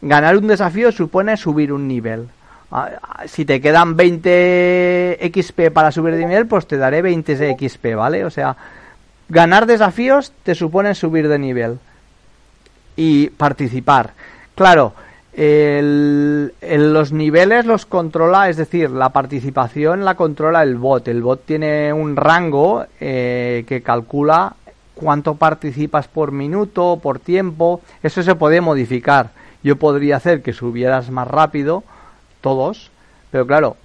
ganar 0.00 0.36
un 0.36 0.48
desafío 0.48 0.90
supone 0.90 1.36
subir 1.36 1.72
un 1.72 1.86
nivel. 1.86 2.28
Ah, 2.72 2.90
ah, 3.00 3.22
si 3.28 3.44
te 3.44 3.60
quedan 3.60 3.96
20 3.96 5.30
XP 5.32 5.70
para 5.72 5.92
subir 5.92 6.16
de 6.16 6.26
nivel, 6.26 6.46
pues 6.46 6.66
te 6.66 6.76
daré 6.76 7.00
20 7.00 7.56
XP, 7.56 7.94
¿vale? 7.94 8.24
O 8.24 8.30
sea, 8.30 8.56
ganar 9.28 9.66
desafíos 9.66 10.32
te 10.42 10.56
supone 10.56 10.96
subir 10.96 11.28
de 11.28 11.38
nivel. 11.38 11.78
Y 12.96 13.28
participar. 13.30 14.14
Claro, 14.56 14.94
el, 15.36 16.52
los 16.92 17.12
niveles 17.12 17.66
los 17.66 17.84
controla, 17.84 18.48
es 18.48 18.56
decir, 18.56 18.90
la 18.90 19.10
participación 19.10 20.02
la 20.02 20.14
controla 20.14 20.62
el 20.62 20.76
bot. 20.76 21.06
El 21.08 21.22
bot 21.22 21.44
tiene 21.44 21.92
un 21.92 22.16
rango 22.16 22.86
eh, 22.98 23.64
que 23.68 23.82
calcula 23.82 24.54
cuánto 24.94 25.34
participas 25.34 26.08
por 26.08 26.32
minuto, 26.32 26.98
por 27.02 27.18
tiempo, 27.18 27.82
eso 28.02 28.22
se 28.22 28.34
puede 28.34 28.62
modificar. 28.62 29.30
Yo 29.62 29.76
podría 29.76 30.16
hacer 30.16 30.42
que 30.42 30.54
subieras 30.54 31.10
más 31.10 31.28
rápido, 31.28 31.84
todos, 32.40 32.90
pero 33.30 33.46
claro, 33.46 33.76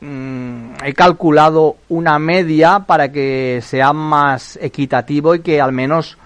mm, 0.00 0.84
he 0.84 0.94
calculado 0.94 1.78
una 1.88 2.20
media 2.20 2.80
para 2.86 3.10
que 3.10 3.60
sea 3.60 3.92
más 3.92 4.56
equitativo 4.62 5.34
y 5.34 5.40
que 5.40 5.60
al 5.60 5.72
menos 5.72 6.16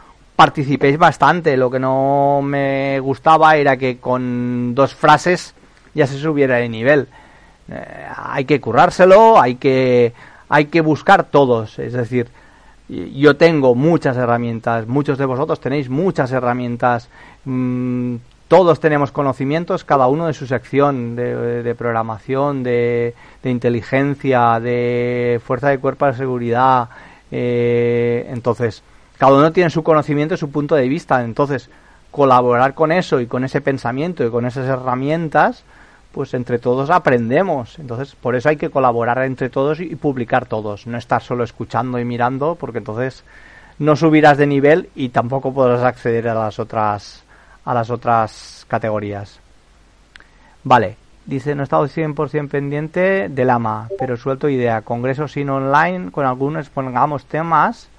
participéis 0.41 0.97
bastante. 0.97 1.55
Lo 1.55 1.71
que 1.71 1.79
no 1.79 2.41
me 2.43 2.99
gustaba 3.01 3.57
era 3.57 3.77
que 3.77 3.99
con 3.99 4.75
dos 4.75 4.95
frases 4.95 5.55
ya 5.93 6.07
se 6.07 6.17
subiera 6.17 6.57
de 6.57 6.69
nivel. 6.71 7.09
Eh, 7.71 8.07
hay 8.17 8.47
que 8.47 8.59
currárselo, 8.59 9.39
hay 9.39 9.57
que, 9.57 10.15
hay 10.49 10.65
que 10.65 10.81
buscar 10.81 11.25
todos. 11.25 11.79
Es 11.79 11.93
decir, 11.93 12.29
yo 12.89 13.37
tengo 13.37 13.75
muchas 13.75 14.17
herramientas, 14.17 14.87
muchos 14.87 15.19
de 15.19 15.27
vosotros 15.27 15.61
tenéis 15.61 15.91
muchas 15.91 16.33
herramientas, 16.33 17.11
mm, 17.45 18.15
todos 18.49 18.81
tenemos 18.81 19.13
conocimientos, 19.13 19.85
cada 19.85 20.07
uno 20.07 20.27
de 20.27 20.33
su 20.33 20.47
sección 20.47 21.17
de, 21.17 21.75
programación, 21.77 22.63
de, 22.63 23.15
inteligencia, 23.45 24.59
de 24.59 25.39
fuerza 25.45 25.69
de 25.69 25.79
cuerpo 25.79 26.07
de 26.07 26.15
seguridad. 26.15 26.89
Eh, 27.31 28.27
entonces, 28.31 28.83
cada 29.21 29.35
uno 29.35 29.53
tiene 29.53 29.69
su 29.69 29.83
conocimiento 29.83 30.33
y 30.33 30.39
su 30.39 30.51
punto 30.51 30.75
de 30.75 30.89
vista. 30.89 31.23
Entonces, 31.23 31.69
colaborar 32.11 32.73
con 32.73 32.91
eso 32.91 33.21
y 33.21 33.27
con 33.27 33.45
ese 33.45 33.61
pensamiento 33.61 34.25
y 34.25 34.31
con 34.31 34.47
esas 34.47 34.67
herramientas, 34.67 35.63
pues 36.11 36.33
entre 36.33 36.59
todos 36.59 36.89
aprendemos. 36.89 37.79
Entonces, 37.79 38.15
por 38.15 38.35
eso 38.35 38.49
hay 38.49 38.57
que 38.57 38.71
colaborar 38.71 39.19
entre 39.25 39.51
todos 39.51 39.79
y 39.79 39.95
publicar 39.95 40.47
todos. 40.47 40.87
No 40.87 40.97
estar 40.97 41.21
solo 41.21 41.45
escuchando 41.45 41.99
y 41.99 42.05
mirando, 42.07 42.55
porque 42.55 42.79
entonces 42.79 43.23
no 43.79 43.95
subirás 43.95 44.39
de 44.39 44.47
nivel 44.47 44.89
y 44.95 45.11
tampoco 45.11 45.53
podrás 45.53 45.83
acceder 45.83 46.27
a 46.27 46.35
las 46.35 46.59
otras 46.59 47.23
a 47.67 47.75
las 47.75 47.91
otras 47.91 48.65
categorías. 48.69 49.39
Vale, 50.65 50.97
dice, 51.27 51.55
no 51.55 51.63
he 51.63 51.65
estado 51.65 51.87
100% 51.87 52.49
pendiente 52.49 53.29
del 53.29 53.51
AMA, 53.51 53.91
pero 53.99 54.17
suelto 54.17 54.49
idea. 54.49 54.81
Congreso 54.81 55.29
sin 55.29 55.51
online, 55.51 56.11
con 56.11 56.25
algunos 56.25 56.71
pongamos 56.71 57.27
temas. 57.27 57.91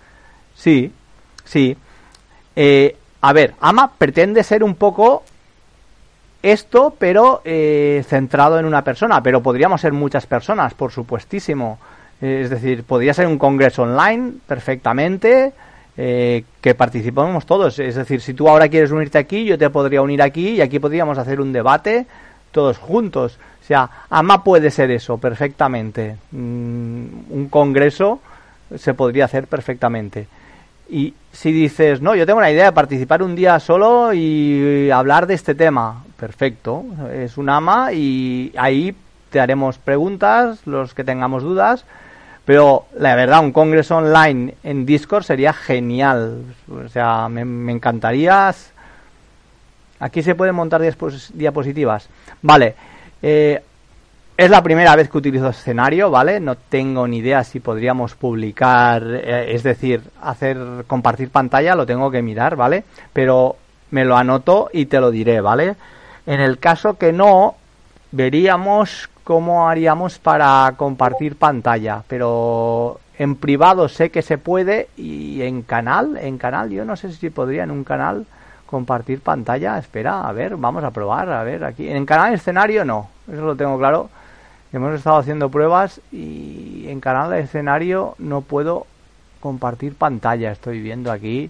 Sí, 0.55 0.91
sí. 1.43 1.75
Eh, 2.55 2.95
a 3.21 3.33
ver, 3.33 3.53
AMA 3.59 3.91
pretende 3.97 4.43
ser 4.43 4.63
un 4.63 4.75
poco 4.75 5.23
esto, 6.41 6.95
pero 6.97 7.41
eh, 7.45 8.03
centrado 8.07 8.59
en 8.59 8.65
una 8.65 8.83
persona. 8.83 9.21
Pero 9.21 9.41
podríamos 9.41 9.81
ser 9.81 9.93
muchas 9.93 10.25
personas, 10.25 10.73
por 10.73 10.91
supuestísimo. 10.91 11.79
es 12.19 12.49
decir, 12.49 12.83
podría 12.83 13.13
ser 13.13 13.27
un 13.27 13.37
congreso 13.37 13.83
online 13.83 14.33
perfectamente 14.47 15.53
eh, 15.97 16.45
que 16.61 16.73
participemos 16.73 17.45
todos. 17.45 17.77
Es 17.79 17.95
decir, 17.95 18.21
si 18.21 18.33
tú 18.33 18.47
ahora 18.47 18.69
quieres 18.69 18.91
unirte 18.91 19.17
aquí, 19.17 19.43
yo 19.43 19.57
te 19.57 19.69
podría 19.69 20.01
unir 20.01 20.21
aquí 20.21 20.51
y 20.51 20.61
aquí 20.61 20.79
podríamos 20.79 21.17
hacer 21.17 21.41
un 21.41 21.51
debate 21.51 22.05
todos 22.51 22.77
juntos. 22.77 23.37
O 23.61 23.65
sea, 23.65 23.89
AMA 24.09 24.43
puede 24.43 24.71
ser 24.71 24.89
eso 24.91 25.17
perfectamente. 25.17 26.15
Mm, 26.31 27.05
un 27.29 27.47
congreso 27.49 28.19
se 28.75 28.93
podría 28.93 29.25
hacer 29.25 29.47
perfectamente. 29.47 30.27
Y 30.91 31.15
si 31.31 31.51
dices, 31.51 32.01
no, 32.01 32.13
yo 32.13 32.25
tengo 32.25 32.37
una 32.37 32.51
idea 32.51 32.65
de 32.65 32.71
participar 32.73 33.23
un 33.23 33.33
día 33.33 33.59
solo 33.59 34.13
y 34.13 34.91
hablar 34.91 35.25
de 35.25 35.33
este 35.33 35.55
tema, 35.55 36.03
perfecto. 36.19 36.85
Es 37.11 37.37
un 37.37 37.49
AMA 37.49 37.93
y 37.93 38.53
ahí 38.57 38.93
te 39.31 39.39
haremos 39.39 39.77
preguntas, 39.77 40.59
los 40.67 40.93
que 40.93 41.03
tengamos 41.03 41.41
dudas 41.41 41.85
pero 42.45 42.85
la 42.97 43.15
verdad, 43.15 43.41
un 43.41 43.51
congreso 43.51 43.97
online 43.97 44.55
en 44.63 44.85
Discord 44.85 45.23
sería 45.23 45.53
genial. 45.53 46.43
O 46.69 46.87
sea, 46.89 47.29
me, 47.29 47.71
encantaría. 47.71 48.53
Aquí 49.99 50.23
se 50.23 50.35
pueden 50.35 50.55
montar 50.55 50.81
diapositivas. 51.33 52.09
Vale. 52.41 52.75
Eh, 53.21 53.61
es 54.41 54.49
la 54.49 54.63
primera 54.63 54.95
vez 54.95 55.07
que 55.07 55.19
utilizo 55.19 55.49
escenario, 55.49 56.09
¿vale? 56.09 56.39
No 56.39 56.55
tengo 56.55 57.07
ni 57.07 57.17
idea 57.17 57.43
si 57.43 57.59
podríamos 57.59 58.15
publicar, 58.15 59.03
eh, 59.03 59.53
es 59.53 59.61
decir, 59.61 60.01
hacer 60.19 60.57
compartir 60.87 61.29
pantalla, 61.29 61.75
lo 61.75 61.85
tengo 61.85 62.09
que 62.09 62.23
mirar, 62.23 62.55
¿vale? 62.55 62.83
Pero 63.13 63.57
me 63.91 64.03
lo 64.03 64.17
anoto 64.17 64.71
y 64.73 64.87
te 64.87 64.99
lo 64.99 65.11
diré, 65.11 65.41
¿vale? 65.41 65.75
En 66.25 66.39
el 66.39 66.57
caso 66.57 66.97
que 66.97 67.13
no, 67.13 67.53
veríamos 68.11 69.11
cómo 69.23 69.69
haríamos 69.69 70.17
para 70.17 70.73
compartir 70.75 71.35
pantalla, 71.35 72.01
pero 72.07 72.99
en 73.19 73.35
privado 73.35 73.89
sé 73.89 74.09
que 74.09 74.23
se 74.23 74.39
puede 74.39 74.89
y 74.97 75.43
en 75.43 75.61
canal, 75.61 76.17
en 76.17 76.39
canal, 76.39 76.71
yo 76.71 76.83
no 76.83 76.95
sé 76.95 77.13
si 77.13 77.29
podría 77.29 77.63
en 77.63 77.69
un 77.69 77.83
canal 77.83 78.25
compartir 78.65 79.21
pantalla. 79.21 79.77
Espera, 79.77 80.27
a 80.27 80.31
ver, 80.31 80.57
vamos 80.57 80.83
a 80.83 80.89
probar, 80.89 81.31
a 81.31 81.43
ver 81.43 81.63
aquí. 81.63 81.87
En 81.87 82.07
canal 82.07 82.33
escenario 82.33 82.83
no, 82.83 83.07
eso 83.31 83.43
lo 83.43 83.55
tengo 83.55 83.77
claro. 83.77 84.09
Hemos 84.73 84.95
estado 84.95 85.17
haciendo 85.17 85.49
pruebas 85.49 85.99
y 86.13 86.85
en 86.87 87.01
canal 87.01 87.31
de 87.31 87.41
escenario 87.41 88.15
no 88.19 88.39
puedo 88.39 88.87
compartir 89.41 89.95
pantalla, 89.95 90.51
estoy 90.51 90.79
viendo 90.81 91.11
aquí. 91.11 91.49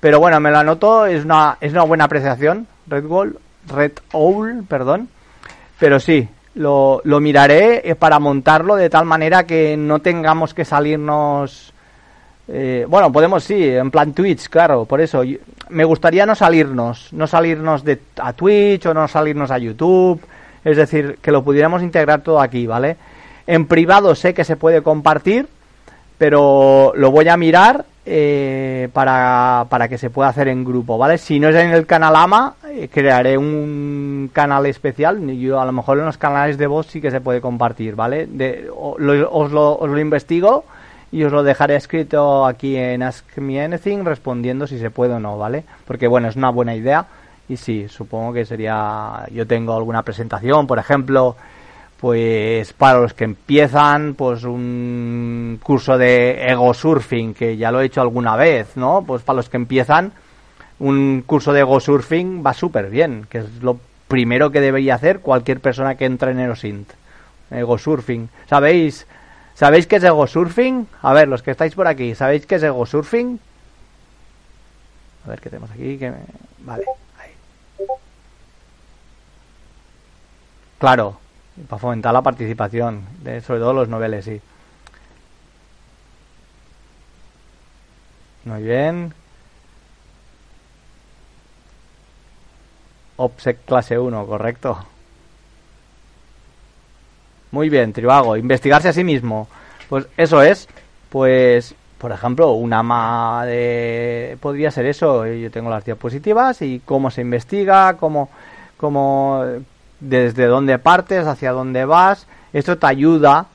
Pero 0.00 0.18
bueno, 0.18 0.40
me 0.40 0.50
lo 0.50 0.58
anoto, 0.58 1.04
es 1.04 1.24
una, 1.24 1.58
es 1.60 1.72
una 1.72 1.82
buena 1.82 2.04
apreciación, 2.04 2.66
Red 2.86 3.06
Gold, 3.06 3.36
Red 3.68 3.92
Owl, 4.12 4.64
perdón. 4.66 5.08
Pero 5.78 6.00
sí, 6.00 6.26
lo, 6.54 7.02
lo 7.04 7.20
miraré 7.20 7.82
eh, 7.84 7.94
para 7.94 8.18
montarlo 8.18 8.76
de 8.76 8.88
tal 8.88 9.04
manera 9.04 9.44
que 9.44 9.76
no 9.76 9.98
tengamos 9.98 10.54
que 10.54 10.64
salirnos... 10.64 11.74
Eh, 12.50 12.86
bueno, 12.88 13.12
podemos 13.12 13.44
sí, 13.44 13.62
en 13.62 13.90
plan 13.90 14.14
Twitch, 14.14 14.48
claro, 14.48 14.86
por 14.86 15.02
eso. 15.02 15.22
me 15.68 15.84
gustaría 15.84 16.24
no 16.24 16.34
salirnos, 16.34 17.12
no 17.12 17.26
salirnos 17.26 17.84
de, 17.84 18.00
a 18.16 18.32
Twitch 18.32 18.86
o 18.86 18.94
no 18.94 19.06
salirnos 19.06 19.50
a 19.50 19.58
YouTube, 19.58 20.18
es 20.64 20.76
decir, 20.76 21.18
que 21.22 21.32
lo 21.32 21.42
pudiéramos 21.42 21.82
integrar 21.82 22.22
todo 22.22 22.40
aquí, 22.40 22.66
¿vale? 22.66 22.96
En 23.46 23.66
privado 23.66 24.14
sé 24.14 24.34
que 24.34 24.44
se 24.44 24.56
puede 24.56 24.82
compartir, 24.82 25.48
pero 26.18 26.92
lo 26.96 27.10
voy 27.10 27.28
a 27.28 27.36
mirar 27.36 27.84
eh, 28.04 28.88
para, 28.92 29.66
para, 29.68 29.88
que 29.88 29.98
se 29.98 30.10
pueda 30.10 30.28
hacer 30.28 30.48
en 30.48 30.64
grupo, 30.64 30.98
¿vale? 30.98 31.18
Si 31.18 31.38
no 31.38 31.48
es 31.48 31.56
en 31.56 31.70
el 31.70 31.86
canal 31.86 32.16
AMA, 32.16 32.54
eh, 32.70 32.88
crearé 32.92 33.36
un 33.36 34.30
canal 34.32 34.66
especial. 34.66 35.20
Yo 35.36 35.60
a 35.60 35.66
lo 35.66 35.72
mejor 35.72 35.98
en 35.98 36.06
los 36.06 36.16
canales 36.16 36.58
de 36.58 36.66
voz 36.66 36.86
sí 36.86 37.00
que 37.00 37.10
se 37.10 37.20
puede 37.20 37.40
compartir, 37.40 37.94
¿vale? 37.94 38.26
De, 38.26 38.68
os, 38.74 38.98
lo, 38.98 39.30
os, 39.30 39.52
lo, 39.52 39.98
investigo 39.98 40.64
y 41.12 41.22
os 41.24 41.32
lo 41.32 41.42
dejaré 41.42 41.76
escrito 41.76 42.46
aquí 42.46 42.76
en 42.76 43.02
Ask 43.02 43.36
Me 43.36 43.62
Anything 43.62 44.04
respondiendo 44.04 44.66
si 44.66 44.78
se 44.78 44.90
puede 44.90 45.12
o 45.12 45.20
no, 45.20 45.36
¿vale? 45.36 45.64
Porque 45.86 46.08
bueno, 46.08 46.28
es 46.28 46.36
una 46.36 46.50
buena 46.50 46.74
idea 46.74 47.06
y 47.48 47.56
sí, 47.56 47.88
supongo 47.88 48.32
que 48.32 48.44
sería... 48.44 49.26
Yo 49.32 49.46
tengo 49.46 49.76
alguna 49.76 50.02
presentación, 50.02 50.66
por 50.66 50.78
ejemplo 50.78 51.36
pues 52.00 52.72
para 52.74 53.00
los 53.00 53.12
que 53.12 53.24
empiezan, 53.24 54.14
pues 54.14 54.44
un 54.44 55.58
curso 55.62 55.98
de 55.98 56.48
ego 56.48 56.72
surfing, 56.72 57.34
que 57.34 57.56
ya 57.56 57.72
lo 57.72 57.80
he 57.80 57.86
hecho 57.86 58.00
alguna 58.00 58.36
vez, 58.36 58.76
¿no? 58.76 59.02
Pues 59.04 59.22
para 59.22 59.38
los 59.38 59.48
que 59.48 59.56
empiezan, 59.56 60.12
un 60.78 61.24
curso 61.26 61.52
de 61.52 61.60
ego 61.60 61.80
surfing 61.80 62.44
va 62.46 62.54
súper 62.54 62.88
bien, 62.88 63.26
que 63.28 63.38
es 63.38 63.62
lo 63.62 63.80
primero 64.06 64.50
que 64.50 64.60
debería 64.60 64.94
hacer 64.94 65.20
cualquier 65.20 65.60
persona 65.60 65.96
que 65.96 66.04
entre 66.04 66.30
en 66.30 66.38
Aerosint. 66.38 66.88
Ego 67.50 67.78
surfing. 67.78 68.28
¿Sabéis? 68.48 69.06
¿Sabéis 69.54 69.88
qué 69.88 69.96
es 69.96 70.04
ego 70.04 70.26
surfing? 70.28 70.86
A 71.02 71.12
ver, 71.12 71.26
los 71.26 71.42
que 71.42 71.50
estáis 71.50 71.74
por 71.74 71.88
aquí, 71.88 72.14
¿sabéis 72.14 72.46
qué 72.46 72.56
es 72.56 72.62
ego 72.62 72.86
surfing? 72.86 73.40
A 75.26 75.30
ver 75.30 75.40
qué 75.40 75.50
tenemos 75.50 75.70
aquí. 75.72 75.98
Que 75.98 76.12
Vale, 76.60 76.84
Claro, 80.78 81.18
para 81.68 81.80
fomentar 81.80 82.12
la 82.12 82.22
participación, 82.22 83.04
de, 83.22 83.40
sobre 83.40 83.60
todo 83.60 83.72
los 83.72 83.88
noveles, 83.88 84.24
sí. 84.24 84.40
Muy 88.44 88.62
bien. 88.62 89.12
OPSEC 93.16 93.64
clase 93.64 93.98
1, 93.98 94.26
correcto. 94.26 94.78
Muy 97.50 97.68
bien, 97.68 97.92
Tribago. 97.92 98.36
Investigarse 98.36 98.88
a 98.88 98.92
sí 98.92 99.02
mismo. 99.04 99.48
Pues 99.88 100.06
eso 100.16 100.42
es. 100.42 100.68
Pues, 101.10 101.74
por 101.98 102.12
ejemplo, 102.12 102.52
un 102.52 102.72
ama 102.72 103.44
de... 103.46 104.38
Podría 104.40 104.70
ser 104.70 104.86
eso. 104.86 105.26
Yo 105.26 105.50
tengo 105.50 105.68
las 105.70 105.84
diapositivas 105.84 106.62
y 106.62 106.80
cómo 106.84 107.10
se 107.10 107.22
investiga, 107.22 107.96
cómo, 107.96 108.28
cómo 108.76 109.44
desde 110.00 110.46
dónde 110.46 110.78
partes, 110.78 111.26
hacia 111.26 111.52
dónde 111.52 111.84
vas. 111.84 112.26
Esto 112.52 112.78
te 112.78 112.86
ayuda, 112.86 113.46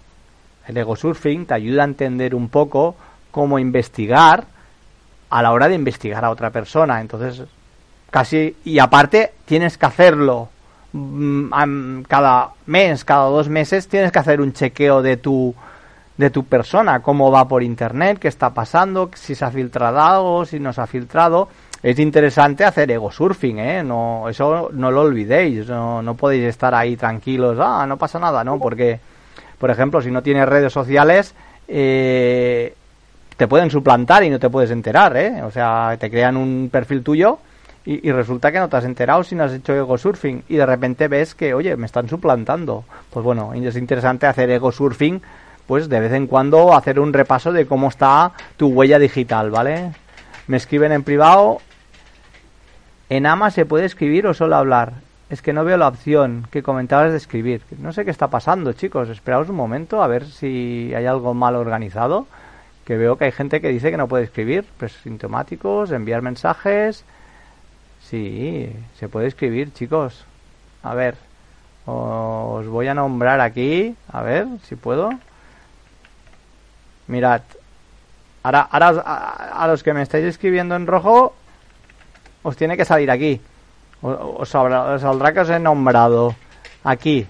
el 0.67 0.77
ego 0.77 0.95
surfing, 0.95 1.45
te 1.45 1.53
ayuda 1.53 1.83
a 1.83 1.85
entender 1.85 2.35
un 2.35 2.49
poco 2.49 2.95
cómo 3.31 3.59
investigar 3.59 4.45
a 5.29 5.41
la 5.41 5.51
hora 5.51 5.67
de 5.67 5.75
investigar 5.75 6.23
a 6.23 6.29
otra 6.29 6.51
persona. 6.51 7.01
Entonces, 7.01 7.43
casi, 8.11 8.55
y 8.63 8.79
aparte, 8.79 9.33
tienes 9.45 9.77
que 9.77 9.85
hacerlo 9.85 10.49
mm, 10.91 12.01
cada 12.03 12.51
mes, 12.67 13.03
cada 13.03 13.25
dos 13.25 13.49
meses, 13.49 13.87
tienes 13.87 14.11
que 14.11 14.19
hacer 14.19 14.41
un 14.41 14.53
chequeo 14.53 15.01
de 15.01 15.17
tu 15.17 15.55
de 16.17 16.29
tu 16.29 16.45
persona, 16.45 17.01
cómo 17.01 17.31
va 17.31 17.47
por 17.47 17.63
internet, 17.63 18.19
qué 18.19 18.27
está 18.27 18.51
pasando, 18.51 19.09
si 19.15 19.35
se 19.35 19.45
ha 19.45 19.51
filtrado 19.51 19.99
algo, 19.99 20.45
si 20.45 20.59
no 20.59 20.73
se 20.73 20.81
ha 20.81 20.87
filtrado. 20.87 21.49
Es 21.83 21.99
interesante 21.99 22.63
hacer 22.63 22.89
ego 22.91 23.11
surfing, 23.11 23.59
¿eh? 23.59 23.83
No, 23.83 24.29
eso 24.29 24.69
no 24.71 24.89
lo 24.89 25.01
olvidéis, 25.01 25.67
no, 25.67 26.01
no 26.01 26.15
podéis 26.15 26.45
estar 26.45 26.73
ahí 26.73 26.95
tranquilos, 26.95 27.57
ah, 27.61 27.85
no 27.85 27.97
pasa 27.97 28.19
nada, 28.19 28.41
¿no? 28.45 28.57
Porque, 28.57 29.01
por 29.59 29.69
ejemplo, 29.69 30.01
si 30.01 30.09
no 30.09 30.23
tienes 30.23 30.47
redes 30.47 30.71
sociales, 30.71 31.35
eh, 31.67 32.73
te 33.35 33.47
pueden 33.49 33.69
suplantar 33.69 34.23
y 34.23 34.29
no 34.29 34.39
te 34.39 34.49
puedes 34.49 34.71
enterar, 34.71 35.17
¿eh? 35.17 35.43
O 35.43 35.51
sea, 35.51 35.97
te 35.99 36.09
crean 36.09 36.37
un 36.37 36.69
perfil 36.71 37.03
tuyo 37.03 37.39
y, 37.85 38.09
resulta 38.13 38.49
que 38.49 38.59
no 38.59 38.69
te 38.69 38.77
has 38.77 38.85
enterado 38.85 39.25
si 39.25 39.35
no 39.35 39.43
has 39.43 39.51
hecho 39.51 39.73
ego 39.73 39.97
surfing 39.97 40.43
y 40.47 40.55
de 40.55 40.65
repente 40.65 41.09
ves 41.09 41.35
que, 41.35 41.53
oye, 41.53 41.75
me 41.75 41.85
están 41.85 42.07
suplantando. 42.07 42.85
Pues 43.09 43.25
bueno, 43.25 43.53
es 43.53 43.75
interesante 43.75 44.25
hacer 44.25 44.49
ego 44.51 44.71
surfing, 44.71 45.21
pues 45.67 45.89
de 45.89 45.99
vez 45.99 46.13
en 46.13 46.27
cuando 46.27 46.73
hacer 46.73 46.97
un 46.97 47.11
repaso 47.11 47.51
de 47.51 47.65
cómo 47.65 47.89
está 47.89 48.31
tu 48.55 48.67
huella 48.67 48.99
digital, 48.99 49.51
¿vale? 49.51 49.91
Me 50.47 50.55
escriben 50.55 50.93
en 50.93 51.03
privado. 51.03 51.59
¿En 53.13 53.27
AMA 53.27 53.51
se 53.51 53.67
puede 53.67 53.85
escribir 53.85 54.25
o 54.25 54.33
solo 54.33 54.55
hablar? 54.55 54.93
Es 55.29 55.43
que 55.43 55.53
no 55.53 55.63
veo 55.63 55.77
la 55.77 55.87
opción 55.87 56.47
que 56.49 56.63
comentabas 56.63 57.11
de 57.11 57.17
escribir. 57.17 57.61
No 57.77 57.93
sé 57.93 58.05
qué 58.05 58.09
está 58.09 58.29
pasando, 58.29 58.73
chicos. 58.73 59.07
Esperaos 59.07 59.49
un 59.49 59.55
momento 59.55 60.01
a 60.01 60.07
ver 60.07 60.25
si 60.25 60.91
hay 60.95 61.05
algo 61.05 61.35
mal 61.35 61.55
organizado. 61.55 62.25
Que 62.85 62.97
veo 62.97 63.15
que 63.15 63.25
hay 63.25 63.31
gente 63.31 63.61
que 63.61 63.67
dice 63.67 63.91
que 63.91 63.97
no 63.97 64.07
puede 64.07 64.23
escribir. 64.23 64.65
Pues 64.79 64.93
sintomáticos, 64.93 65.91
enviar 65.91 66.23
mensajes. 66.23 67.05
Sí, 68.01 68.75
se 68.97 69.07
puede 69.09 69.27
escribir, 69.27 69.71
chicos. 69.73 70.25
A 70.81 70.95
ver, 70.95 71.13
os 71.85 72.65
voy 72.65 72.87
a 72.87 72.95
nombrar 72.95 73.41
aquí. 73.41 73.95
A 74.11 74.23
ver 74.23 74.47
si 74.63 74.75
puedo. 74.75 75.11
Mirad. 77.05 77.43
Ahora, 78.41 78.61
ahora 78.71 79.03
a, 79.05 79.67
los 79.67 79.83
que 79.83 79.93
me 79.93 80.01
estáis 80.01 80.25
escribiendo 80.25 80.75
en 80.75 80.87
rojo, 80.87 81.35
os 82.43 82.55
tiene 82.55 82.77
que 82.77 82.85
salir 82.85 83.09
aquí. 83.09 83.41
Os, 84.01 84.49
saldrá 84.49 85.33
que 85.33 85.39
os 85.39 85.49
he 85.49 85.59
nombrado 85.59 86.35
aquí. 86.83 87.25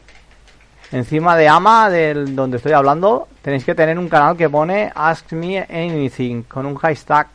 Encima 0.91 1.36
de 1.36 1.47
Ama, 1.47 1.89
del 1.89 2.36
donde 2.36 2.57
estoy 2.57 2.74
hablando, 2.74 3.28
tenéis 3.41 3.64
que 3.64 3.74
tener 3.74 3.97
un 3.97 4.09
canal 4.09 4.38
que 4.38 4.49
pone 4.49 4.91
Ask 4.93 5.32
Me 5.32 5.59
Anything 5.59 6.43
con 6.43 6.66
un 6.66 6.76
hashtag 6.76 7.28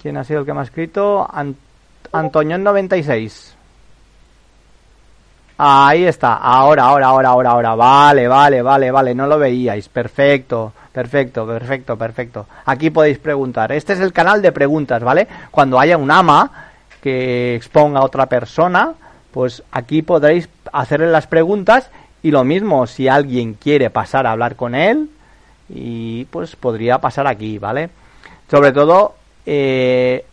¿Quién 0.00 0.16
ha 0.16 0.24
sido 0.24 0.40
el 0.40 0.46
que 0.46 0.54
me 0.54 0.60
ha 0.60 0.64
escrito? 0.64 1.28
Antoñón96. 2.12 3.54
Ahí 5.62 6.06
está. 6.06 6.36
Ahora, 6.36 6.84
ahora, 6.84 7.08
ahora, 7.08 7.28
ahora, 7.28 7.50
ahora. 7.50 7.74
Vale, 7.74 8.26
vale, 8.28 8.62
vale, 8.62 8.90
vale. 8.90 9.14
No 9.14 9.26
lo 9.26 9.38
veíais. 9.38 9.90
Perfecto, 9.90 10.72
perfecto, 10.90 11.46
perfecto, 11.46 11.98
perfecto. 11.98 12.46
Aquí 12.64 12.88
podéis 12.88 13.18
preguntar. 13.18 13.70
Este 13.70 13.92
es 13.92 14.00
el 14.00 14.14
canal 14.14 14.40
de 14.40 14.52
preguntas, 14.52 15.02
¿vale? 15.04 15.28
Cuando 15.50 15.78
haya 15.78 15.98
un 15.98 16.10
ama 16.10 16.50
que 17.02 17.54
exponga 17.54 18.00
a 18.00 18.04
otra 18.04 18.24
persona, 18.24 18.94
pues 19.32 19.62
aquí 19.70 20.00
podréis 20.00 20.48
hacerle 20.72 21.08
las 21.08 21.26
preguntas 21.26 21.90
y 22.22 22.30
lo 22.30 22.42
mismo 22.42 22.86
si 22.86 23.08
alguien 23.08 23.52
quiere 23.52 23.90
pasar 23.90 24.26
a 24.26 24.32
hablar 24.32 24.56
con 24.56 24.74
él 24.74 25.10
y 25.68 26.24
pues 26.30 26.56
podría 26.56 27.02
pasar 27.02 27.26
aquí, 27.26 27.58
¿vale? 27.58 27.90
Sobre 28.50 28.72
todo 28.72 29.14
eh, 29.44 30.24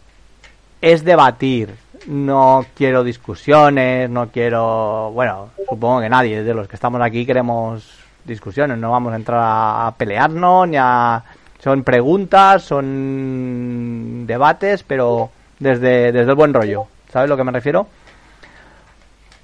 es 0.79 1.03
debatir. 1.03 1.75
No 2.07 2.65
quiero 2.75 3.03
discusiones, 3.03 4.09
no 4.09 4.29
quiero... 4.29 5.11
Bueno, 5.13 5.49
supongo 5.67 6.01
que 6.01 6.09
nadie 6.09 6.41
de 6.41 6.53
los 6.53 6.67
que 6.67 6.75
estamos 6.75 7.01
aquí 7.01 7.25
queremos 7.25 7.99
discusiones, 8.23 8.77
no 8.77 8.91
vamos 8.91 9.13
a 9.13 9.17
entrar 9.17 9.39
a, 9.41 9.93
pelearnos 9.97 10.67
ni 10.67 10.77
a... 10.77 11.23
Son 11.59 11.83
preguntas, 11.83 12.63
son 12.63 14.25
debates, 14.25 14.83
pero 14.83 15.31
desde, 15.59 16.11
desde 16.11 16.29
el 16.29 16.35
buen 16.35 16.53
rollo. 16.53 16.85
¿Sabes 17.11 17.29
lo 17.29 17.35
que 17.35 17.43
me 17.43 17.51
refiero? 17.51 17.87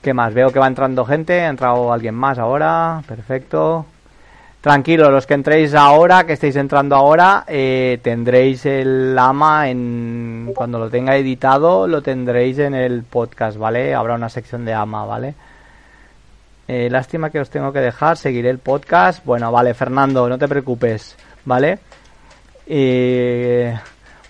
¿Qué 0.01 0.13
más? 0.13 0.33
Veo 0.33 0.51
que 0.51 0.59
va 0.59 0.67
entrando 0.67 1.05
gente, 1.05 1.41
ha 1.41 1.49
entrado 1.49 1.91
alguien 1.91 2.15
más 2.15 2.37
ahora, 2.37 3.01
perfecto. 3.07 3.85
Tranquilo, 4.63 5.11
los 5.11 5.27
que 5.27 5.33
entréis 5.33 5.73
ahora, 5.73 6.25
que 6.25 6.31
estéis 6.31 6.55
entrando 6.55 6.95
ahora, 6.95 7.43
eh, 7.49 7.99
tendréis 8.01 8.65
el 8.65 9.13
ama 9.19 9.67
en 9.67 10.53
cuando 10.55 10.79
lo 10.79 10.89
tenga 10.89 11.17
editado, 11.17 11.85
lo 11.85 12.01
tendréis 12.01 12.59
en 12.59 12.73
el 12.73 13.03
podcast, 13.03 13.57
¿vale? 13.57 13.93
Habrá 13.93 14.15
una 14.15 14.29
sección 14.29 14.63
de 14.63 14.73
ama, 14.73 15.03
¿vale? 15.03 15.35
Eh, 16.65 16.87
lástima 16.89 17.29
que 17.29 17.41
os 17.41 17.49
tengo 17.49 17.73
que 17.73 17.81
dejar, 17.81 18.15
seguiré 18.15 18.49
el 18.49 18.59
podcast. 18.59 19.25
Bueno, 19.25 19.51
vale, 19.51 19.73
Fernando, 19.73 20.29
no 20.29 20.37
te 20.37 20.47
preocupes, 20.47 21.17
¿vale? 21.43 21.79
Eh, 22.65 23.77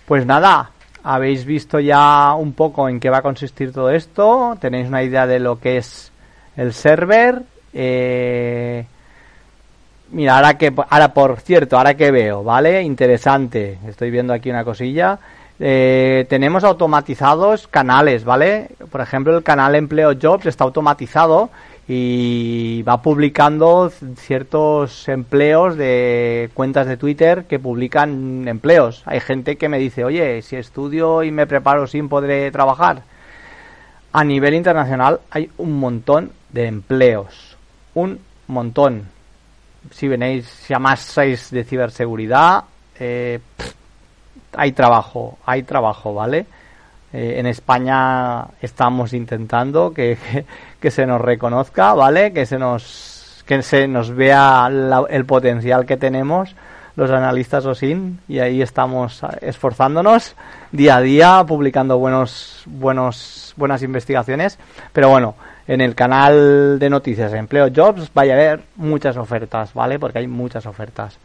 pues 0.04 0.26
nada, 0.26 0.72
habéis 1.04 1.46
visto 1.46 1.80
ya 1.80 2.34
un 2.34 2.54
poco 2.54 2.90
en 2.90 3.00
qué 3.00 3.12
va 3.12 3.20
a 3.20 3.22
consistir 3.22 3.72
todo 3.72 3.92
esto, 3.92 4.58
tenéis 4.60 4.88
una 4.88 5.04
idea 5.04 5.28
de 5.28 5.38
lo 5.38 5.60
que 5.60 5.78
es 5.78 6.12
el 6.58 6.74
server. 6.74 7.44
Eh, 7.72 8.88
Mira, 10.14 10.36
ahora 10.36 10.60
que, 10.60 10.72
ahora 10.90 11.12
por 11.12 11.40
cierto, 11.40 11.76
ahora 11.76 11.96
que 11.96 12.12
veo, 12.12 12.44
¿vale? 12.44 12.84
Interesante. 12.84 13.80
Estoy 13.88 14.12
viendo 14.12 14.32
aquí 14.32 14.52
una 14.52 14.64
cosilla. 14.64 15.18
Eh, 15.60 16.28
tenemos 16.30 16.64
automatizados 16.64 17.68
canales, 17.68 18.24
¿vale? 18.24 18.70
Por 18.92 19.02
ejemplo, 19.02 19.36
el 19.36 19.42
canal 19.42 19.74
Empleo 19.74 20.14
Jobs 20.22 20.46
está 20.46 20.66
automatizado 20.66 21.50
y 21.88 22.84
va 22.88 23.02
publicando 23.02 23.92
ciertos 24.18 25.10
empleos 25.10 25.78
de 25.78 26.52
cuentas 26.54 26.86
de 26.86 26.98
Twitter 26.98 27.46
que 27.46 27.58
publican 27.58 28.48
empleos. 28.48 29.02
Hay 29.08 29.20
gente 29.20 29.58
que 29.58 29.68
me 29.68 29.80
dice, 29.80 30.06
oye, 30.06 30.44
si 30.44 30.58
estudio 30.58 31.24
y 31.24 31.32
me 31.32 31.48
preparo 31.48 31.88
sin 31.88 32.08
podré 32.08 32.52
trabajar. 32.52 33.02
A 34.12 34.24
nivel 34.24 34.54
internacional 34.54 35.22
hay 35.32 35.50
un 35.58 35.80
montón 35.80 36.34
de 36.52 36.68
empleos. 36.68 37.58
Un 37.96 38.20
montón 38.46 39.08
si 39.92 40.08
venéis, 40.08 40.46
si 40.48 40.74
llamáis 40.74 41.16
de 41.52 41.64
ciberseguridad, 41.64 42.64
eh, 43.00 43.40
hay 44.56 44.72
trabajo, 44.72 45.38
hay 45.46 45.64
trabajo, 45.64 46.14
¿vale? 46.14 46.46
Eh, 47.12 47.36
en 47.38 47.46
España 47.46 48.46
estamos 48.62 49.14
intentando 49.14 49.94
que, 49.94 50.18
que, 50.80 50.92
se 50.92 51.06
nos 51.06 51.22
reconozca, 51.22 51.94
¿vale? 51.94 52.34
Que 52.34 52.46
se 52.46 52.58
nos, 52.58 53.44
que 53.46 53.62
se 53.62 53.88
nos 53.88 54.12
vea 54.12 54.70
el 55.10 55.26
potencial 55.26 55.86
que 55.86 55.98
tenemos 55.98 56.56
los 56.96 57.10
analistas 57.10 57.66
OSIN 57.66 58.20
y 58.28 58.40
ahí 58.40 58.62
estamos 58.62 59.22
esforzándonos 59.42 60.36
día 60.72 60.98
a 60.98 61.02
día 61.02 61.44
publicando 61.48 61.98
buenos 61.98 62.62
buenos 62.68 63.54
buenas 63.58 63.82
investigaciones 63.82 64.60
pero 64.92 65.10
bueno 65.10 65.34
en 65.68 65.82
el 65.82 65.96
canal 65.96 66.78
de 66.80 66.90
noticias 66.90 67.34
Empleo 67.34 67.70
Jobs 67.74 68.12
vaya 68.14 68.34
a 68.34 68.38
haber 68.38 68.64
muchas 68.76 69.18
ofertas, 69.18 69.74
¿vale? 69.74 70.00
Porque 70.00 70.20
hay 70.20 70.28
muchas 70.28 70.66
ofertas. 70.66 71.18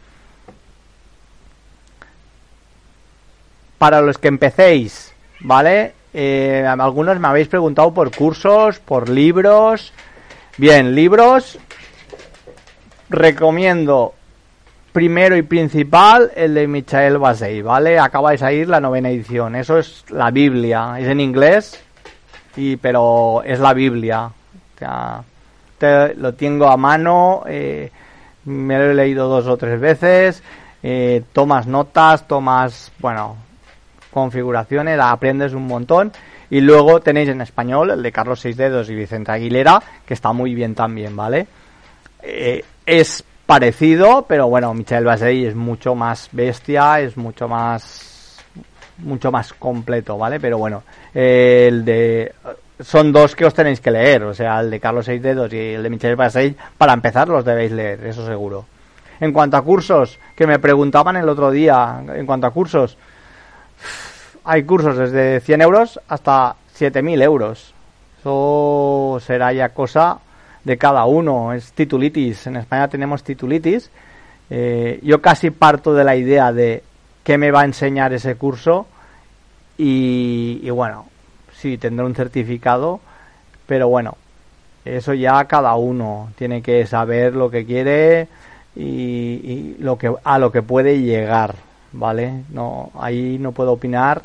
Para 3.77 4.01
los 4.01 4.17
que 4.17 4.27
empecéis, 4.27 5.13
¿vale? 5.41 5.93
Eh, 6.13 6.65
algunos 6.67 7.19
me 7.19 7.27
habéis 7.27 7.47
preguntado 7.47 7.93
por 7.93 8.15
cursos, 8.15 8.79
por 8.79 9.09
libros. 9.09 9.93
Bien, 10.57 10.95
libros. 10.95 11.57
Recomiendo 13.09 14.13
primero 14.91 15.37
y 15.37 15.43
principal 15.43 16.31
el 16.35 16.55
de 16.55 16.67
Michael 16.67 17.17
Basey, 17.17 17.61
¿vale? 17.61 17.99
Acaba 17.99 18.31
de 18.31 18.37
salir 18.37 18.67
la 18.67 18.79
novena 18.79 19.09
edición. 19.09 19.55
Eso 19.55 19.77
es 19.77 20.03
la 20.09 20.31
Biblia. 20.31 20.95
Es 20.99 21.07
en 21.07 21.19
inglés, 21.19 21.81
y 22.55 22.77
pero 22.77 23.41
es 23.43 23.59
la 23.59 23.73
Biblia. 23.73 24.29
te, 25.77 26.15
lo 26.15 26.33
tengo 26.33 26.67
a 26.67 26.77
mano, 26.77 27.43
eh, 27.47 27.91
me 28.45 28.77
lo 28.77 28.91
he 28.91 28.93
leído 28.93 29.27
dos 29.27 29.47
o 29.47 29.57
tres 29.57 29.79
veces, 29.79 30.43
eh, 30.81 31.23
tomas 31.33 31.67
notas, 31.67 32.27
tomas, 32.27 32.91
bueno, 32.99 33.35
configuraciones, 34.11 34.99
aprendes 34.99 35.53
un 35.53 35.67
montón. 35.67 36.11
Y 36.51 36.61
luego 36.61 36.99
tenéis 36.99 37.29
en 37.29 37.41
español 37.41 37.91
el 37.91 38.01
de 38.01 38.11
Carlos 38.11 38.39
Seis 38.39 38.57
Dedos 38.57 38.89
y 38.89 38.95
Vicente 38.95 39.31
Aguilera, 39.31 39.81
que 40.05 40.15
está 40.15 40.33
muy 40.33 40.55
bien 40.55 40.73
también, 40.73 41.15
¿vale? 41.15 41.45
Eh, 42.23 42.63
es 42.87 43.23
parecido, 43.45 44.25
pero 44.27 44.47
bueno, 44.47 44.73
Michel 44.73 45.05
Basey 45.05 45.45
es 45.45 45.55
mucho 45.55 45.93
más 45.93 46.29
bestia, 46.31 46.99
es 47.01 47.17
mucho 47.17 47.47
más 47.47 48.08
mucho 48.99 49.31
más 49.31 49.53
completo, 49.53 50.17
¿vale? 50.17 50.39
Pero 50.39 50.57
bueno, 50.57 50.83
el 51.13 51.85
de 51.85 52.33
son 52.81 53.11
dos 53.11 53.35
que 53.35 53.45
os 53.45 53.53
tenéis 53.53 53.81
que 53.81 53.91
leer, 53.91 54.23
o 54.23 54.33
sea, 54.33 54.59
el 54.61 54.69
de 54.69 54.79
Carlos 54.79 55.05
Seis 55.05 55.21
Dedos 55.21 55.51
y 55.51 55.73
el 55.73 55.83
de 55.83 55.89
Michel 55.89 56.15
Basey, 56.15 56.55
para 56.77 56.93
empezar 56.93 57.27
los 57.27 57.43
debéis 57.43 57.71
leer, 57.71 58.05
eso 58.05 58.25
seguro. 58.25 58.65
En 59.19 59.33
cuanto 59.33 59.57
a 59.57 59.61
cursos, 59.61 60.17
que 60.35 60.47
me 60.47 60.59
preguntaban 60.59 61.17
el 61.17 61.27
otro 61.27 61.51
día, 61.51 62.01
en 62.15 62.25
cuanto 62.25 62.47
a 62.47 62.51
cursos, 62.51 62.97
hay 64.45 64.63
cursos 64.63 64.97
desde 64.97 65.41
100 65.41 65.61
euros 65.61 65.99
hasta 66.07 66.55
7.000 66.77 67.21
euros. 67.21 67.73
Eso 68.19 69.19
será 69.25 69.51
ya 69.51 69.69
cosa 69.69 70.19
de 70.63 70.77
cada 70.77 71.03
uno, 71.05 71.51
es 71.51 71.73
titulitis. 71.73 72.47
En 72.47 72.55
España 72.55 72.87
tenemos 72.87 73.23
titulitis 73.23 73.91
Eh, 74.49 74.99
yo 75.03 75.21
casi 75.21 75.51
parto 75.51 75.93
de 75.93 76.03
la 76.03 76.15
idea 76.15 76.51
de 76.51 76.81
qué 77.29 77.37
me 77.37 77.51
va 77.51 77.61
a 77.61 77.65
enseñar 77.65 78.11
ese 78.11 78.37
curso 78.37 78.87
y, 79.77 80.61
y 80.63 80.69
bueno, 80.71 81.05
sí, 81.53 81.77
tendré 81.77 82.03
un 82.03 82.15
certificado, 82.15 83.01
pero 83.67 83.87
bueno, 83.87 84.17
eso 84.83 85.13
ya 85.13 85.45
cada 85.45 85.75
uno 85.75 86.31
tiene 86.39 86.63
que 86.63 86.87
saber 86.87 87.35
lo 87.35 87.51
que 87.51 87.67
quiere 87.67 88.29
y, 88.75 89.75
lo 89.77 89.99
que 89.99 90.11
a 90.23 90.39
lo 90.39 90.51
que 90.51 90.63
puede 90.63 91.01
llegar, 91.01 91.53
¿vale? 91.91 92.33
No, 92.49 92.89
ahí 92.99 93.37
no 93.39 93.51
puedo 93.51 93.73
opinar, 93.73 94.23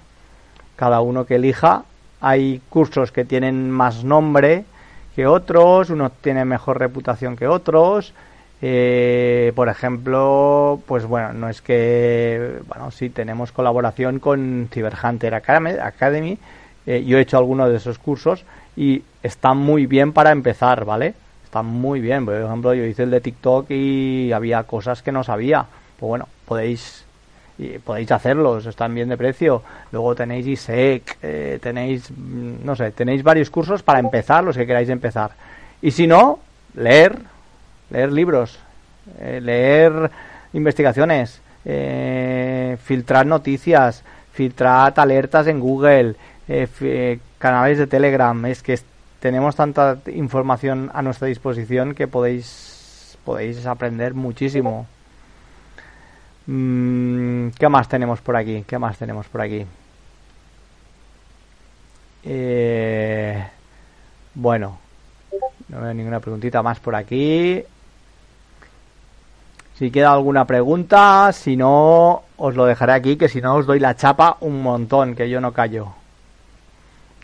cada 0.74 1.02
uno 1.02 1.26
que 1.26 1.34
elija. 1.34 1.84
Hay 2.22 2.62
cursos 2.70 3.12
que 3.12 3.26
tienen 3.26 3.70
más 3.70 4.02
nombre 4.02 4.64
que 5.14 5.26
otros, 5.26 5.90
unos 5.90 6.10
tienen 6.22 6.48
mejor 6.48 6.78
reputación 6.78 7.36
que 7.36 7.48
otros. 7.48 8.14
Eh, 8.66 9.52
por 9.54 9.68
ejemplo, 9.68 10.80
pues 10.86 11.04
bueno, 11.04 11.34
no 11.34 11.50
es 11.50 11.60
que, 11.60 12.60
bueno, 12.66 12.90
sí 12.90 13.10
tenemos 13.10 13.52
colaboración 13.52 14.20
con 14.20 14.70
Cyber 14.72 14.94
Hunter 15.04 15.34
Academy. 15.34 16.38
Eh, 16.86 17.04
yo 17.04 17.18
he 17.18 17.20
hecho 17.20 17.36
algunos 17.36 17.68
de 17.68 17.76
esos 17.76 17.98
cursos 17.98 18.46
y 18.74 19.02
están 19.22 19.58
muy 19.58 19.84
bien 19.84 20.14
para 20.14 20.32
empezar, 20.32 20.86
¿vale? 20.86 21.12
Están 21.44 21.66
muy 21.66 22.00
bien. 22.00 22.24
Por 22.24 22.36
ejemplo, 22.36 22.72
yo 22.72 22.86
hice 22.86 23.02
el 23.02 23.10
de 23.10 23.20
TikTok 23.20 23.70
y 23.70 24.32
había 24.32 24.62
cosas 24.62 25.02
que 25.02 25.12
no 25.12 25.22
sabía. 25.24 25.66
Pues 25.98 26.08
bueno, 26.08 26.26
podéis 26.46 27.04
y 27.58 27.76
podéis 27.78 28.10
hacerlos, 28.12 28.64
están 28.64 28.94
bien 28.94 29.10
de 29.10 29.18
precio. 29.18 29.62
Luego 29.92 30.14
tenéis 30.14 30.46
ISEC, 30.46 31.18
eh, 31.20 31.58
tenéis, 31.60 32.10
no 32.16 32.74
sé, 32.74 32.92
tenéis 32.92 33.22
varios 33.22 33.50
cursos 33.50 33.82
para 33.82 33.98
empezar, 33.98 34.42
los 34.42 34.56
que 34.56 34.66
queráis 34.66 34.88
empezar. 34.88 35.32
Y 35.82 35.90
si 35.90 36.06
no, 36.06 36.38
leer, 36.74 37.33
leer 37.90 38.12
libros, 38.12 38.58
eh, 39.18 39.40
leer 39.42 40.10
investigaciones, 40.52 41.40
eh, 41.64 42.76
filtrar 42.82 43.26
noticias, 43.26 44.02
filtrar 44.32 44.92
alertas 44.96 45.46
en 45.46 45.60
Google, 45.60 46.16
canales 47.38 47.78
de 47.78 47.86
Telegram. 47.86 48.44
Es 48.46 48.62
que 48.62 48.78
tenemos 49.20 49.56
tanta 49.56 49.98
información 50.06 50.90
a 50.92 51.02
nuestra 51.02 51.28
disposición 51.28 51.94
que 51.94 52.06
podéis, 52.06 53.16
podéis 53.24 53.64
aprender 53.66 54.14
muchísimo. 54.14 54.86
Mm, 56.46 57.48
¿Qué 57.58 57.68
más 57.68 57.88
tenemos 57.88 58.20
por 58.20 58.36
aquí? 58.36 58.64
¿Qué 58.66 58.78
más 58.78 58.98
tenemos 58.98 59.26
por 59.28 59.40
aquí? 59.40 59.64
Eh, 62.22 63.44
bueno, 64.34 64.78
no 65.68 65.80
veo 65.80 65.94
ninguna 65.94 66.20
preguntita 66.20 66.62
más 66.62 66.80
por 66.80 66.94
aquí. 66.94 67.62
Si 69.84 69.90
queda 69.90 70.14
alguna 70.14 70.46
pregunta, 70.46 71.30
si 71.34 71.58
no, 71.58 72.22
os 72.38 72.54
lo 72.54 72.64
dejaré 72.64 72.94
aquí, 72.94 73.16
que 73.16 73.28
si 73.28 73.42
no 73.42 73.54
os 73.54 73.66
doy 73.66 73.78
la 73.78 73.94
chapa 73.94 74.38
un 74.40 74.62
montón, 74.62 75.14
que 75.14 75.28
yo 75.28 75.42
no 75.42 75.52
callo. 75.52 75.92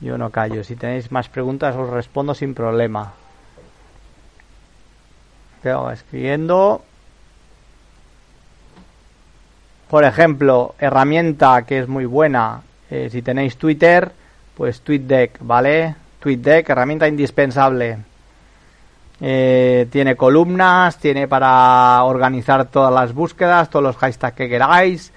Yo 0.03 0.19
no 0.19 0.29
callo. 0.29 0.63
Si 0.63 0.77
tenéis 0.77 1.11
más 1.11 1.31
preguntas 1.31 1.75
os 1.75 1.89
respondo 1.89 2.35
sin 2.35 2.53
problema. 2.53 3.15
Quedo 5.63 5.91
escribiendo. 5.91 6.83
Por 9.89 10.05
ejemplo, 10.05 10.75
herramienta 10.79 11.63
que 11.63 11.79
es 11.79 11.89
muy 11.89 12.05
buena. 12.05 12.61
Eh, 12.91 13.09
si 13.11 13.23
tenéis 13.23 13.57
Twitter, 13.57 14.13
pues 14.55 14.83
TweetDeck, 14.83 15.39
¿vale? 15.41 15.95
TweetDeck, 16.19 16.69
herramienta 16.69 17.09
indispensable. 17.09 18.10
Eh, 19.21 19.87
tiene 19.91 20.16
columnas, 20.16 20.99
tiene 20.99 21.29
para 21.29 22.03
organizar 22.05 22.66
todas 22.66 22.93
las 22.93 23.12
búsquedas, 23.12 23.68
todos 23.68 23.83
los 23.83 23.97
hashtags 23.97 24.37
que 24.37 24.49
queráis. 24.49 25.12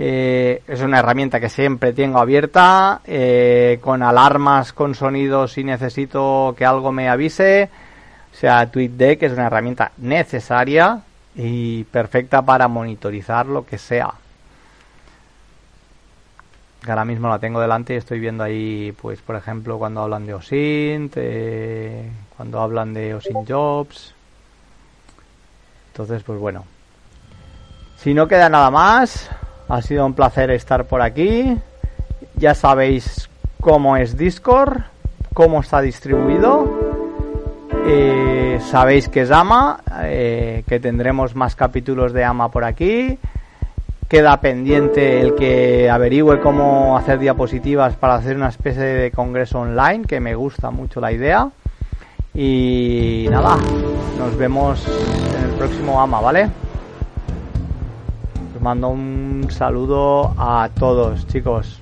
Eh, 0.00 0.62
es 0.68 0.80
una 0.80 1.00
herramienta 1.00 1.40
que 1.40 1.48
siempre 1.48 1.92
tengo 1.92 2.20
abierta, 2.20 3.00
eh, 3.04 3.80
con 3.82 4.04
alarmas, 4.04 4.72
con 4.72 4.94
sonidos 4.94 5.52
si 5.52 5.64
necesito 5.64 6.54
que 6.56 6.64
algo 6.64 6.92
me 6.92 7.08
avise. 7.08 7.68
O 8.32 8.36
sea, 8.36 8.70
TweetDeck 8.70 9.24
es 9.24 9.32
una 9.32 9.46
herramienta 9.46 9.90
necesaria 9.96 11.00
y 11.34 11.82
perfecta 11.84 12.42
para 12.42 12.68
monitorizar 12.68 13.46
lo 13.46 13.66
que 13.66 13.78
sea. 13.78 14.12
Ahora 16.86 17.04
mismo 17.04 17.28
la 17.28 17.38
tengo 17.38 17.60
delante 17.60 17.94
y 17.94 17.96
estoy 17.96 18.20
viendo 18.20 18.44
ahí, 18.44 18.94
pues 19.00 19.20
por 19.20 19.36
ejemplo, 19.36 19.78
cuando 19.78 20.02
hablan 20.02 20.26
de 20.26 20.34
OSINT, 20.34 21.12
eh, 21.16 22.10
cuando 22.36 22.60
hablan 22.60 22.94
de 22.94 23.14
OSINT 23.14 23.50
Jobs. 23.50 24.14
Entonces, 25.92 26.22
pues 26.22 26.38
bueno. 26.38 26.64
Si 27.96 28.14
no 28.14 28.28
queda 28.28 28.48
nada 28.48 28.70
más, 28.70 29.28
ha 29.68 29.82
sido 29.82 30.06
un 30.06 30.14
placer 30.14 30.50
estar 30.52 30.84
por 30.84 31.02
aquí. 31.02 31.56
Ya 32.36 32.54
sabéis 32.54 33.28
cómo 33.60 33.96
es 33.96 34.16
Discord, 34.16 34.82
cómo 35.34 35.60
está 35.60 35.80
distribuido. 35.80 36.78
Eh, 37.84 38.60
sabéis 38.70 39.08
que 39.08 39.22
es 39.22 39.30
AMA, 39.30 39.80
eh, 40.02 40.62
que 40.68 40.78
tendremos 40.78 41.34
más 41.34 41.56
capítulos 41.56 42.12
de 42.12 42.24
AMA 42.24 42.50
por 42.50 42.64
aquí. 42.64 43.18
Queda 44.08 44.40
pendiente 44.40 45.20
el 45.20 45.34
que 45.34 45.90
averigüe 45.90 46.40
cómo 46.40 46.96
hacer 46.96 47.18
diapositivas 47.18 47.94
para 47.96 48.14
hacer 48.14 48.36
una 48.36 48.48
especie 48.48 48.82
de 48.82 49.10
congreso 49.10 49.60
online, 49.60 50.06
que 50.06 50.18
me 50.18 50.34
gusta 50.34 50.70
mucho 50.70 51.00
la 51.00 51.12
idea. 51.12 51.50
Y 52.34 53.26
nada, 53.30 53.56
nos 54.18 54.36
vemos 54.38 54.86
en 54.86 55.44
el 55.44 55.50
próximo 55.56 56.00
AMA, 56.00 56.20
¿vale? 56.20 56.50
mando 58.60 58.88
un 58.88 59.46
saludo 59.50 60.34
a 60.36 60.68
todos, 60.78 61.26
chicos. 61.26 61.80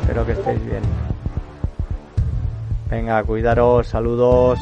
Espero 0.00 0.26
que 0.26 0.32
estéis 0.32 0.64
bien. 0.64 0.82
Venga, 2.90 3.22
cuidaros, 3.24 3.88
saludos. 3.88 4.58